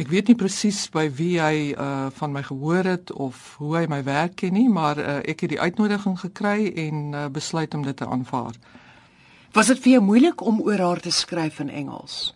Ek 0.00 0.08
weet 0.08 0.30
nie 0.30 0.36
presies 0.40 0.86
by 0.88 1.04
wie 1.12 1.34
hy 1.36 1.72
uh 1.76 2.08
van 2.16 2.32
my 2.32 2.40
gehoor 2.42 2.86
het 2.88 3.12
of 3.12 3.56
hoe 3.60 3.74
hy 3.76 3.86
my 3.92 4.00
werk 4.06 4.38
ken 4.40 4.54
nie, 4.56 4.68
maar 4.68 4.96
uh, 4.98 5.18
ek 5.28 5.44
het 5.44 5.52
die 5.52 5.60
uitnodiging 5.60 6.16
gekry 6.20 6.72
en 6.86 7.12
uh, 7.12 7.26
besluit 7.28 7.74
om 7.74 7.84
dit 7.84 7.96
te 7.96 8.08
aanvaar. 8.08 8.56
Was 9.52 9.68
dit 9.68 9.82
vir 9.84 9.92
jou 9.92 10.02
moeilik 10.06 10.40
om 10.40 10.62
oor 10.64 10.80
haar 10.80 11.00
te 11.00 11.12
skryf 11.12 11.60
in 11.60 11.68
Engels? 11.68 12.32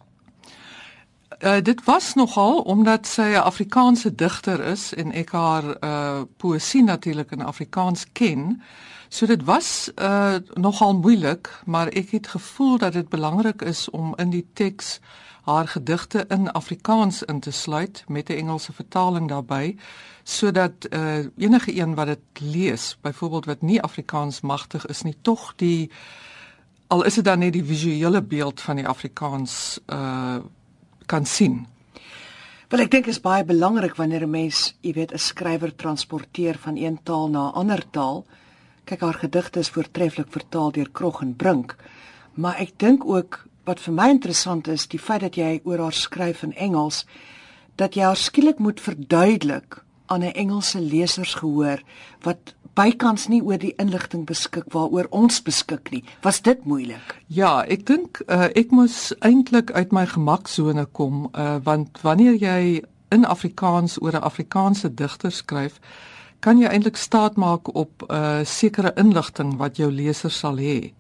Uh, 1.41 1.63
dit 1.65 1.81
was 1.85 2.15
nogal 2.15 2.61
omdat 2.61 3.07
sy 3.07 3.33
'n 3.33 3.49
Afrikaanse 3.49 4.15
digter 4.15 4.61
is 4.61 4.93
en 4.95 5.13
ek 5.13 5.33
haar 5.33 5.65
uh 5.81 6.23
poësie 6.37 6.85
natuurlik 6.85 7.31
in 7.33 7.43
Afrikaans 7.43 8.05
ken. 8.13 8.61
So 9.09 9.27
dit 9.27 9.45
was 9.45 9.91
uh 9.95 10.35
nogal 10.55 10.97
moeilik, 10.97 11.51
maar 11.65 11.89
ek 11.89 12.11
het 12.11 12.27
gevoel 12.27 12.79
dat 12.79 12.93
dit 12.93 13.09
belangrik 13.09 13.63
is 13.63 13.91
om 13.91 14.15
in 14.17 14.31
die 14.31 14.47
teks 14.53 14.99
haar 15.47 15.69
gedigte 15.69 16.25
in 16.29 16.51
Afrikaans 16.53 17.23
in 17.23 17.41
te 17.41 17.51
sluit 17.51 18.05
met 18.09 18.29
'n 18.29 18.33
Engelse 18.33 18.73
vertaling 18.73 19.29
daarbey 19.29 19.77
sodat 20.25 20.87
uh 20.91 21.27
enige 21.37 21.77
een 21.77 21.95
wat 21.95 22.07
dit 22.07 22.41
lees, 22.41 22.97
byvoorbeeld 23.01 23.45
wat 23.45 23.63
nie 23.63 23.83
Afrikaans 23.83 24.41
magtig 24.41 24.87
is 24.87 25.03
nie, 25.03 25.17
tog 25.23 25.55
die 25.57 25.91
al 26.87 27.03
is 27.05 27.15
dit 27.15 27.25
dan 27.25 27.39
net 27.39 27.53
die 27.53 27.65
visuele 27.65 28.23
beeld 28.23 28.61
van 28.61 28.77
die 28.77 28.89
Afrikaans 28.89 29.81
uh 29.87 30.37
kan 31.07 31.27
sien. 31.27 31.67
Wel 32.69 32.81
ek 32.81 32.91
dink 32.91 33.07
is 33.07 33.21
baie 33.21 33.45
belangrik 33.45 33.95
wanneer 33.95 34.23
'n 34.27 34.31
mens, 34.31 34.75
jy 34.81 34.93
weet, 34.93 35.13
'n 35.13 35.19
skrywer 35.19 35.75
transporteer 35.75 36.59
van 36.59 36.77
een 36.77 36.99
taal 37.03 37.29
na 37.29 37.49
'n 37.49 37.53
ander 37.53 37.91
taal. 37.91 38.27
Kyk 38.87 39.01
haar 39.03 39.16
gedigte 39.18 39.59
is 39.59 39.72
voortreffelik 39.74 40.28
vertaal 40.30 40.70
deur 40.70 40.89
Krog 40.95 41.22
en 41.24 41.32
Brink. 41.34 41.72
Maar 42.39 42.61
ek 42.62 42.76
dink 42.78 43.03
ook 43.05 43.41
wat 43.66 43.80
vir 43.82 43.95
my 43.97 44.07
interessant 44.14 44.68
is, 44.70 44.87
die 44.87 45.01
feit 45.03 45.24
dat 45.24 45.34
jy 45.34 45.57
oor 45.64 45.82
haar 45.89 45.97
skryf 45.97 46.45
in 46.47 46.53
Engels, 46.55 47.01
dat 47.74 47.99
jy 47.99 48.07
haar 48.07 48.20
skielik 48.20 48.62
moet 48.62 48.80
verduidelik 48.80 49.80
aan 50.07 50.22
'n 50.22 50.39
Engelse 50.39 50.80
lesers 50.80 51.34
gehoor 51.34 51.82
wat 52.22 52.55
bykans 52.74 53.26
nie 53.28 53.43
oor 53.43 53.59
die 53.59 53.74
inligting 53.76 54.26
beskik 54.26 54.70
waaroor 54.72 55.07
ons 55.11 55.43
beskik 55.43 55.91
nie. 55.91 56.05
Was 56.22 56.43
dit 56.43 56.64
moeilik? 56.64 57.16
Ja, 57.26 57.64
ek 57.64 57.87
dink 57.87 58.22
uh, 58.28 58.49
ek 58.55 58.70
moes 58.70 59.14
eintlik 59.20 59.72
uit 59.72 59.93
my 59.93 60.07
gemaksone 60.07 60.87
kom 60.93 61.26
uh, 61.32 61.57
want 61.64 61.99
wanneer 62.03 62.37
jy 62.39 62.82
in 63.11 63.24
Afrikaans 63.24 63.99
oor 64.03 64.12
'n 64.12 64.22
Afrikaanse 64.22 64.95
digter 64.95 65.32
skryf, 65.32 65.80
kan 66.41 66.59
jy 66.59 66.68
eintlik 66.68 66.97
staat 66.97 67.37
maak 67.37 67.74
op 67.74 68.03
'n 68.03 68.14
uh, 68.14 68.45
sekere 68.45 68.93
inligting 68.97 69.57
wat 69.57 69.76
jou 69.76 69.91
leser 69.93 70.30
sal 70.30 70.57
hê. 70.57 70.93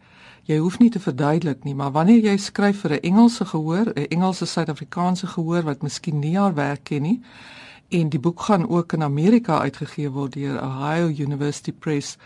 Jy 0.46 0.58
hoef 0.58 0.78
nie 0.78 0.90
te 0.90 1.00
verduidelik 1.00 1.64
nie, 1.64 1.74
maar 1.74 1.92
wanneer 1.92 2.22
jy 2.22 2.36
skryf 2.36 2.80
vir 2.80 2.92
'n 2.92 3.00
Engelse 3.02 3.44
gehoor, 3.44 3.92
'n 3.94 4.06
Engelse 4.08 4.46
Suid-Afrikaanse 4.46 5.26
gehoor 5.26 5.62
wat 5.62 5.82
miskien 5.82 6.18
nie 6.18 6.36
haar 6.38 6.54
werk 6.54 6.84
ken 6.84 7.02
nie, 7.02 7.20
en 7.88 8.08
die 8.08 8.18
boek 8.18 8.40
gaan 8.40 8.68
ook 8.68 8.92
in 8.92 9.02
Amerika 9.02 9.58
uitgegee 9.58 10.10
word 10.10 10.32
deur 10.32 10.62
Ohio 10.62 11.06
University 11.06 11.72
Press, 11.72 12.16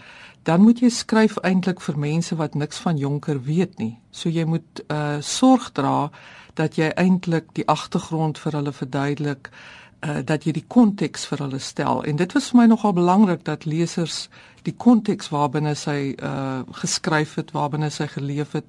dan 0.43 0.61
moet 0.61 0.81
jy 0.81 0.89
skryf 0.89 1.37
eintlik 1.37 1.81
vir 1.81 1.99
mense 1.99 2.37
wat 2.37 2.55
niks 2.55 2.79
van 2.79 2.97
Jonker 2.97 3.43
weet 3.43 3.79
nie. 3.79 3.99
So 4.11 4.29
jy 4.29 4.45
moet 4.45 4.83
uh 4.89 5.21
sorg 5.21 5.73
dra 5.73 6.11
dat 6.55 6.77
jy 6.77 6.89
eintlik 6.97 7.45
die 7.53 7.67
agtergrond 7.67 8.39
vir 8.39 8.53
hulle 8.53 8.73
verduidelik, 8.73 9.49
uh 9.49 9.80
dat 10.01 10.45
jy 10.45 10.53
die 10.57 10.65
konteks 10.69 11.27
vir 11.29 11.43
hulle 11.45 11.59
stel. 11.61 12.03
En 12.09 12.17
dit 12.17 12.33
was 12.33 12.51
vir 12.51 12.61
my 12.63 12.67
nogal 12.71 12.95
belangrik 12.97 13.45
dat 13.45 13.67
lesers 13.69 14.29
die 14.65 14.75
konteks 14.77 15.29
waarbinne 15.33 15.75
sy 15.77 16.15
uh 16.17 16.63
geskryf 16.81 17.35
het, 17.41 17.53
waarbinne 17.57 17.91
sy 17.91 18.07
geleef 18.07 18.53
het, 18.57 18.65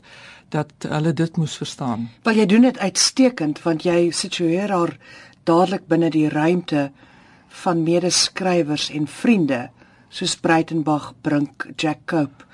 dat 0.51 0.71
hulle 0.87 1.13
dit 1.13 1.37
moes 1.37 1.55
verstaan. 1.59 2.09
Wel 2.23 2.41
jy 2.41 2.45
doen 2.45 2.67
dit 2.67 2.79
uitstekend 2.79 3.61
want 3.63 3.85
jy 3.87 4.11
situeer 4.11 4.71
haar 4.71 4.97
dadelik 5.47 5.87
binne 5.87 6.09
die 6.11 6.29
ruimte 6.29 6.89
van 7.63 7.83
medeskrywers 7.83 8.89
en 8.91 9.07
vriende 9.07 9.69
soos 10.11 10.35
Breitenberg, 10.35 11.13
Brink, 11.21 11.67
Jack 11.77 12.05
Cope, 12.05 12.45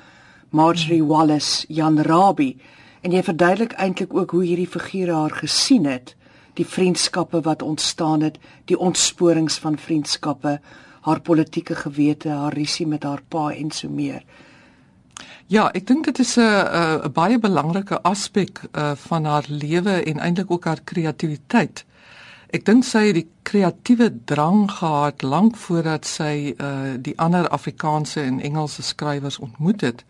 Marjorie. 0.50 1.04
Wallace, 1.04 1.66
Jan 1.70 1.98
Rabie 2.02 2.58
en 3.02 3.14
jy 3.14 3.24
verduidelik 3.24 3.74
eintlik 3.82 4.14
ook 4.14 4.34
hoe 4.36 4.44
hierdie 4.46 4.70
figure 4.70 5.14
haar 5.14 5.36
gesien 5.42 5.86
het, 5.86 6.16
die 6.58 6.66
vriendskappe 6.66 7.42
wat 7.46 7.62
ontstaan 7.62 8.26
het, 8.26 8.38
die 8.66 8.78
ontsporings 8.78 9.60
van 9.64 9.78
vriendskappe, 9.78 10.58
haar 11.08 11.22
politieke 11.22 11.76
gewete, 11.76 12.30
haar 12.30 12.54
risie 12.54 12.88
met 12.88 13.04
haar 13.04 13.22
pa 13.30 13.50
en 13.54 13.72
so 13.72 13.90
meer. 13.90 14.24
Ja, 15.48 15.70
ek 15.72 15.86
dink 15.88 16.06
dit 16.06 16.20
is 16.20 16.36
'n 16.38 16.42
'n 17.08 17.12
baie 17.14 17.40
belangrike 17.40 18.02
aspek 18.02 18.62
uh, 18.74 18.92
van 18.96 19.26
haar 19.26 19.46
lewe 19.48 20.04
en 20.04 20.20
eintlik 20.20 20.52
ook 20.52 20.66
haar 20.66 20.82
kreatiwiteit. 20.84 21.86
Ek 22.50 22.66
dink 22.66 22.84
sy 22.84 23.08
het 23.08 23.16
die 23.16 23.30
kreatiewe 23.44 24.12
drang 24.26 24.72
gehad 24.72 25.22
lank 25.22 25.56
voordat 25.56 26.06
sy 26.06 26.54
uh 26.60 26.96
die 27.00 27.18
ander 27.20 27.48
Afrikaanse 27.48 28.22
en 28.22 28.42
Engelse 28.42 28.82
skrywers 28.82 29.40
ontmoet 29.40 29.82
het. 29.82 30.06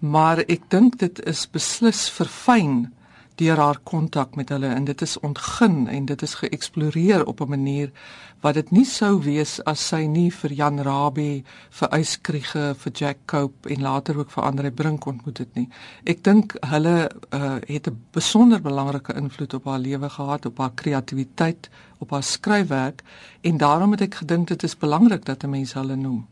Maar 0.00 0.38
ek 0.38 0.70
dink 0.70 0.98
dit 0.98 1.26
is 1.26 1.46
beslis 1.50 2.08
verfyn 2.10 2.92
deur 3.38 3.60
haar 3.60 3.78
kontak 3.86 4.36
met 4.36 4.48
hulle 4.48 4.68
en 4.74 4.84
dit 4.84 5.02
is 5.02 5.18
ontgin 5.26 5.86
en 5.88 6.06
dit 6.10 6.22
is 6.22 6.34
geëksploreer 6.40 7.26
op 7.26 7.40
'n 7.40 7.48
manier 7.48 7.92
wat 8.40 8.54
dit 8.54 8.70
nie 8.70 8.84
sou 8.84 9.18
wees 9.22 9.58
as 9.66 9.88
sy 9.88 10.06
nie 10.06 10.30
vir 10.30 10.52
Jan 10.52 10.78
Rabie, 10.86 11.44
vir 11.70 11.88
Eyskriege, 11.88 12.74
vir 12.78 12.92
Jack 12.92 13.18
Cope 13.26 13.68
en 13.68 13.82
later 13.82 14.18
ook 14.18 14.30
vir 14.30 14.44
Andre 14.44 14.70
Brink 14.70 15.06
ontmoet 15.06 15.38
het 15.38 15.54
nie. 15.54 15.68
Ek 16.04 16.22
dink 16.24 16.54
hulle 16.70 17.10
uh, 17.34 17.58
het 17.66 17.88
'n 17.88 17.98
besonder 18.12 18.60
belangrike 18.62 19.14
invloed 19.14 19.54
op 19.54 19.64
haar 19.64 19.78
lewe 19.78 20.08
gehad, 20.08 20.46
op 20.46 20.58
haar 20.58 20.74
kreatiwiteit, 20.74 21.70
op 21.98 22.10
haar 22.10 22.22
skryfwerk 22.22 23.02
en 23.40 23.56
daarom 23.56 23.90
het 23.90 24.00
ek 24.00 24.14
gedink 24.14 24.48
dit 24.48 24.62
is 24.62 24.78
belangrik 24.78 25.24
dat 25.24 25.42
'n 25.42 25.50
mens 25.50 25.72
hulle 25.72 25.96
noem. 25.96 26.26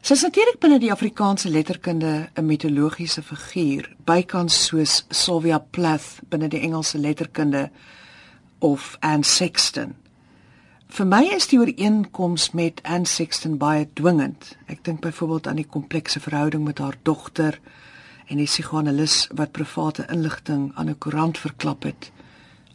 Sy 0.00 0.14
is 0.16 0.22
natuurlik 0.24 0.56
binne 0.62 0.78
die 0.80 0.92
Afrikaanse 0.92 1.50
letterkunde 1.52 2.30
'n 2.34 2.46
mitologiese 2.46 3.22
figuur, 3.22 3.84
bykans 4.04 4.54
soos 4.66 5.04
Sylvia 5.10 5.58
Plath 5.58 6.20
binne 6.28 6.48
die 6.48 6.60
Engelse 6.60 6.98
letterkunde 6.98 7.70
of 8.58 8.96
Anne 9.00 9.24
Sexton. 9.24 9.94
Vir 10.88 11.06
my 11.06 11.22
is 11.36 11.46
die 11.48 11.58
ooreenkoms 11.58 12.50
met 12.52 12.80
Anne 12.82 13.06
Sexton 13.06 13.58
baie 13.58 13.88
dwingend. 13.92 14.56
Ek 14.66 14.84
dink 14.84 15.00
byvoorbeeld 15.00 15.46
aan 15.46 15.56
die 15.56 15.68
komplekse 15.68 16.20
verhouding 16.20 16.64
met 16.64 16.78
haar 16.78 16.96
dogter 17.02 17.60
en 18.26 18.36
die 18.36 18.46
psigoanalis 18.46 19.28
wat 19.34 19.52
private 19.52 20.06
inligting 20.08 20.72
aan 20.74 20.88
'n 20.88 20.98
koerant 20.98 21.38
verklap 21.38 21.82
het. 21.82 22.10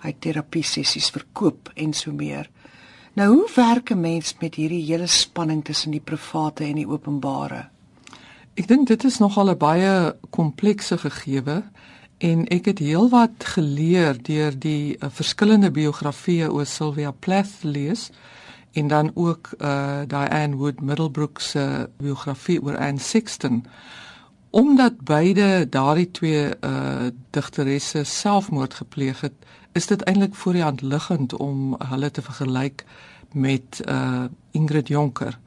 Hy 0.02 0.16
terapie 0.20 0.64
sessies 0.64 1.10
verkoop 1.10 1.72
en 1.76 1.94
so 1.94 2.12
meer. 2.12 2.50
Nou 3.16 3.36
hoe 3.36 3.50
werk 3.56 3.90
'n 3.90 4.00
mens 4.00 4.36
met 4.40 4.56
hierdie 4.56 4.84
hele 4.86 5.08
spanning 5.08 5.64
tussen 5.64 5.92
die 5.92 6.00
private 6.04 6.64
en 6.64 6.76
die 6.76 6.88
openbare? 6.88 7.68
Ek 8.54 8.68
dink 8.68 8.88
dit 8.88 9.04
is 9.04 9.18
nogal 9.18 9.50
'n 9.50 9.58
baie 9.58 10.16
komplekse 10.30 10.98
gegewe 10.98 11.64
en 12.18 12.48
ek 12.48 12.66
het 12.66 12.80
heelwat 12.80 13.44
geleer 13.44 14.24
deur 14.24 14.60
die 14.60 14.98
uh, 15.00 15.10
verskillende 15.10 15.72
biografieë 15.72 16.50
oor 16.50 16.66
Sylvia 16.66 17.12
Plath 17.12 17.64
lees 17.64 18.10
en 18.72 18.88
dan 18.88 19.12
ook 19.14 19.50
uh 19.60 20.02
Diane 20.08 20.56
Wood 20.56 20.82
Middlebrook 20.82 21.40
se 21.40 21.90
biografie 21.98 22.62
oor 22.62 22.78
Anne 22.78 23.00
Sexton 23.00 23.66
omdat 24.50 25.04
beide 25.04 25.70
daardie 25.70 26.12
twee 26.12 26.52
uh 26.62 27.08
digteresse 27.30 28.04
selfmoord 28.04 28.74
gepleeg 28.74 29.22
het 29.22 29.34
is 29.76 29.88
dit 29.88 30.04
eintlik 30.08 30.36
voor 30.36 30.54
die 30.54 30.64
hand 30.64 30.82
liggend 30.82 31.34
om 31.34 31.76
hulle 31.90 32.12
te 32.12 32.22
vergelyk 32.24 32.86
met 33.32 33.82
uh 33.90 34.24
Ingrid 34.52 34.88
Jonker. 34.88 35.40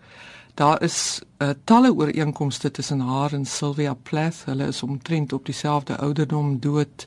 Daar 0.55 0.83
is 0.83 1.23
uh, 1.39 1.49
talle 1.65 1.95
ooreenkomste 1.95 2.71
tussen 2.71 3.01
haar 3.01 3.33
en 3.33 3.47
Sylvia 3.47 3.95
Plath. 3.95 4.43
Hulle 4.45 4.67
is 4.67 4.83
omtrent 4.83 5.33
op 5.33 5.47
dieselfde 5.47 5.97
ouderdom 5.97 6.61
dood. 6.61 7.07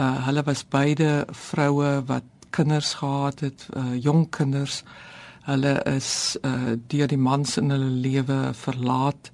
Uh 0.00 0.24
hulle 0.26 0.42
was 0.42 0.64
beide 0.68 1.26
vroue 1.30 2.02
wat 2.06 2.24
kinders 2.50 2.94
gehad 2.94 3.40
het, 3.40 3.68
uh 3.76 4.02
jong 4.02 4.30
kinders. 4.30 4.82
Hulle 5.44 5.82
is 5.82 6.38
uh 6.42 6.72
deur 6.86 7.06
die 7.06 7.20
mans 7.20 7.56
in 7.56 7.70
hulle 7.70 7.90
lewe 7.90 8.54
verlaat 8.54 9.30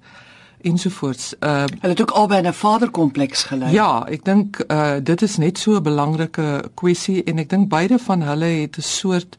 ensovoorts. 0.63 1.33
Uh 1.39 1.63
hulle 1.65 1.93
het 1.93 2.01
ook 2.01 2.11
albei 2.11 2.41
'n 2.41 2.53
vaderkompleks 2.53 3.43
gelei. 3.43 3.71
Ja, 3.71 4.05
ek 4.07 4.25
dink 4.25 4.63
uh 4.67 4.95
dit 5.03 5.21
is 5.21 5.37
net 5.37 5.57
so 5.57 5.75
'n 5.75 5.83
belangrike 5.83 6.63
kwessie 6.73 7.23
en 7.23 7.37
ek 7.37 7.49
dink 7.49 7.69
beide 7.69 7.99
van 7.99 8.21
hulle 8.21 8.45
het 8.45 8.77
'n 8.77 8.81
soort 8.81 9.37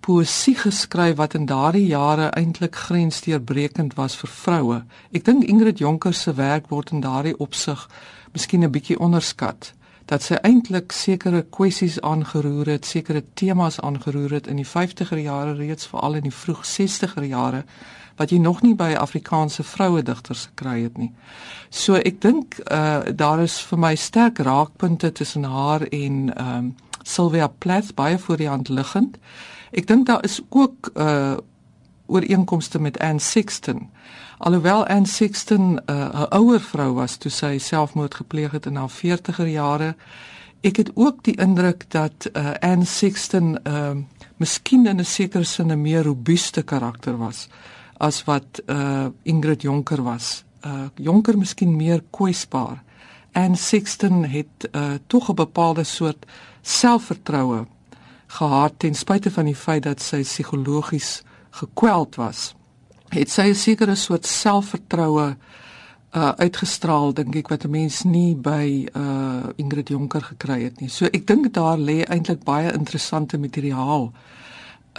poesie 0.00 0.54
geskryf 0.54 1.16
wat 1.16 1.34
in 1.34 1.46
daardie 1.46 1.86
jare 1.86 2.30
eintlik 2.30 2.76
grensdeurbrekend 2.76 3.94
was 3.94 4.16
vir 4.16 4.30
vroue. 4.30 4.82
Ek 5.12 5.24
dink 5.24 5.44
Ingrid 5.44 5.78
Jonker 5.78 6.14
se 6.14 6.34
werk 6.34 6.68
word 6.68 6.90
in 6.90 7.00
daardie 7.00 7.38
opsig 7.38 7.88
miskien 8.32 8.64
'n 8.64 8.70
bietjie 8.70 8.98
onderskat 8.98 9.72
dat 10.08 10.22
sy 10.22 10.38
eintlik 10.40 10.92
sekere 10.92 11.42
kwessies 11.52 12.00
aangeroer 12.00 12.66
het, 12.66 12.86
sekere 12.86 13.22
temas 13.34 13.80
aangeroer 13.80 14.30
het 14.30 14.46
in 14.46 14.56
die 14.56 14.68
50er 14.68 15.20
jare 15.20 15.52
reeds 15.58 15.86
veral 15.86 16.14
in 16.14 16.22
die 16.22 16.34
vroeg 16.34 16.64
60er 16.64 17.26
jare 17.28 17.64
wat 18.18 18.30
jy 18.30 18.38
nog 18.42 18.62
nie 18.62 18.74
by 18.74 18.92
Afrikaanse 18.98 19.62
vroue 19.62 20.02
digters 20.02 20.48
gekry 20.50 20.82
het 20.82 20.98
nie. 20.98 21.12
So 21.70 21.94
ek 21.94 22.20
dink 22.20 22.58
uh 22.70 23.14
daar 23.14 23.42
is 23.42 23.60
vir 23.70 23.78
my 23.78 23.94
sterk 23.96 24.38
raakpunte 24.38 25.12
tussen 25.12 25.44
haar 25.44 25.86
en 25.88 26.34
ehm 26.34 26.56
um, 26.56 26.74
Sylvia 27.08 27.46
Plath 27.48 27.94
baie 27.94 28.18
voor 28.18 28.36
die 28.36 28.48
hand 28.48 28.68
liggend. 28.68 29.16
Ek 29.72 29.86
dink 29.86 30.06
daar 30.06 30.24
is 30.24 30.40
ook 30.48 30.90
uh 30.94 31.36
ooreenkomste 32.08 32.80
met 32.80 32.98
Anne 32.98 33.20
Sexton. 33.20 33.90
Alhoewel 34.38 34.86
Anne 34.86 35.06
Sexton 35.06 35.80
uh, 35.86 35.94
'n 35.94 36.16
uh, 36.16 36.26
ouer 36.28 36.60
vrou 36.60 36.94
was 36.94 37.16
toe 37.16 37.30
sy 37.30 37.58
selfmoord 37.58 38.14
gepleeg 38.14 38.50
het 38.50 38.66
in 38.66 38.76
haar 38.76 38.90
40er 38.90 39.46
jare, 39.46 39.94
ek 40.60 40.76
het 40.76 40.90
ook 40.94 41.24
die 41.24 41.36
indruk 41.36 41.84
dat 41.90 42.30
uh, 42.32 42.50
Anne 42.60 42.84
Sexton 42.84 43.58
ehm 43.62 43.98
uh, 43.98 44.04
miskien 44.38 44.86
in 44.86 45.00
'n 45.00 45.04
sekere 45.04 45.44
sin 45.44 45.72
'n 45.72 45.82
meer 45.82 46.02
robuuste 46.02 46.62
karakter 46.62 47.16
was 47.16 47.48
as 47.98 48.24
wat 48.24 48.62
uh 48.66 49.06
Ingrid 49.22 49.62
Jonker 49.62 50.02
was. 50.02 50.44
uh 50.64 50.88
Jonker 50.94 51.38
miskien 51.38 51.76
meer 51.76 52.02
kwesbaar. 52.10 52.82
En 53.32 53.56
Sexton 53.56 54.24
het 54.24 54.68
uh 54.72 54.94
tog 55.06 55.30
'n 55.30 55.34
bepaalde 55.34 55.84
soort 55.84 56.26
selfvertroue 56.62 57.66
gehad 58.26 58.72
ten 58.76 58.94
spyte 58.94 59.30
van 59.30 59.44
die 59.44 59.56
feit 59.56 59.82
dat 59.82 60.02
sy 60.02 60.22
psigologies 60.22 61.22
gekweld 61.50 62.14
was. 62.14 62.54
Het 63.08 63.30
sy 63.30 63.48
'n 63.48 63.54
sekere 63.54 63.94
soort 63.94 64.26
selfvertroue 64.26 65.36
uh 66.14 66.32
uitgestraal 66.36 67.12
dink 67.12 67.34
ek 67.36 67.48
wat 67.48 67.64
'n 67.64 67.70
mens 67.70 68.02
nie 68.02 68.36
by 68.36 68.88
uh 68.96 69.48
Ingrid 69.56 69.88
Jonker 69.88 70.22
gekry 70.22 70.62
het 70.62 70.80
nie. 70.80 70.88
So 70.88 71.04
ek 71.04 71.26
dink 71.26 71.52
daar 71.52 71.78
lê 71.78 72.04
eintlik 72.04 72.44
baie 72.44 72.72
interessante 72.72 73.38
materiaal 73.38 74.12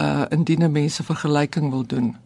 uh 0.00 0.24
indien 0.30 0.72
mense 0.72 1.02
vergelyking 1.02 1.70
wil 1.70 1.86
doen. 1.86 2.16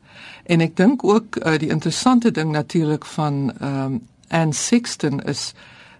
En 0.44 0.60
ek 0.60 0.76
dink 0.76 1.04
ook 1.04 1.36
uh, 1.36 1.58
die 1.58 1.68
interessante 1.68 2.30
ding 2.30 2.52
natuurlik 2.52 3.04
van 3.04 3.52
ehm 3.60 3.92
um, 3.92 4.02
Anne 4.28 4.52
Sexton 4.52 5.20
is 5.20 5.54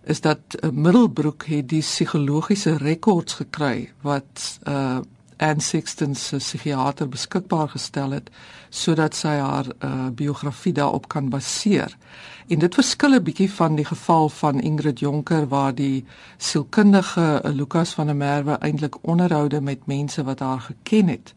is 0.04 0.20
dat 0.20 0.38
uh, 0.60 0.70
Middelbrook 0.70 1.44
het 1.44 1.68
die 1.68 1.80
psigologiese 1.80 2.76
rekords 2.76 3.34
gekry 3.40 3.90
wat 4.00 4.58
uh 4.68 4.98
Anne 5.36 5.60
Sexton 5.60 6.14
se 6.14 6.36
psigiater 6.36 7.08
beskikbaar 7.08 7.68
gestel 7.68 8.10
het 8.10 8.30
sodat 8.70 9.14
sy 9.14 9.34
haar 9.34 9.66
uh 9.82 10.06
biografie 10.14 10.72
daarop 10.72 11.08
kan 11.08 11.28
baseer. 11.28 11.96
En 12.46 12.58
dit 12.58 12.74
verskil 12.74 13.14
'n 13.14 13.22
bietjie 13.22 13.50
van 13.52 13.74
die 13.74 13.84
geval 13.84 14.28
van 14.28 14.60
Ingrid 14.60 14.98
Jonker 14.98 15.48
waar 15.48 15.74
die 15.74 16.04
sielkundige 16.36 17.40
uh, 17.44 17.52
Lukas 17.52 17.94
van 17.94 18.06
der 18.06 18.16
Merwe 18.16 18.58
eintlik 18.58 18.96
onderhoude 19.00 19.60
met 19.60 19.86
mense 19.86 20.24
wat 20.24 20.38
haar 20.38 20.60
geken 20.60 21.08
het 21.08 21.34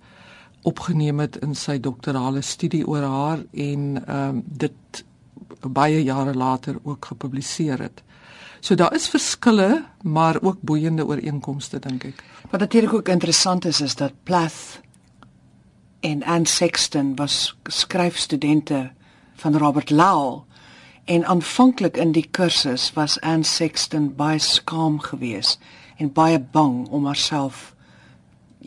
opgeneem 0.68 1.20
het 1.24 1.38
in 1.45 1.55
sy 1.55 1.78
doktorale 1.80 2.41
studie 2.43 2.84
oor 2.88 3.05
haar 3.07 3.45
en 3.51 3.86
ehm 4.03 4.36
um, 4.36 4.43
dit 4.45 5.03
baie 5.68 6.03
jare 6.03 6.34
later 6.38 6.78
ook 6.84 7.05
gepubliseer 7.05 7.82
het. 7.82 8.03
So 8.59 8.76
daar 8.76 8.93
is 8.93 9.09
verskille, 9.09 9.86
maar 10.01 10.41
ook 10.41 10.61
boeiende 10.61 11.05
ooreenkomste 11.05 11.80
dink 11.80 12.03
ek. 12.03 12.24
Wat 12.49 12.59
natuurlik 12.59 12.93
ook 12.93 13.07
interessant 13.07 13.65
is 13.65 13.82
is 13.82 13.95
dat 13.95 14.13
Plath 14.24 14.80
en 15.99 16.24
Anne 16.24 16.47
Sexton 16.47 17.15
was 17.15 17.57
skryfstudente 17.63 18.91
van 19.36 19.57
Robert 19.57 19.89
Lowell 19.89 20.43
en 21.05 21.26
aanvanklik 21.26 21.97
in 21.97 22.11
die 22.11 22.28
kursus 22.32 22.91
was 22.93 23.20
Anne 23.22 23.43
Sexton 23.43 24.15
baie 24.15 24.39
skaam 24.39 24.99
geweest 24.99 25.59
en 25.97 26.13
baie 26.13 26.39
bang 26.39 26.88
om 26.88 27.05
haarself 27.05 27.76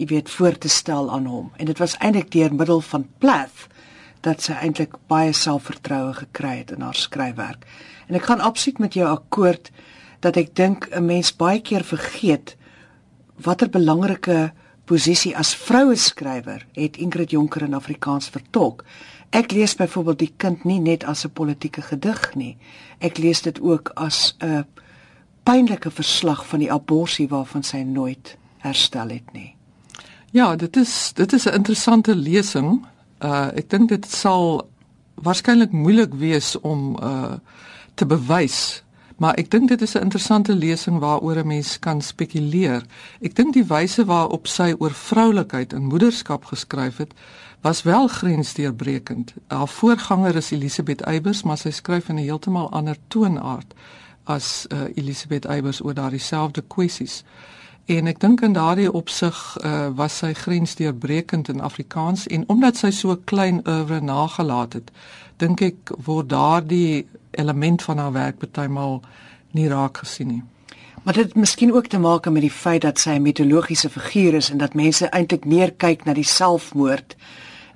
jy 0.01 0.07
weet 0.09 0.31
voor 0.33 0.57
te 0.59 0.69
stel 0.73 1.11
aan 1.13 1.27
hom 1.29 1.51
en 1.61 1.69
dit 1.69 1.79
was 1.79 1.99
eintlik 2.01 2.31
deur 2.33 2.55
middel 2.57 2.81
van 2.81 3.05
Plath 3.21 3.67
dat 4.25 4.41
sy 4.45 4.57
eintlik 4.57 4.97
baie 5.13 5.33
selfvertroue 5.37 6.15
gekry 6.17 6.61
het 6.61 6.73
in 6.75 6.85
haar 6.85 6.97
skryfwerk. 6.97 7.65
En 8.09 8.17
ek 8.17 8.29
gaan 8.29 8.41
absoluut 8.45 8.81
met 8.81 8.97
jou 8.97 9.09
akkoord 9.09 9.71
dat 10.25 10.37
ek 10.37 10.55
dink 10.57 10.89
'n 10.91 11.05
mens 11.05 11.33
baie 11.37 11.61
keer 11.61 11.85
vergeet 11.85 12.57
watter 13.41 13.69
belangrike 13.69 14.53
posisie 14.85 15.37
as 15.37 15.55
vroue 15.55 15.97
skrywer 15.97 16.67
het 16.75 16.97
Ingrid 16.97 17.31
Jonker 17.31 17.63
in 17.63 17.75
Afrikaans 17.75 18.29
vertolk. 18.29 18.85
Ek 19.31 19.53
lees 19.53 19.77
byvoorbeeld 19.77 20.19
die 20.19 20.35
kind 20.37 20.65
nie 20.65 20.81
net 20.81 21.05
as 21.05 21.25
'n 21.25 21.31
politieke 21.31 21.83
gedig 21.83 22.35
nie. 22.35 22.57
Ek 23.01 23.19
lees 23.19 23.43
dit 23.43 23.61
ook 23.61 23.93
as 23.95 24.37
'n 24.41 24.65
pynlike 25.45 25.91
verslag 25.91 26.47
van 26.47 26.59
die 26.59 26.73
abortus 26.73 27.29
waarvan 27.29 27.63
sy 27.63 27.83
nooit 27.83 28.37
herstel 28.59 29.09
het 29.09 29.33
nie. 29.33 29.60
Ja, 30.31 30.57
dit 30.57 30.77
is 30.77 31.11
dit 31.15 31.33
is 31.33 31.45
'n 31.45 31.55
interessante 31.55 32.17
lesing. 32.17 32.87
Uh 33.19 33.49
ek 33.55 33.71
dink 33.71 33.89
dit 33.89 34.07
sal 34.07 34.71
waarskynlik 35.15 35.73
moeilik 35.73 36.15
wees 36.15 36.61
om 36.61 36.97
uh 37.03 37.33
te 37.95 38.07
bewys 38.07 38.83
maar 39.21 39.35
ek 39.37 39.51
dink 39.51 39.69
dit 39.69 39.83
is 39.83 39.95
'n 39.95 40.03
interessante 40.03 40.55
lesing 40.55 40.99
waaroor 40.99 41.37
'n 41.37 41.47
mens 41.47 41.79
kan 41.79 42.01
spekuleer. 42.01 42.83
Ek 43.21 43.35
dink 43.35 43.53
die 43.53 43.65
wyse 43.65 44.05
waarop 44.05 44.47
sy 44.47 44.75
oor 44.79 44.91
vroulikheid 44.91 45.73
en 45.73 45.83
moederskap 45.83 46.45
geskryf 46.45 46.97
het 46.97 47.13
was 47.61 47.83
wel 47.83 48.07
grensdeurbrekend 48.07 49.35
haar 49.47 49.69
voorganger 49.69 50.37
is 50.37 50.51
Elisabeth 50.51 51.01
Eybers 51.01 51.43
maar 51.43 51.59
sy 51.59 51.71
skryf 51.71 52.09
in 52.09 52.15
'n 52.15 52.23
heeltemal 52.23 52.71
ander 52.71 52.97
toonaard 53.09 53.75
as 54.25 54.67
uh 54.73 54.79
Elisabeth 54.95 55.45
Eybers 55.45 55.85
oor 55.85 55.95
daardie 55.95 56.21
selfde 56.21 56.63
kwessies 56.67 57.25
En 57.91 58.07
ek 58.07 58.21
dink 58.23 58.43
in 58.47 58.53
daardie 58.55 58.91
opsig 58.93 59.35
uh, 59.65 59.89
was 59.99 60.21
sy 60.21 60.31
grensdeurbrekend 60.39 61.49
in 61.51 61.63
Afrikaans 61.65 62.29
en 62.31 62.45
omdat 62.53 62.79
sy 62.79 62.93
so 62.95 63.17
klein 63.27 63.59
oeuvre 63.65 63.99
nagelaat 64.05 64.77
het, 64.79 64.93
dink 65.43 65.65
ek 65.67 65.91
word 66.07 66.29
daardie 66.31 67.09
element 67.35 67.83
van 67.83 67.99
haar 67.99 68.15
werk 68.15 68.39
bytelmal 68.39 69.01
nie 69.59 69.67
raak 69.73 70.05
gesien 70.05 70.31
nie. 70.31 70.43
Maar 71.03 71.19
dit 71.19 71.35
miskien 71.35 71.73
ook 71.75 71.89
te 71.91 71.99
maak 71.99 72.29
met 72.31 72.47
die 72.47 72.53
feit 72.53 72.83
dat 72.87 72.99
sy 73.03 73.17
'n 73.19 73.27
mitologiese 73.27 73.91
figuur 73.91 74.35
is 74.35 74.51
en 74.51 74.59
dat 74.59 74.75
mense 74.75 75.11
eintlik 75.11 75.45
meer 75.45 75.73
kyk 75.73 76.05
na 76.05 76.15
die 76.15 76.31
selfmoord 76.39 77.17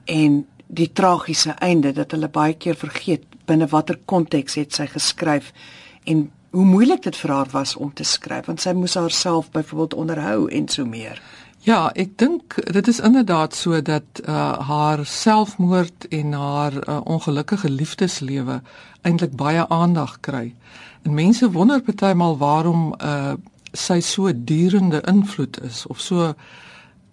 en 0.04 0.46
die 0.66 0.92
tragiese 0.92 1.50
einde 1.58 1.92
dat 1.92 2.10
hulle 2.10 2.28
baie 2.28 2.54
keer 2.54 2.76
vergeet 2.76 3.24
binne 3.46 3.66
watter 3.66 3.98
konteks 4.04 4.54
het 4.54 4.74
sy 4.74 4.86
geskryf 4.86 5.52
en 6.04 6.30
hoe 6.54 6.64
moeilik 6.64 7.02
dit 7.02 7.16
vir 7.16 7.30
haar 7.34 7.50
was 7.50 7.74
om 7.76 7.90
te 7.92 8.06
skryf 8.06 8.46
want 8.46 8.62
sy 8.62 8.72
moes 8.78 8.94
haarself 8.94 9.50
byvoorbeeld 9.50 9.94
onderhou 9.94 10.46
en 10.48 10.68
so 10.68 10.86
meer. 10.86 11.18
Ja, 11.64 11.88
ek 11.96 12.18
dink 12.20 12.54
dit 12.76 12.88
is 12.88 13.00
inderdaad 13.00 13.54
so 13.56 13.80
dat 13.82 14.20
uh, 14.22 14.58
haar 14.68 15.00
selfmoord 15.08 16.06
en 16.12 16.32
haar 16.32 16.76
uh, 16.76 17.00
ongelukkige 17.04 17.70
liefdeslewe 17.70 18.60
eintlik 19.02 19.32
baie 19.36 19.64
aandag 19.68 20.18
kry. 20.20 20.54
En 21.02 21.14
mense 21.14 21.50
wonder 21.50 21.80
partymal 21.82 22.36
waarom 22.38 22.92
uh, 23.00 23.32
sy 23.72 23.98
so 24.00 24.30
durende 24.34 25.00
invloed 25.08 25.58
is 25.64 25.86
of 25.86 26.00
so 26.00 26.34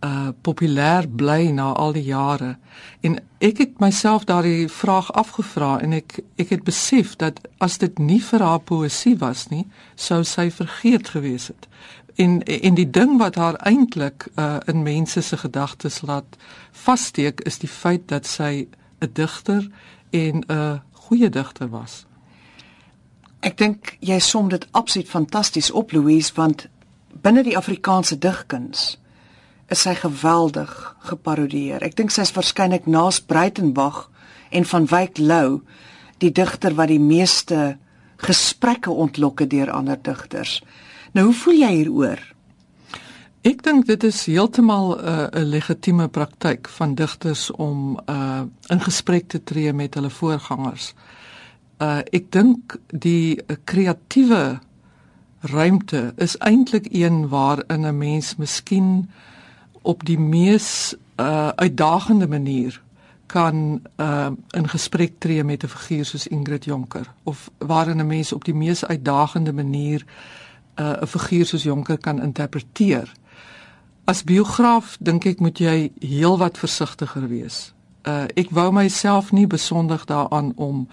uh 0.01 0.29
populêr 0.41 1.07
bly 1.07 1.51
na 1.51 1.71
al 1.73 1.93
die 1.93 2.03
jare. 2.03 2.57
En 3.01 3.19
ek 3.37 3.57
het 3.57 3.79
myself 3.79 4.23
daardie 4.25 4.69
vraag 4.69 5.11
afgevra 5.13 5.79
en 5.79 5.93
ek 5.93 6.19
ek 6.41 6.49
het 6.49 6.63
besef 6.63 7.15
dat 7.15 7.41
as 7.57 7.77
dit 7.77 7.99
nie 7.99 8.21
vir 8.21 8.41
haar 8.41 8.59
poësie 8.59 9.17
was 9.17 9.47
nie, 9.49 9.67
sou 9.95 10.23
sy 10.23 10.49
vergeet 10.51 11.13
gewees 11.13 11.47
het. 11.53 11.67
En 12.15 12.41
en 12.43 12.75
die 12.75 12.89
ding 12.89 13.17
wat 13.19 13.35
haar 13.35 13.59
eintlik 13.61 14.27
uh 14.35 14.57
in 14.65 14.83
mense 14.83 15.21
se 15.21 15.37
gedagtes 15.37 16.01
laat 16.01 16.37
vassteek 16.71 17.41
is 17.45 17.59
die 17.59 17.69
feit 17.69 18.07
dat 18.07 18.25
sy 18.25 18.67
'n 19.01 19.09
digter 19.13 19.69
en 20.09 20.43
'n 20.47 20.81
goeie 20.91 21.29
digter 21.29 21.69
was. 21.69 22.05
Ek 23.39 23.57
dink 23.57 23.97
jy 23.99 24.19
som 24.19 24.49
dit 24.49 24.67
absoluut 24.71 25.09
fantasties 25.09 25.71
op 25.71 25.91
Louise 25.91 26.31
want 26.35 26.67
binne 27.21 27.43
die 27.43 27.57
Afrikaanse 27.57 28.17
digkuns 28.17 29.00
is 29.71 29.85
sy 29.85 29.93
geweldig 29.95 30.71
geparodieer. 31.07 31.83
Ek 31.83 31.95
dink 31.95 32.11
sy 32.11 32.25
is 32.27 32.33
waarskynlik 32.35 32.87
naas 32.91 33.21
Breitenberg 33.23 34.09
en 34.51 34.67
van 34.67 34.87
Wyk 34.91 35.17
Lou 35.17 35.61
die 36.21 36.31
digter 36.31 36.75
wat 36.77 36.91
die 36.91 37.01
meeste 37.01 37.77
gesprekke 38.21 38.91
ontlok 38.91 39.45
deur 39.49 39.71
ander 39.73 39.97
digters. 39.97 40.59
Nou 41.15 41.29
hoe 41.29 41.37
voel 41.43 41.57
jy 41.63 41.71
hieroor? 41.79 42.21
Ek 43.41 43.63
dink 43.65 43.87
dit 43.89 44.03
is 44.05 44.19
heeltemal 44.29 44.91
'n 44.93 44.99
uh, 45.01 45.43
legitieme 45.49 46.07
praktyk 46.07 46.69
van 46.69 46.93
digters 46.95 47.49
om 47.51 47.97
uh, 48.05 48.43
in 48.69 48.81
gesprek 48.81 49.27
te 49.27 49.43
tree 49.43 49.73
met 49.73 49.95
hulle 49.97 50.09
voorgangers. 50.13 50.93
Uh, 51.81 52.05
ek 52.13 52.29
dink 52.31 52.77
die 52.93 53.41
kreatiewe 53.65 54.59
ruimte 55.41 56.13
is 56.17 56.37
eintlik 56.37 56.85
een 56.93 57.29
waarin 57.29 57.87
'n 57.87 57.97
mens 57.97 58.35
miskien 58.35 59.09
op 59.81 60.05
die 60.05 60.19
mees 60.19 60.95
uh, 61.15 61.47
uitdagende 61.47 62.27
manier 62.27 62.81
kan 63.25 63.81
uh, 63.97 64.27
in 64.49 64.67
gesprek 64.69 65.13
tree 65.17 65.43
met 65.43 65.63
'n 65.63 65.67
figuur 65.67 66.05
soos 66.05 66.27
Ingrid 66.27 66.65
Jonker 66.65 67.13
of 67.23 67.49
waarin 67.57 67.97
'n 67.97 68.07
mens 68.07 68.33
op 68.33 68.43
die 68.43 68.53
mees 68.53 68.85
uitdagende 68.85 69.53
manier 69.53 70.05
uh, 70.75 71.01
'n 71.01 71.07
figuur 71.07 71.45
soos 71.45 71.63
Jonker 71.63 71.97
kan 71.97 72.21
interpreteer. 72.21 73.11
As 74.03 74.23
biograaf 74.23 74.97
dink 74.99 75.25
ek 75.25 75.39
moet 75.39 75.57
jy 75.57 75.91
heelwat 75.99 76.57
versigtiger 76.57 77.27
wees. 77.27 77.73
Uh, 78.03 78.23
ek 78.33 78.49
wou 78.49 78.71
myself 78.71 79.31
nie 79.31 79.47
besondig 79.47 80.05
daaraan 80.05 80.51
om 80.55 80.87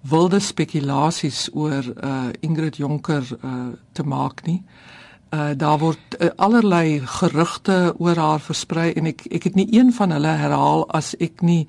wilde 0.00 0.38
spekulasies 0.38 1.48
oor 1.52 1.84
uh, 2.04 2.24
Ingrid 2.40 2.76
Jonker 2.76 3.38
uh, 3.44 3.66
te 3.92 4.02
maak 4.02 4.46
nie. 4.46 4.62
Uh, 4.64 4.99
uh, 5.30 5.50
daar 5.56 5.78
word 5.78 6.16
uh, 6.18 6.30
allerlei 6.36 7.00
gerugte 7.06 7.94
oor 7.98 8.16
haar 8.16 8.40
versprei 8.40 8.92
en 8.92 9.06
ek 9.06 9.26
ek 9.30 9.50
het 9.50 9.58
nie 9.58 9.68
een 9.72 9.92
van 9.92 10.14
hulle 10.14 10.34
herhaal 10.40 10.86
as 10.96 11.14
ek 11.20 11.42
nie 11.46 11.66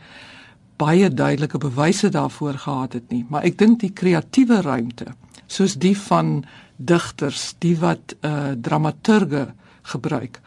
baie 0.81 1.09
duidelike 1.09 1.57
bewyse 1.61 2.09
daarvoor 2.09 2.57
gehad 2.57 2.93
het 2.93 3.11
nie. 3.13 3.25
Maar 3.29 3.43
ek 3.45 3.57
dink 3.57 3.79
die 3.83 3.93
kreatiewe 3.93 4.61
ruimte 4.65 5.13
soos 5.51 5.75
die 5.75 5.97
van 5.97 6.43
digters 6.77 7.51
die 7.59 7.75
wat 7.77 8.15
uh, 8.25 8.53
dramaturge 8.57 9.51
gebruik 9.93 10.39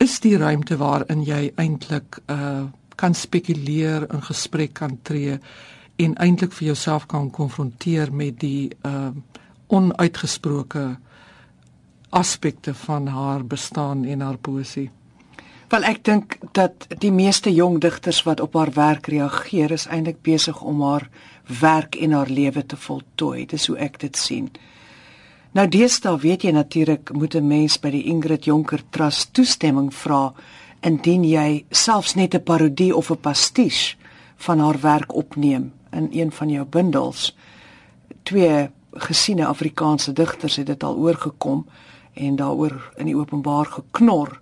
is 0.00 0.20
die 0.20 0.36
ruimte 0.38 0.76
waarin 0.80 1.24
jy 1.26 1.50
eintlik 1.60 2.20
uh, 2.30 2.68
kan 3.00 3.14
spekuleer 3.16 4.06
in 4.12 4.22
gesprek 4.22 4.74
kan 4.80 4.98
tree 5.02 5.38
en 6.00 6.16
eintlik 6.16 6.52
vir 6.56 6.70
jouself 6.72 7.06
kan 7.06 7.30
konfronteer 7.30 8.12
met 8.12 8.40
die 8.40 8.70
uh 8.86 9.10
onuitgesproke 9.70 10.96
aspekte 12.10 12.74
van 12.74 13.06
haar 13.06 13.44
bestaan 13.46 14.04
en 14.04 14.20
haar 14.20 14.38
poesie. 14.38 14.90
Wel 15.70 15.84
ek 15.86 16.00
dink 16.04 16.38
dat 16.52 16.86
die 16.98 17.12
meeste 17.14 17.52
jong 17.54 17.78
digters 17.80 18.22
wat 18.26 18.40
op 18.40 18.56
haar 18.58 18.72
werk 18.74 19.06
reageer 19.06 19.70
is 19.70 19.86
eintlik 19.86 20.22
besig 20.26 20.62
om 20.62 20.82
haar 20.82 21.08
werk 21.60 21.94
en 21.94 22.12
haar 22.12 22.30
lewe 22.30 22.66
te 22.66 22.76
voltooi. 22.76 23.46
Dis 23.46 23.66
hoe 23.70 23.76
ek 23.78 24.00
dit 24.02 24.16
sien. 24.16 24.50
Nou 25.54 25.68
deesdae 25.70 26.18
weet 26.18 26.42
jy 26.42 26.50
natuurlik 26.54 27.12
moet 27.12 27.34
'n 27.34 27.46
mens 27.46 27.78
by 27.78 27.90
die 27.90 28.04
Ingrid 28.04 28.44
Jonker 28.44 28.82
Trust 28.90 29.34
toestemming 29.34 29.94
vra 29.94 30.32
indien 30.82 31.24
jy 31.24 31.64
selfs 31.70 32.14
net 32.14 32.34
'n 32.34 32.42
parodie 32.42 32.96
of 32.96 33.10
'n 33.10 33.20
pastiche 33.20 33.96
van 34.36 34.58
haar 34.58 34.80
werk 34.80 35.14
opneem 35.14 35.72
in 35.92 36.08
een 36.12 36.32
van 36.32 36.48
jou 36.48 36.64
bundels. 36.64 37.36
Twee 38.22 38.70
gesiene 38.92 39.46
Afrikaanse 39.46 40.12
digters 40.12 40.56
het 40.56 40.66
dit 40.66 40.82
al 40.82 40.96
oorgekom 40.96 41.66
en 42.14 42.36
daaroor 42.36 42.92
in 42.96 43.06
die 43.06 43.16
openbaar 43.16 43.66
geknor. 43.66 44.40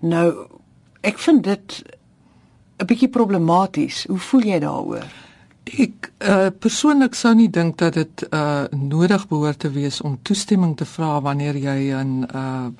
Nou 0.00 0.46
ek 1.00 1.18
vind 1.18 1.44
dit 1.44 1.82
'n 2.78 2.86
bietjie 2.86 3.08
problematies. 3.08 4.04
Hoe 4.06 4.18
voel 4.18 4.42
jy 4.42 4.58
daaroor? 4.58 5.06
Ek 5.64 6.12
uh, 6.18 6.46
persoonlik 6.58 7.14
sou 7.14 7.34
nie 7.34 7.50
dink 7.50 7.78
dat 7.78 7.94
dit 7.94 8.26
uh, 8.30 8.64
nodig 8.70 9.28
behoort 9.28 9.58
te 9.58 9.70
wees 9.70 10.00
om 10.00 10.18
toestemming 10.22 10.76
te 10.76 10.84
vra 10.84 11.20
wanneer 11.20 11.56
jy 11.56 11.92
'n 11.92 12.24
uh, 12.34 12.70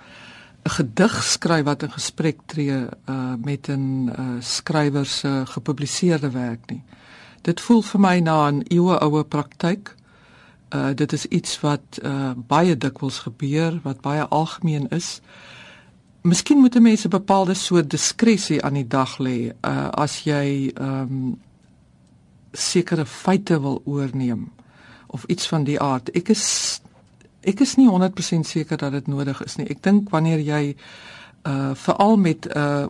'n 0.64 0.70
gedig 0.70 1.24
skryf 1.24 1.64
wat 1.64 1.82
in 1.82 1.90
gesprek 1.90 2.38
tree 2.46 2.72
uh, 2.72 3.34
met 3.44 3.68
'n 3.68 4.08
uh, 4.08 4.36
skrywer 4.40 5.06
se 5.06 5.42
gepubliseerde 5.44 6.30
werk 6.30 6.70
nie. 6.70 6.82
Dit 7.42 7.60
voel 7.60 7.82
vir 7.82 8.00
my 8.00 8.18
na 8.20 8.50
'n 8.50 8.64
eeueoue 8.68 9.24
praktyk. 9.24 9.94
Uh, 10.68 10.90
dit 10.94 11.12
is 11.12 11.26
iets 11.26 11.60
wat 11.60 12.00
uh, 12.02 12.30
baie 12.36 12.76
dikwels 12.76 13.18
gebeur, 13.18 13.80
wat 13.82 14.00
baie 14.00 14.26
algemeen 14.26 14.88
is. 14.88 15.20
Miskien 16.20 16.58
moet 16.58 16.80
mense 16.80 17.08
bepaalde 17.08 17.54
soort 17.54 17.90
diskresie 17.90 18.62
aan 18.64 18.76
die 18.76 18.86
dag 18.86 19.18
lê 19.18 19.48
uh, 19.48 19.88
as 19.88 20.20
jy 20.26 20.72
um, 20.76 21.38
sekere 22.52 23.06
feite 23.06 23.60
wil 23.60 23.80
oorneem 23.84 24.50
of 25.06 25.24
iets 25.24 25.48
van 25.48 25.64
die 25.64 25.80
aard. 25.80 26.12
Ek 26.12 26.28
is 26.28 26.44
ek 27.48 27.62
is 27.64 27.76
nie 27.80 27.88
100% 27.88 28.44
seker 28.44 28.76
dat 28.76 28.92
dit 28.92 29.06
nodig 29.06 29.40
is 29.44 29.56
nie. 29.56 29.68
Ek 29.72 29.80
dink 29.82 30.10
wanneer 30.12 30.42
jy 30.42 30.76
uh 31.48 31.72
veral 31.74 32.16
met 32.16 32.44
'n 32.44 32.58
uh, 32.58 32.86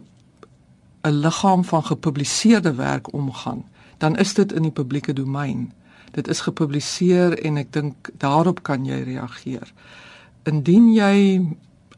'n 1.07 1.21
liggaam 1.21 1.65
van 1.65 1.85
gepubliseerde 1.85 2.75
werk 2.75 3.13
omgaan, 3.13 3.65
dan 3.99 4.17
is 4.17 4.35
dit 4.35 4.53
in 4.53 4.63
die 4.63 4.75
publieke 4.75 5.13
domein. 5.13 5.73
Dit 6.19 6.29
is 6.29 6.43
gepubliseer 6.43 7.37
en 7.47 7.61
ek 7.61 7.71
dink 7.77 8.11
daarop 8.19 8.65
kan 8.67 8.87
jy 8.89 9.05
reageer. 9.07 9.71
Indien 10.51 10.91
jy 10.97 11.15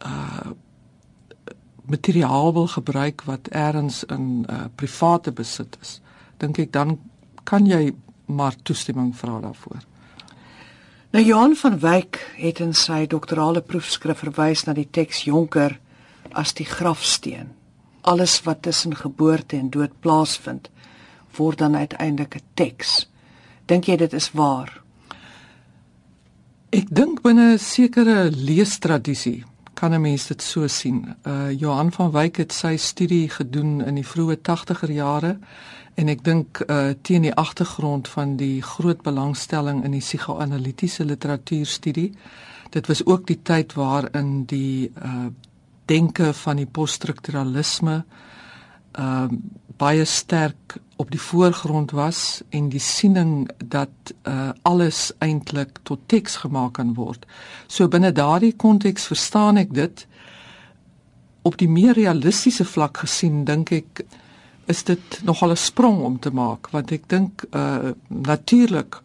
uh 0.05 0.53
materiaal 1.91 2.53
wil 2.55 2.69
gebruik 2.71 3.25
wat 3.27 3.49
eers 3.51 4.05
in 4.15 4.45
uh, 4.47 4.69
private 4.79 5.33
besit 5.35 5.75
is, 5.83 5.97
dink 6.39 6.61
ek 6.63 6.71
dan 6.71 7.01
kan 7.43 7.67
jy 7.67 7.91
maar 8.31 8.55
toestemming 8.63 9.11
vra 9.17 9.41
daarvoor. 9.43 9.83
Nou 11.11 11.25
Johan 11.25 11.57
van 11.59 11.79
Wyk 11.83 12.21
het 12.39 12.61
in 12.63 12.75
sy 12.79 13.07
doktorale 13.11 13.65
proefskrif 13.67 14.23
verwys 14.23 14.63
na 14.69 14.77
die 14.79 14.87
teks 14.87 15.25
Jonker 15.27 15.75
as 16.39 16.55
die 16.55 16.69
grafsteen. 16.69 17.51
Alles 18.07 18.39
wat 18.47 18.63
tussen 18.63 18.95
geboorte 18.95 19.59
en 19.59 19.73
dood 19.75 19.97
plaasvind, 20.01 20.71
word 21.35 21.59
dan 21.59 21.75
uiteindelik 21.75 22.37
'n 22.37 22.47
teks. 22.55 23.10
Dink 23.71 23.87
jy 23.87 23.97
dit 23.97 24.13
is 24.19 24.33
waar? 24.35 24.73
Ek 26.75 26.91
dink 26.91 27.23
binne 27.23 27.55
'n 27.55 27.59
sekere 27.59 28.31
leestradisie 28.31 29.45
kan 29.81 29.95
'n 29.95 30.01
mens 30.01 30.27
dit 30.27 30.43
so 30.43 30.67
sien. 30.67 31.17
Uh 31.27 31.51
Johan 31.51 31.93
van 31.93 32.11
Wyk 32.11 32.37
het 32.37 32.53
sy 32.53 32.77
studie 32.77 33.29
gedoen 33.29 33.81
in 33.85 33.95
die 33.95 34.07
vroeë 34.07 34.37
80er 34.43 34.93
jare 34.93 35.39
en 35.95 36.09
ek 36.09 36.25
dink 36.25 36.61
uh 36.69 36.91
teen 37.03 37.23
die 37.23 37.35
agtergrond 37.35 38.09
van 38.09 38.37
die 38.37 38.63
groot 38.63 39.03
belangstelling 39.03 39.85
in 39.85 39.91
die 39.91 40.01
psigoanalitiese 40.01 41.05
literatuurstudie. 41.05 42.13
Dit 42.71 42.87
was 42.87 43.07
ook 43.07 43.27
die 43.27 43.41
tyd 43.43 43.73
waarin 43.73 44.45
die 44.45 44.93
uh 45.03 45.27
denke 45.85 46.33
van 46.33 46.57
die 46.57 46.67
poststrukturalisme 46.67 48.05
uh 48.99 49.29
baie 49.81 50.05
sterk 50.05 50.77
op 51.01 51.11
die 51.11 51.21
voorgrond 51.21 51.91
was 51.97 52.43
en 52.53 52.69
die 52.69 52.83
siening 52.85 53.49
dat 53.65 54.13
uh 54.29 54.51
alles 54.69 55.13
eintlik 55.19 55.81
tot 55.89 56.01
teks 56.07 56.37
gemaak 56.43 56.75
kan 56.77 56.95
word. 56.95 57.25
So 57.67 57.89
binne 57.89 58.13
daardie 58.13 58.53
konteks 58.53 59.09
verstaan 59.09 59.57
ek 59.57 59.73
dit 59.75 60.07
op 61.43 61.57
die 61.57 61.69
meer 61.69 61.97
realistiese 61.97 62.65
vlak 62.69 63.01
gesien 63.07 63.45
dink 63.49 63.73
ek 63.73 64.03
is 64.71 64.85
dit 64.85 65.21
nogal 65.25 65.51
'n 65.51 65.57
sprong 65.57 66.03
om 66.03 66.19
te 66.19 66.31
maak 66.31 66.71
want 66.71 66.93
ek 66.93 67.09
dink 67.09 67.45
uh 67.53 67.93
natuurlik 68.09 69.01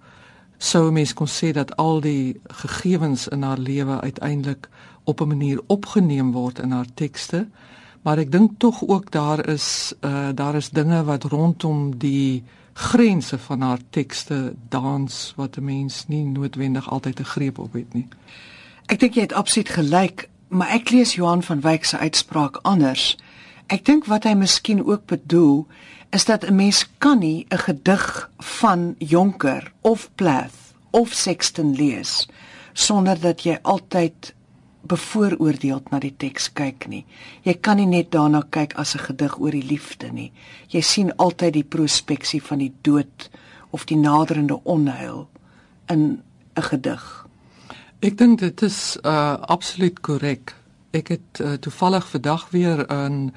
sou 0.57 0.91
mens 0.91 1.13
kon 1.13 1.27
sê 1.27 1.51
dat 1.51 1.75
al 1.77 2.01
die 2.01 2.41
gegevens 2.63 3.27
in 3.27 3.43
haar 3.43 3.57
lewe 3.59 4.01
uiteindelik 4.01 4.69
op 5.03 5.21
'n 5.21 5.27
manier 5.27 5.59
opgeneem 5.67 6.31
word 6.31 6.59
in 6.59 6.71
haar 6.71 6.91
tekste 6.93 7.47
maar 8.05 8.21
ek 8.21 8.31
dink 8.31 8.59
tog 8.61 8.83
ook 8.85 9.09
daar 9.11 9.41
is 9.49 9.93
uh 10.05 10.29
daar 10.33 10.55
is 10.55 10.69
dinge 10.69 11.03
wat 11.03 11.23
rondom 11.23 11.97
die 11.97 12.43
grense 12.73 13.39
van 13.39 13.61
haar 13.61 13.79
tekste 13.89 14.53
dans 14.69 15.33
wat 15.35 15.57
'n 15.57 15.63
mens 15.63 16.05
nie 16.07 16.23
noodwendig 16.25 16.89
altyd 16.89 17.19
'n 17.19 17.31
greep 17.33 17.57
op 17.57 17.73
het 17.73 17.93
nie. 17.93 18.07
Ek 18.85 18.99
dink 18.99 19.13
jy 19.13 19.21
het 19.21 19.33
absoluut 19.33 19.69
gelyk, 19.69 20.29
maar 20.47 20.69
ek 20.69 20.89
lees 20.89 21.15
Johan 21.15 21.43
van 21.43 21.61
Wyk 21.61 21.85
se 21.85 21.97
uitspraak 21.97 22.59
anders. 22.61 23.17
Ek 23.67 23.85
dink 23.85 24.05
wat 24.05 24.23
hy 24.23 24.33
miskien 24.33 24.85
ook 24.85 25.05
bedoel 25.05 25.67
is 26.09 26.25
dat 26.25 26.45
'n 26.45 26.55
mens 26.55 26.85
kan 26.97 27.19
nie 27.19 27.45
'n 27.49 27.57
gedig 27.57 28.29
van 28.37 28.95
Jonker 28.97 29.71
of 29.81 30.09
Plath 30.15 30.73
of 30.91 31.13
Sexton 31.13 31.75
lees 31.75 32.27
sonder 32.73 33.19
dat 33.19 33.43
jy 33.43 33.57
altyd 33.61 34.34
bevooroordeeld 34.87 35.89
na 35.91 35.99
die 35.99 36.13
teks 36.17 36.53
kyk 36.53 36.87
nie. 36.87 37.05
Jy 37.43 37.53
kan 37.61 37.77
nie 37.77 37.89
net 37.89 38.11
daarna 38.11 38.43
kyk 38.49 38.75
as 38.75 38.95
'n 38.95 39.05
gedig 39.07 39.39
oor 39.39 39.51
die 39.51 39.67
liefde 39.67 40.11
nie. 40.11 40.31
Jy 40.67 40.81
sien 40.81 41.15
altyd 41.17 41.53
die 41.53 41.63
prospeksie 41.63 42.41
van 42.41 42.57
die 42.57 42.73
dood 42.81 43.29
of 43.69 43.85
die 43.85 43.97
naderende 43.97 44.63
onheil 44.63 45.27
in 45.87 46.21
'n 46.55 46.61
gedig. 46.61 47.27
Ek 47.99 48.17
dink 48.17 48.39
dit 48.39 48.61
is 48.61 48.97
uh 49.03 49.37
absoluut 49.41 50.01
korrek 50.01 50.55
ek 50.95 51.11
het 51.15 51.39
uh, 51.41 51.53
toevallig 51.59 52.07
vandag 52.09 52.49
weer 52.49 52.85
'n 52.87 53.33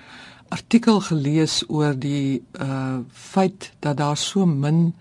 artikel 0.48 1.00
gelees 1.00 1.64
oor 1.68 1.98
die 1.98 2.42
uh 2.60 2.98
feit 3.12 3.72
dat 3.78 3.96
daar 3.96 4.16
so 4.16 4.46
min 4.46 4.94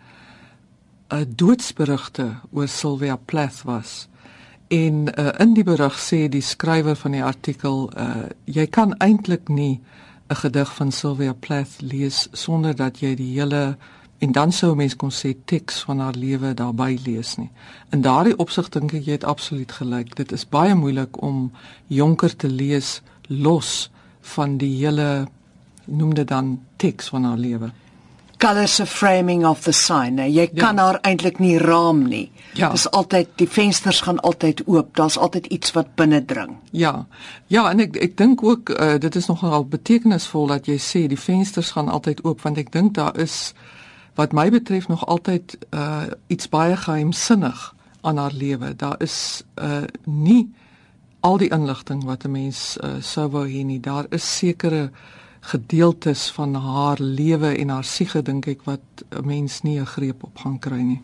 uh 1.13 1.21
doodsberigte 1.27 2.35
oor 2.51 2.67
Sylvia 2.67 3.15
Plath 3.15 3.61
was. 3.63 4.07
En 4.67 5.19
uh, 5.19 5.29
in 5.39 5.53
die 5.53 5.63
berig 5.63 5.95
sê 5.99 6.25
die 6.27 6.43
skrywer 6.43 6.95
van 6.99 7.15
die 7.15 7.23
artikel 7.23 7.87
uh 7.95 8.27
jy 8.43 8.65
kan 8.67 8.95
eintlik 8.99 9.47
nie 9.47 9.79
'n 10.27 10.35
gedig 10.35 10.73
van 10.75 10.91
Sylvia 10.91 11.33
Plath 11.33 11.81
lees 11.81 12.27
sonder 12.31 12.75
dat 12.75 12.99
jy 12.99 13.15
die 13.15 13.39
hele 13.39 13.77
en 14.17 14.31
dan 14.31 14.51
sou 14.51 14.75
mens 14.75 14.95
kon 14.95 15.11
sê 15.11 15.35
teks 15.45 15.79
van 15.87 15.99
haar 15.99 16.15
lewe 16.15 16.53
daarbey 16.53 16.99
lees 17.05 17.35
nie. 17.37 17.49
In 17.91 18.01
daardie 18.01 18.37
opsig 18.37 18.69
dink 18.69 18.93
ek 18.93 19.05
jy 19.05 19.11
het 19.11 19.23
absoluut 19.23 19.71
gelyk. 19.71 20.15
Dit 20.15 20.31
is 20.31 20.49
baie 20.49 20.75
moeilik 20.75 21.21
om 21.21 21.51
Jonker 21.87 22.35
te 22.35 22.49
lees 22.49 23.01
los 23.27 23.89
van 24.21 24.57
die 24.57 24.75
hele 24.75 25.27
noem 25.85 26.13
dit 26.13 26.27
dan 26.27 26.59
teks 26.75 27.07
van 27.07 27.23
haar 27.23 27.37
lewe. 27.37 27.71
Colors 28.37 28.79
of 28.79 28.89
framing 28.89 29.45
of 29.45 29.63
the 29.63 29.71
sign. 29.71 30.13
Nou, 30.13 30.27
jy 30.29 30.49
ja. 30.51 30.59
kan 30.61 30.77
haar 30.77 30.99
eintlik 31.01 31.39
nie 31.39 31.57
raam 31.57 32.03
nie. 32.07 32.31
Ja. 32.53 32.69
Dis 32.69 32.85
altyd 32.91 33.29
die 33.35 33.47
vensters 33.49 34.01
gaan 34.05 34.19
altyd 34.19 34.61
oop. 34.65 34.95
Daar's 34.95 35.17
altyd 35.17 35.45
iets 35.45 35.71
wat 35.71 35.95
binne 35.95 36.25
dring. 36.25 36.57
Ja. 36.71 37.07
Ja, 37.47 37.69
en 37.71 37.79
ek 37.79 37.97
ek 38.01 38.17
dink 38.17 38.43
ook 38.43 38.69
uh, 38.69 38.97
dit 39.01 39.15
is 39.15 39.29
nogal 39.29 39.65
betekenisvol 39.65 40.47
dat 40.53 40.69
jy 40.69 40.77
sê 40.81 41.07
die 41.07 41.19
vensters 41.19 41.71
gaan 41.77 41.89
altyd 41.89 42.23
oop 42.25 42.41
want 42.45 42.57
ek 42.57 42.71
dink 42.71 42.93
daar 42.97 43.17
is 43.17 43.53
wat 44.17 44.33
my 44.33 44.49
betref 44.49 44.87
nog 44.87 45.05
altyd 45.05 45.57
uh 45.73 46.09
iets 46.27 46.49
baie 46.49 46.77
geheimsinnig 46.77 47.73
aan 48.01 48.17
haar 48.17 48.33
lewe. 48.33 48.75
Daar 48.75 48.97
is 49.01 49.43
uh 49.61 49.85
nie 50.05 50.49
al 51.19 51.37
die 51.37 51.49
inligting 51.49 52.03
wat 52.03 52.25
'n 52.25 52.31
mens 52.31 52.77
uh, 52.83 52.97
sou 53.01 53.29
wou 53.29 53.45
hê 53.47 53.65
nie. 53.65 53.79
Daar 53.79 54.05
is 54.09 54.37
sekere 54.37 54.91
gedeeltes 55.47 56.27
van 56.35 56.55
haar 56.55 56.99
lewe 56.99 57.53
en 57.55 57.69
haar 57.69 57.87
siege 57.87 58.21
dink 58.21 58.47
ek 58.47 58.65
wat 58.67 58.83
'n 59.11 59.25
mens 59.25 59.61
nie 59.61 59.79
'n 59.79 59.85
greep 59.85 60.23
op 60.23 60.37
gaan 60.37 60.59
kry 60.59 60.81
nie. 60.81 61.01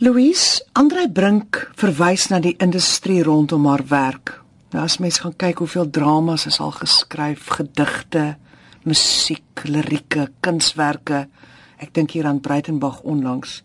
Louise, 0.00 0.64
Andre 0.72 1.10
Brink 1.10 1.70
verwys 1.74 2.28
na 2.28 2.40
die 2.40 2.54
industrie 2.58 3.22
rondom 3.22 3.66
haar 3.66 3.86
werk. 3.88 4.42
Nou 4.70 4.84
as 4.84 4.98
mens 4.98 5.18
gaan 5.18 5.36
kyk 5.36 5.58
hoeveel 5.58 5.90
dramas 5.90 6.46
is 6.46 6.60
al 6.60 6.70
geskryf, 6.70 7.46
gedigte, 7.46 8.36
musiek, 8.84 9.62
lirieke, 9.64 10.30
kunswerke 10.40 11.28
Ek 11.78 11.94
dink 11.94 12.10
hier 12.16 12.26
aan 12.26 12.42
Breitenberg 12.42 13.00
onlangs. 13.06 13.62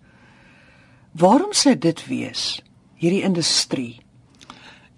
Waarom 1.18 1.54
sê 1.54 1.74
dit 1.78 2.06
wees 2.08 2.62
hierdie 3.02 3.24
industrie? 3.26 4.03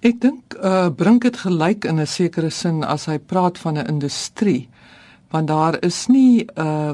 Ek 0.05 0.19
dink 0.21 0.53
uh 0.61 0.91
bring 0.93 1.17
dit 1.23 1.37
gelyk 1.41 1.85
in 1.89 1.99
'n 1.99 2.05
sekere 2.05 2.51
sin 2.51 2.83
as 2.83 3.05
hy 3.09 3.17
praat 3.17 3.57
van 3.57 3.77
'n 3.77 3.87
industrie 3.89 4.69
want 5.31 5.47
daar 5.47 5.83
is 5.83 6.07
nie 6.07 6.45
uh 6.55 6.93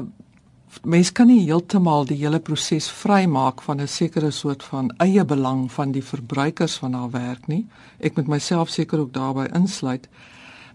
mens 0.82 1.12
kan 1.12 1.26
nie 1.26 1.44
heeltemal 1.44 2.06
die 2.08 2.16
hele 2.16 2.40
proses 2.40 2.88
vrymaak 2.90 3.60
van 3.62 3.80
'n 3.80 3.88
sekere 3.88 4.30
soort 4.30 4.62
van 4.62 4.88
eie 4.96 5.24
belang 5.24 5.72
van 5.72 5.92
die 5.92 6.02
verbruikers 6.02 6.76
van 6.76 6.94
haar 6.94 7.10
werk 7.10 7.46
nie. 7.46 7.66
Ek 8.00 8.16
moet 8.16 8.26
myself 8.26 8.68
seker 8.68 8.98
ook 8.98 9.12
daarbey 9.12 9.48
insluit. 9.54 10.08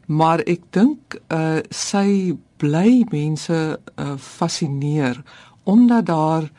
Maar 0.06 0.40
ek 0.40 0.62
dink 0.72 1.20
uh 1.30 1.60
sy 1.70 2.38
bly 2.58 3.06
mense 3.12 3.80
uh 3.98 4.18
fascineer 4.18 5.24
omdat 5.64 6.06
daar 6.06 6.52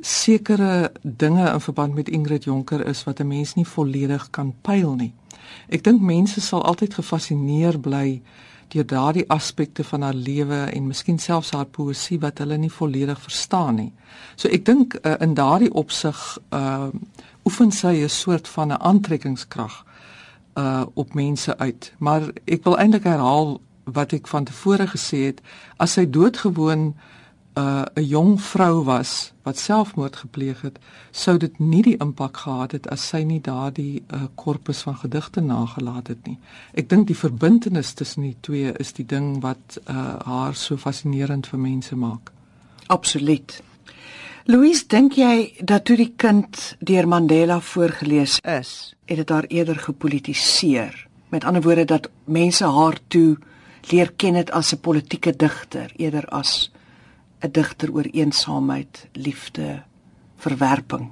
sekere 0.00 0.92
dinge 1.02 1.52
in 1.52 1.60
verband 1.60 1.94
met 1.94 2.08
Ingrid 2.08 2.44
Jonker 2.44 2.86
is 2.86 3.04
wat 3.04 3.20
'n 3.20 3.26
mens 3.28 3.54
nie 3.54 3.66
volledig 3.66 4.30
kan 4.30 4.54
pyl 4.62 4.94
nie. 4.94 5.12
Ek 5.68 5.84
dink 5.84 6.02
mense 6.02 6.40
sal 6.40 6.64
altyd 6.64 6.94
gefassineer 6.94 7.78
bly 7.80 8.22
deur 8.74 8.86
daardie 8.86 9.24
aspekte 9.30 9.84
van 9.84 10.02
haar 10.02 10.14
lewe 10.14 10.58
en 10.74 10.86
miskien 10.86 11.18
selfs 11.18 11.52
haar 11.54 11.68
poësie 11.70 12.18
wat 12.20 12.38
hulle 12.42 12.58
nie 12.58 12.72
volledig 12.72 13.20
verstaan 13.22 13.74
nie. 13.78 13.92
So 14.34 14.48
ek 14.48 14.64
dink 14.66 14.96
uh, 15.02 15.14
in 15.20 15.34
daardie 15.38 15.72
opsig 15.72 16.38
uh 16.50 16.90
oefen 17.46 17.70
sy 17.70 18.02
'n 18.02 18.08
soort 18.10 18.48
van 18.48 18.72
'n 18.72 18.82
aantrekkingskrag 18.82 19.84
uh 20.58 20.86
op 20.94 21.14
mense 21.14 21.58
uit. 21.58 21.92
Maar 21.98 22.22
ek 22.44 22.64
wil 22.64 22.78
eintlik 22.78 23.04
herhaal 23.04 23.60
wat 23.84 24.12
ek 24.12 24.26
van 24.26 24.44
tevore 24.44 24.86
gesê 24.86 25.30
het, 25.30 25.40
as 25.78 25.92
sy 25.92 26.10
doodgewoon 26.10 26.86
uh 26.86 27.15
'n 27.56 28.04
jong 28.04 28.40
vrou 28.42 28.84
was 28.84 29.32
wat 29.42 29.58
selfmoord 29.58 30.16
gepleeg 30.16 30.60
het, 30.60 30.78
sou 31.10 31.36
dit 31.38 31.58
nie 31.58 31.82
die 31.82 31.96
impak 31.96 32.36
gehad 32.36 32.72
het 32.72 32.88
as 32.88 33.08
sy 33.08 33.22
nie 33.22 33.40
daardie 33.40 34.02
uh 34.12 34.26
korpus 34.34 34.82
van 34.82 34.96
gedigte 34.96 35.40
nagelaat 35.40 36.08
het 36.08 36.26
nie. 36.26 36.38
Ek 36.74 36.88
dink 36.88 37.06
die 37.06 37.16
verbintenis 37.16 37.92
tussen 37.92 38.22
die 38.22 38.36
twee 38.40 38.72
is 38.72 38.92
die 38.92 39.06
ding 39.06 39.40
wat 39.40 39.78
uh 39.88 40.18
haar 40.24 40.54
so 40.54 40.76
fascinerend 40.76 41.46
vir 41.46 41.58
mense 41.58 41.96
maak. 41.96 42.32
Absoluut. 42.86 43.62
Louise, 44.44 44.84
dink 44.86 45.12
jy 45.12 45.52
dat 45.60 45.84
toe 45.84 45.96
die 45.96 46.12
kind 46.16 46.76
deur 46.78 47.08
Mandela 47.08 47.60
voorgeles 47.60 48.38
is, 48.42 48.94
het 49.04 49.16
dit 49.16 49.28
haar 49.28 49.44
eerder 49.48 49.76
gepolitiseer? 49.76 51.06
Met 51.28 51.44
ander 51.44 51.62
woorde 51.62 51.84
dat 51.84 52.10
mense 52.24 52.64
haar 52.64 52.98
toe 53.08 53.38
leer 53.90 54.12
ken 54.16 54.34
dit 54.34 54.50
as 54.50 54.72
'n 54.72 54.80
politieke 54.80 55.36
digter 55.36 55.92
eerder 55.96 56.28
as 56.28 56.70
'n 57.40 57.50
digter 57.52 57.92
oor 57.92 58.04
eensaamheid, 58.04 59.08
liefde, 59.12 59.82
verwerping. 60.36 61.10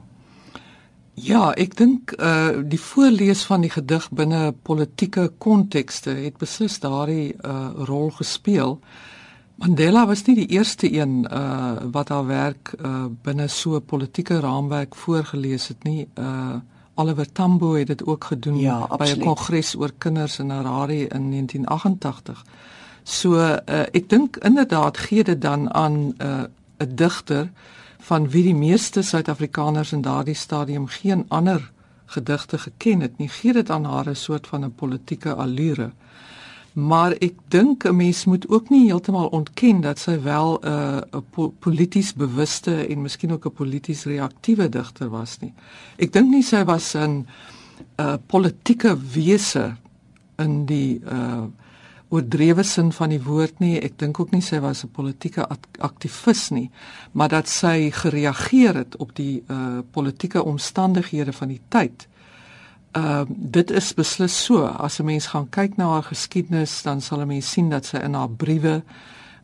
Ja, 1.14 1.52
ek 1.54 1.76
dink 1.78 2.14
uh 2.18 2.58
die 2.66 2.80
voorlees 2.80 3.44
van 3.46 3.62
die 3.62 3.70
gedig 3.70 4.08
binne 4.10 4.52
politieke 4.66 5.28
kontekste 5.38 6.10
het 6.10 6.38
beslis 6.42 6.80
daardie 6.82 7.34
uh 7.38 7.70
rol 7.86 8.10
gespeel. 8.10 8.80
Mandela 9.54 10.06
was 10.06 10.24
nie 10.26 10.34
die 10.34 10.50
eerste 10.58 10.90
een 10.90 11.22
uh 11.30 11.76
wat 11.94 12.08
haar 12.08 12.26
werk 12.26 12.74
uh 12.80 13.06
binne 13.22 13.48
so 13.48 13.76
'n 13.76 13.84
politieke 13.84 14.40
raamwerk 14.40 14.94
voorgeles 14.94 15.68
het 15.68 15.84
nie. 15.84 16.08
Uh 16.18 16.58
Oliver 16.94 17.32
Tambo 17.32 17.74
het 17.74 17.86
dit 17.86 18.06
ook 18.06 18.24
gedoen 18.24 18.58
ja, 18.58 18.86
by 18.86 19.14
'n 19.14 19.20
kongres 19.20 19.74
oor 19.76 19.92
kinders 19.98 20.38
in 20.38 20.50
Harare 20.50 21.06
in 21.08 21.30
1988. 21.30 22.44
So 23.04 23.36
uh, 23.36 23.84
ek 23.92 24.08
dink 24.08 24.36
inderdaad 24.36 24.98
gee 24.98 25.24
dit 25.24 25.40
dan 25.40 25.68
aan 25.74 25.92
'n 25.92 26.14
uh, 26.18 26.44
digter 26.88 27.50
van 28.04 28.28
wie 28.28 28.42
die 28.42 28.54
meeste 28.54 29.02
Suid-Afrikaners 29.02 29.92
in 29.92 30.02
daardie 30.02 30.34
stadium 30.34 30.86
geen 30.86 31.24
ander 31.28 31.72
gedigte 32.06 32.58
geken 32.58 33.00
het 33.00 33.18
nie, 33.18 33.28
gee 33.28 33.52
dit 33.52 33.70
aan 33.70 33.84
haar 33.84 34.08
'n 34.08 34.16
soort 34.16 34.46
van 34.46 34.64
'n 34.64 34.74
politieke 34.74 35.34
allure. 35.34 35.90
Maar 36.72 37.12
ek 37.12 37.34
dink 37.48 37.84
'n 37.84 37.96
mens 37.96 38.24
moet 38.24 38.48
ook 38.48 38.68
nie 38.68 38.86
heeltemal 38.86 39.26
ontken 39.26 39.80
dat 39.80 39.98
sy 39.98 40.20
wel 40.22 40.58
'n 40.60 40.68
uh, 40.68 41.00
'n 41.12 41.24
po 41.30 41.48
polities 41.58 42.14
bewuste 42.14 42.86
en 42.86 43.02
miskien 43.02 43.32
ook 43.32 43.46
'n 43.46 43.52
polities 43.52 44.04
reaktiewe 44.04 44.68
digter 44.68 45.08
was 45.08 45.38
nie. 45.38 45.52
Ek 45.96 46.12
dink 46.12 46.30
nie 46.30 46.42
sy 46.42 46.64
was 46.64 46.94
'n 46.94 47.00
'n 47.00 47.26
uh, 48.00 48.14
politieke 48.26 48.96
wese 49.12 49.76
in 50.36 50.66
die 50.66 51.00
uh 51.04 51.44
oordrewe 52.08 52.62
sin 52.62 52.92
van 52.92 53.12
die 53.14 53.22
woord 53.22 53.60
nie. 53.62 53.76
Ek 53.82 53.98
dink 53.98 54.20
ook 54.20 54.32
nie 54.34 54.42
sy 54.42 54.60
was 54.60 54.84
'n 54.84 54.92
politieke 54.92 55.46
aktivis 55.78 56.50
nie, 56.50 56.70
maar 57.12 57.28
dat 57.28 57.48
sy 57.48 57.90
gereageer 57.90 58.74
het 58.74 58.96
op 58.96 59.14
die 59.14 59.42
uh 59.48 59.80
politieke 59.90 60.44
omstandighede 60.44 61.32
van 61.32 61.48
die 61.48 61.60
tyd. 61.68 62.08
Uh 62.96 63.24
dit 63.28 63.70
is 63.70 63.94
beslis 63.94 64.44
so. 64.44 64.64
As 64.66 65.00
'n 65.00 65.04
mens 65.04 65.26
gaan 65.26 65.48
kyk 65.48 65.76
na 65.76 65.88
haar 65.88 66.02
geskiedenis, 66.02 66.82
dan 66.82 67.00
sal 67.00 67.20
'n 67.20 67.26
mens 67.26 67.50
sien 67.50 67.70
dat 67.70 67.86
sy 67.86 67.96
in 67.96 68.14
haar 68.14 68.30
briewe 68.30 68.82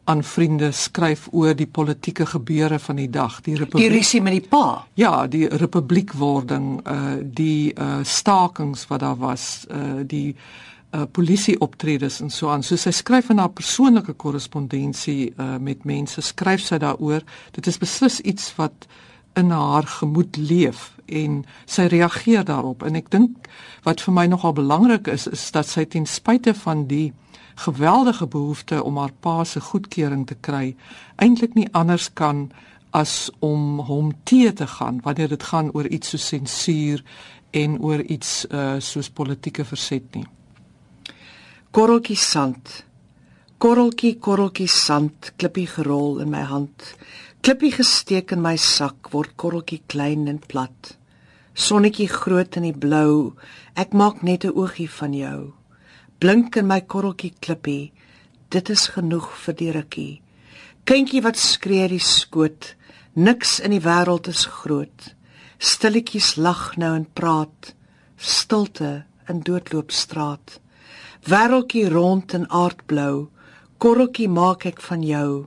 aan 0.05 0.25
vriende 0.25 0.73
skryf 0.73 1.29
oor 1.31 1.55
die 1.55 1.67
politieke 1.67 2.27
gebeure 2.27 2.79
van 2.79 2.97
die 2.97 3.11
dag, 3.11 3.41
die 3.41 3.57
republiek. 3.57 3.89
Die 3.89 3.99
risie 3.99 4.23
met 4.23 4.33
die 4.33 4.49
pa. 4.49 4.87
Ja, 4.95 5.27
die 5.27 5.49
republiekwording, 5.49 6.89
uh 6.89 7.17
die 7.23 7.73
uh 7.79 7.99
stakings 8.03 8.87
wat 8.87 9.01
daar 9.01 9.17
was, 9.19 9.67
uh 9.71 10.03
die 10.07 10.35
uh, 10.35 10.70
polisie 11.13 11.61
optredes 11.61 12.21
en 12.21 12.31
so 12.31 12.51
aan. 12.51 12.65
So 12.67 12.77
sy 12.77 12.91
skryf 12.91 13.31
in 13.31 13.39
haar 13.39 13.53
persoonlike 13.55 14.17
korrespondensie 14.19 15.33
uh, 15.37 15.57
met 15.63 15.85
mense, 15.85 16.23
skryf 16.23 16.65
sy 16.67 16.81
daaroor. 16.83 17.23
Dit 17.55 17.67
is 17.71 17.79
beslis 17.79 18.21
iets 18.21 18.51
wat 18.59 18.89
in 19.39 19.51
haar 19.55 19.87
gemoed 19.87 20.37
leef 20.37 20.91
en 21.07 21.45
sy 21.67 21.87
reageer 21.91 22.45
daarop. 22.45 22.83
En 22.83 22.99
ek 22.99 23.11
dink 23.11 23.47
wat 23.87 24.03
vir 24.03 24.17
my 24.17 24.27
nogal 24.31 24.57
belangrik 24.59 25.11
is 25.11 25.29
is 25.31 25.47
dat 25.55 25.71
sy 25.71 25.87
ten 25.87 26.07
spyte 26.11 26.55
van 26.65 26.89
die 26.91 27.13
geweldige 27.61 28.27
behoefte 28.27 28.83
om 28.83 28.99
haar 28.99 29.15
pa 29.21 29.45
se 29.45 29.61
goedkeuring 29.61 30.27
te 30.27 30.35
kry, 30.41 30.75
eintlik 31.23 31.55
nie 31.55 31.69
anders 31.77 32.09
kan 32.15 32.49
as 32.97 33.31
om 33.39 33.79
hom 33.87 34.11
te 34.25 34.51
te 34.53 34.67
gaan 34.67 34.99
wanneer 35.05 35.29
dit 35.29 35.43
gaan 35.53 35.71
oor 35.71 35.87
iets 35.87 36.11
so 36.11 36.19
sensuur 36.19 37.05
en 37.51 37.79
oor 37.79 38.03
iets 38.03 38.47
uh, 38.51 38.79
soos 38.79 39.11
politieke 39.11 39.65
verset 39.65 40.15
nie 40.15 40.27
korreltjie 41.71 42.17
sand. 42.19 42.71
Korreltjie, 43.63 44.17
korreltjie 44.19 44.67
sand, 44.67 45.29
klippie 45.39 45.69
gerol 45.71 46.19
in 46.19 46.31
my 46.33 46.43
hand. 46.43 46.87
Klippie 47.47 47.71
gesteek 47.71 48.33
in 48.35 48.41
my 48.43 48.57
sak, 48.59 49.13
word 49.13 49.37
korreltjie 49.39 49.79
klein 49.87 50.27
en 50.27 50.41
plat. 50.43 50.97
Sonnetjie 51.55 52.09
groot 52.11 52.57
in 52.59 52.67
die 52.67 52.75
blou, 52.75 53.37
ek 53.79 53.95
maak 53.95 54.25
net 54.27 54.45
'n 54.45 54.57
oogie 54.59 54.91
van 54.91 55.15
jou. 55.15 55.53
Blink 56.19 56.57
in 56.57 56.67
my 56.67 56.81
korreltjie 56.81 57.35
klippie, 57.41 57.93
dit 58.51 58.71
is 58.71 58.89
genoeg 58.89 59.31
vir 59.31 59.55
die 59.55 59.71
rukkie. 59.71 60.23
Kindjie 60.85 61.23
wat 61.23 61.37
skree 61.37 61.89
die 61.89 62.03
skoot, 62.03 62.75
niks 63.15 63.61
in 63.61 63.71
die 63.71 63.87
wêreld 63.87 64.27
is 64.27 64.45
groot. 64.45 65.15
Stilletjies 65.59 66.37
lag 66.37 66.77
nou 66.77 66.97
en 66.97 67.07
praat, 67.15 67.75
stilte 68.17 69.05
in 69.29 69.41
doodloopstraat 69.41 70.60
wêreldjie 71.29 71.89
rond 71.89 72.35
en 72.35 72.47
aardblou, 72.49 73.29
korreltjie 73.79 74.29
maak 74.29 74.67
ek 74.67 74.81
van 74.81 75.03
jou. 75.03 75.47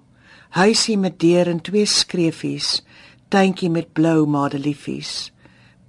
Huisie 0.53 0.97
met 0.97 1.19
deur 1.19 1.49
en 1.49 1.61
twee 1.61 1.85
skreefies, 1.85 2.83
tuintjie 3.33 3.69
met 3.73 3.93
blou 3.93 4.25
madeliefies. 4.29 5.31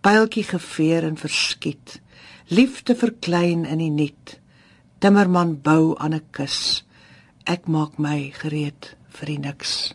Pyltjie 0.04 0.44
geveer 0.44 1.04
en 1.04 1.16
verskiet. 1.16 2.00
Liefde 2.48 2.94
verklein 2.96 3.64
in 3.64 3.80
die 3.80 3.90
niet. 3.90 4.38
Timmerman 5.00 5.60
bou 5.62 5.96
aan 5.98 6.14
'n 6.14 6.24
kus. 6.30 6.84
Ek 7.44 7.66
maak 7.68 7.98
my 7.98 8.30
gereed 8.32 8.96
vir 9.08 9.26
die 9.26 9.38
niks. 9.38 9.94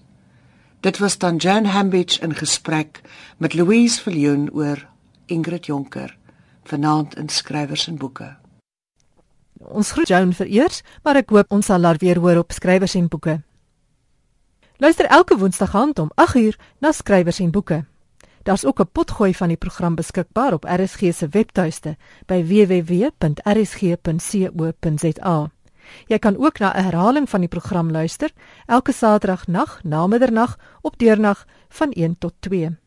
Dit 0.82 0.98
was 0.98 1.18
dan 1.18 1.38
Jan 1.38 1.66
Hambidge 1.66 2.22
in 2.22 2.34
gesprek 2.34 3.02
met 3.38 3.54
Louise 3.54 4.02
Viljoen 4.02 4.50
oor 4.54 4.88
Ingrid 5.26 5.66
Jonker, 5.66 6.18
vanaand 6.64 7.18
in 7.18 7.30
skrywers 7.30 7.88
en 7.88 7.98
boeke. 7.98 8.38
Ons 9.60 9.92
groet 9.92 10.08
Joan 10.08 10.34
vereers, 10.34 10.82
maar 11.04 11.16
ek 11.16 11.30
hoop 11.30 11.52
ons 11.52 11.66
sal 11.66 11.84
haar 11.84 11.98
weer 12.00 12.20
hoor 12.20 12.38
op 12.38 12.52
skrywers 12.52 12.96
en 12.96 13.08
boeke. 13.08 13.42
Luister 14.80 15.06
elke 15.06 15.38
woensdag 15.38 15.76
aand 15.76 16.00
om 16.00 16.12
8uur 16.16 16.56
na 16.80 16.92
skrywers 16.92 17.40
en 17.40 17.52
boeke. 17.52 17.86
Daar's 18.44 18.66
ook 18.66 18.80
'n 18.80 18.90
potgooi 18.92 19.34
van 19.36 19.48
die 19.48 19.58
program 19.58 19.96
beskikbaar 19.96 20.54
op 20.54 20.64
RSG 20.64 21.14
se 21.14 21.28
webtuiste 21.28 21.98
by 22.26 22.46
www.rsg.co.za. 22.46 23.10
Jy 26.08 26.20
kan 26.20 26.38
ook 26.38 26.60
na 26.60 26.74
'n 26.74 26.84
herhaling 26.84 27.30
van 27.30 27.40
die 27.40 27.50
program 27.50 27.92
luister 27.92 28.32
elke 28.66 28.92
Saterdag 28.92 29.48
nag 29.48 29.84
na 29.84 30.08
middernag 30.08 30.58
op 30.82 30.98
deurnag 30.98 31.46
van 31.70 31.92
1 31.92 32.18
tot 32.18 32.34
2. 32.40 32.78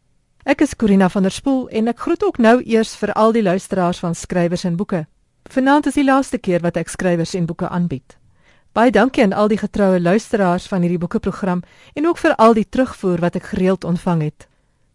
Ek 0.43 0.61
is 0.61 0.77
Corina 0.77 1.09
van 1.09 1.23
der 1.23 1.31
Spool 1.31 1.69
en 1.69 1.89
ek 1.89 1.99
groet 1.99 2.25
ook 2.25 2.39
nou 2.39 2.63
eers 2.63 2.97
vir 2.97 3.13
al 3.13 3.33
die 3.33 3.43
luisteraars 3.43 3.99
van 3.99 4.15
skrywers 4.15 4.65
en 4.65 4.77
boeke. 4.77 5.07
Vanaand 5.53 5.87
is 5.87 5.99
die 5.99 6.05
laaste 6.05 6.39
keer 6.41 6.63
wat 6.65 6.79
ek 6.81 6.89
skrywers 6.89 7.35
en 7.37 7.45
boeke 7.45 7.69
aanbied. 7.69 8.15
Baie 8.73 8.89
dankie 8.89 9.21
aan 9.21 9.35
al 9.37 9.51
die 9.53 9.59
getroue 9.61 9.99
luisteraars 10.01 10.65
van 10.71 10.81
hierdie 10.81 11.01
boekeprogram 11.03 11.61
en 11.93 12.07
ook 12.09 12.21
vir 12.23 12.33
al 12.41 12.57
die 12.57 12.65
terugvoer 12.65 13.21
wat 13.21 13.37
ek 13.37 13.51
gereeld 13.51 13.85
ontvang 13.85 14.23
het. 14.31 14.47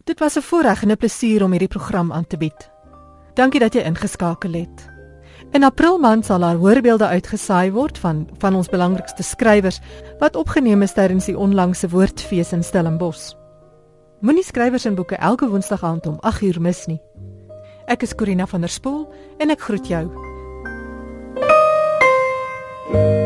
Dit 0.09 0.17
was 0.19 0.37
'n 0.37 0.41
voorreg 0.41 0.81
en 0.81 0.91
'n 0.91 0.97
plesier 0.97 1.43
om 1.43 1.51
hierdie 1.51 1.69
program 1.69 2.11
aan 2.11 2.25
te 2.27 2.37
bied. 2.37 2.71
Dankie 3.35 3.59
dat 3.59 3.73
jy 3.73 3.81
ingeskakel 3.81 4.53
het. 4.53 4.89
In 5.51 5.63
April 5.63 5.99
maand 5.99 6.25
sal 6.25 6.39
daar 6.39 6.57
voorbeelde 6.57 7.05
uitgesaai 7.07 7.71
word 7.71 7.97
van 7.97 8.27
van 8.39 8.55
ons 8.55 8.69
belangrikste 8.69 9.23
skrywers 9.23 9.79
wat 10.19 10.35
opgeneem 10.35 10.81
is 10.81 10.93
tydens 10.93 11.25
die 11.25 11.37
onlangse 11.37 11.89
woordfees 11.89 12.51
in 12.51 12.63
Stellenbosch. 12.63 13.35
Moenie 14.21 14.43
skrywers 14.43 14.85
en 14.85 14.95
boeke 14.95 15.15
elke 15.15 15.49
woensdag 15.49 15.83
aand 15.83 16.07
om 16.07 16.19
8uur 16.21 16.59
mis 16.61 16.85
nie. 16.85 17.01
Ek 17.85 18.01
is 18.01 18.15
Corina 18.15 18.47
van 18.47 18.61
der 18.61 18.69
Spool 18.69 19.13
en 19.37 19.49
ek 19.49 19.61
groet 19.61 19.87
jou. 19.87 20.26
Thank 22.89 23.11
you. 23.11 23.16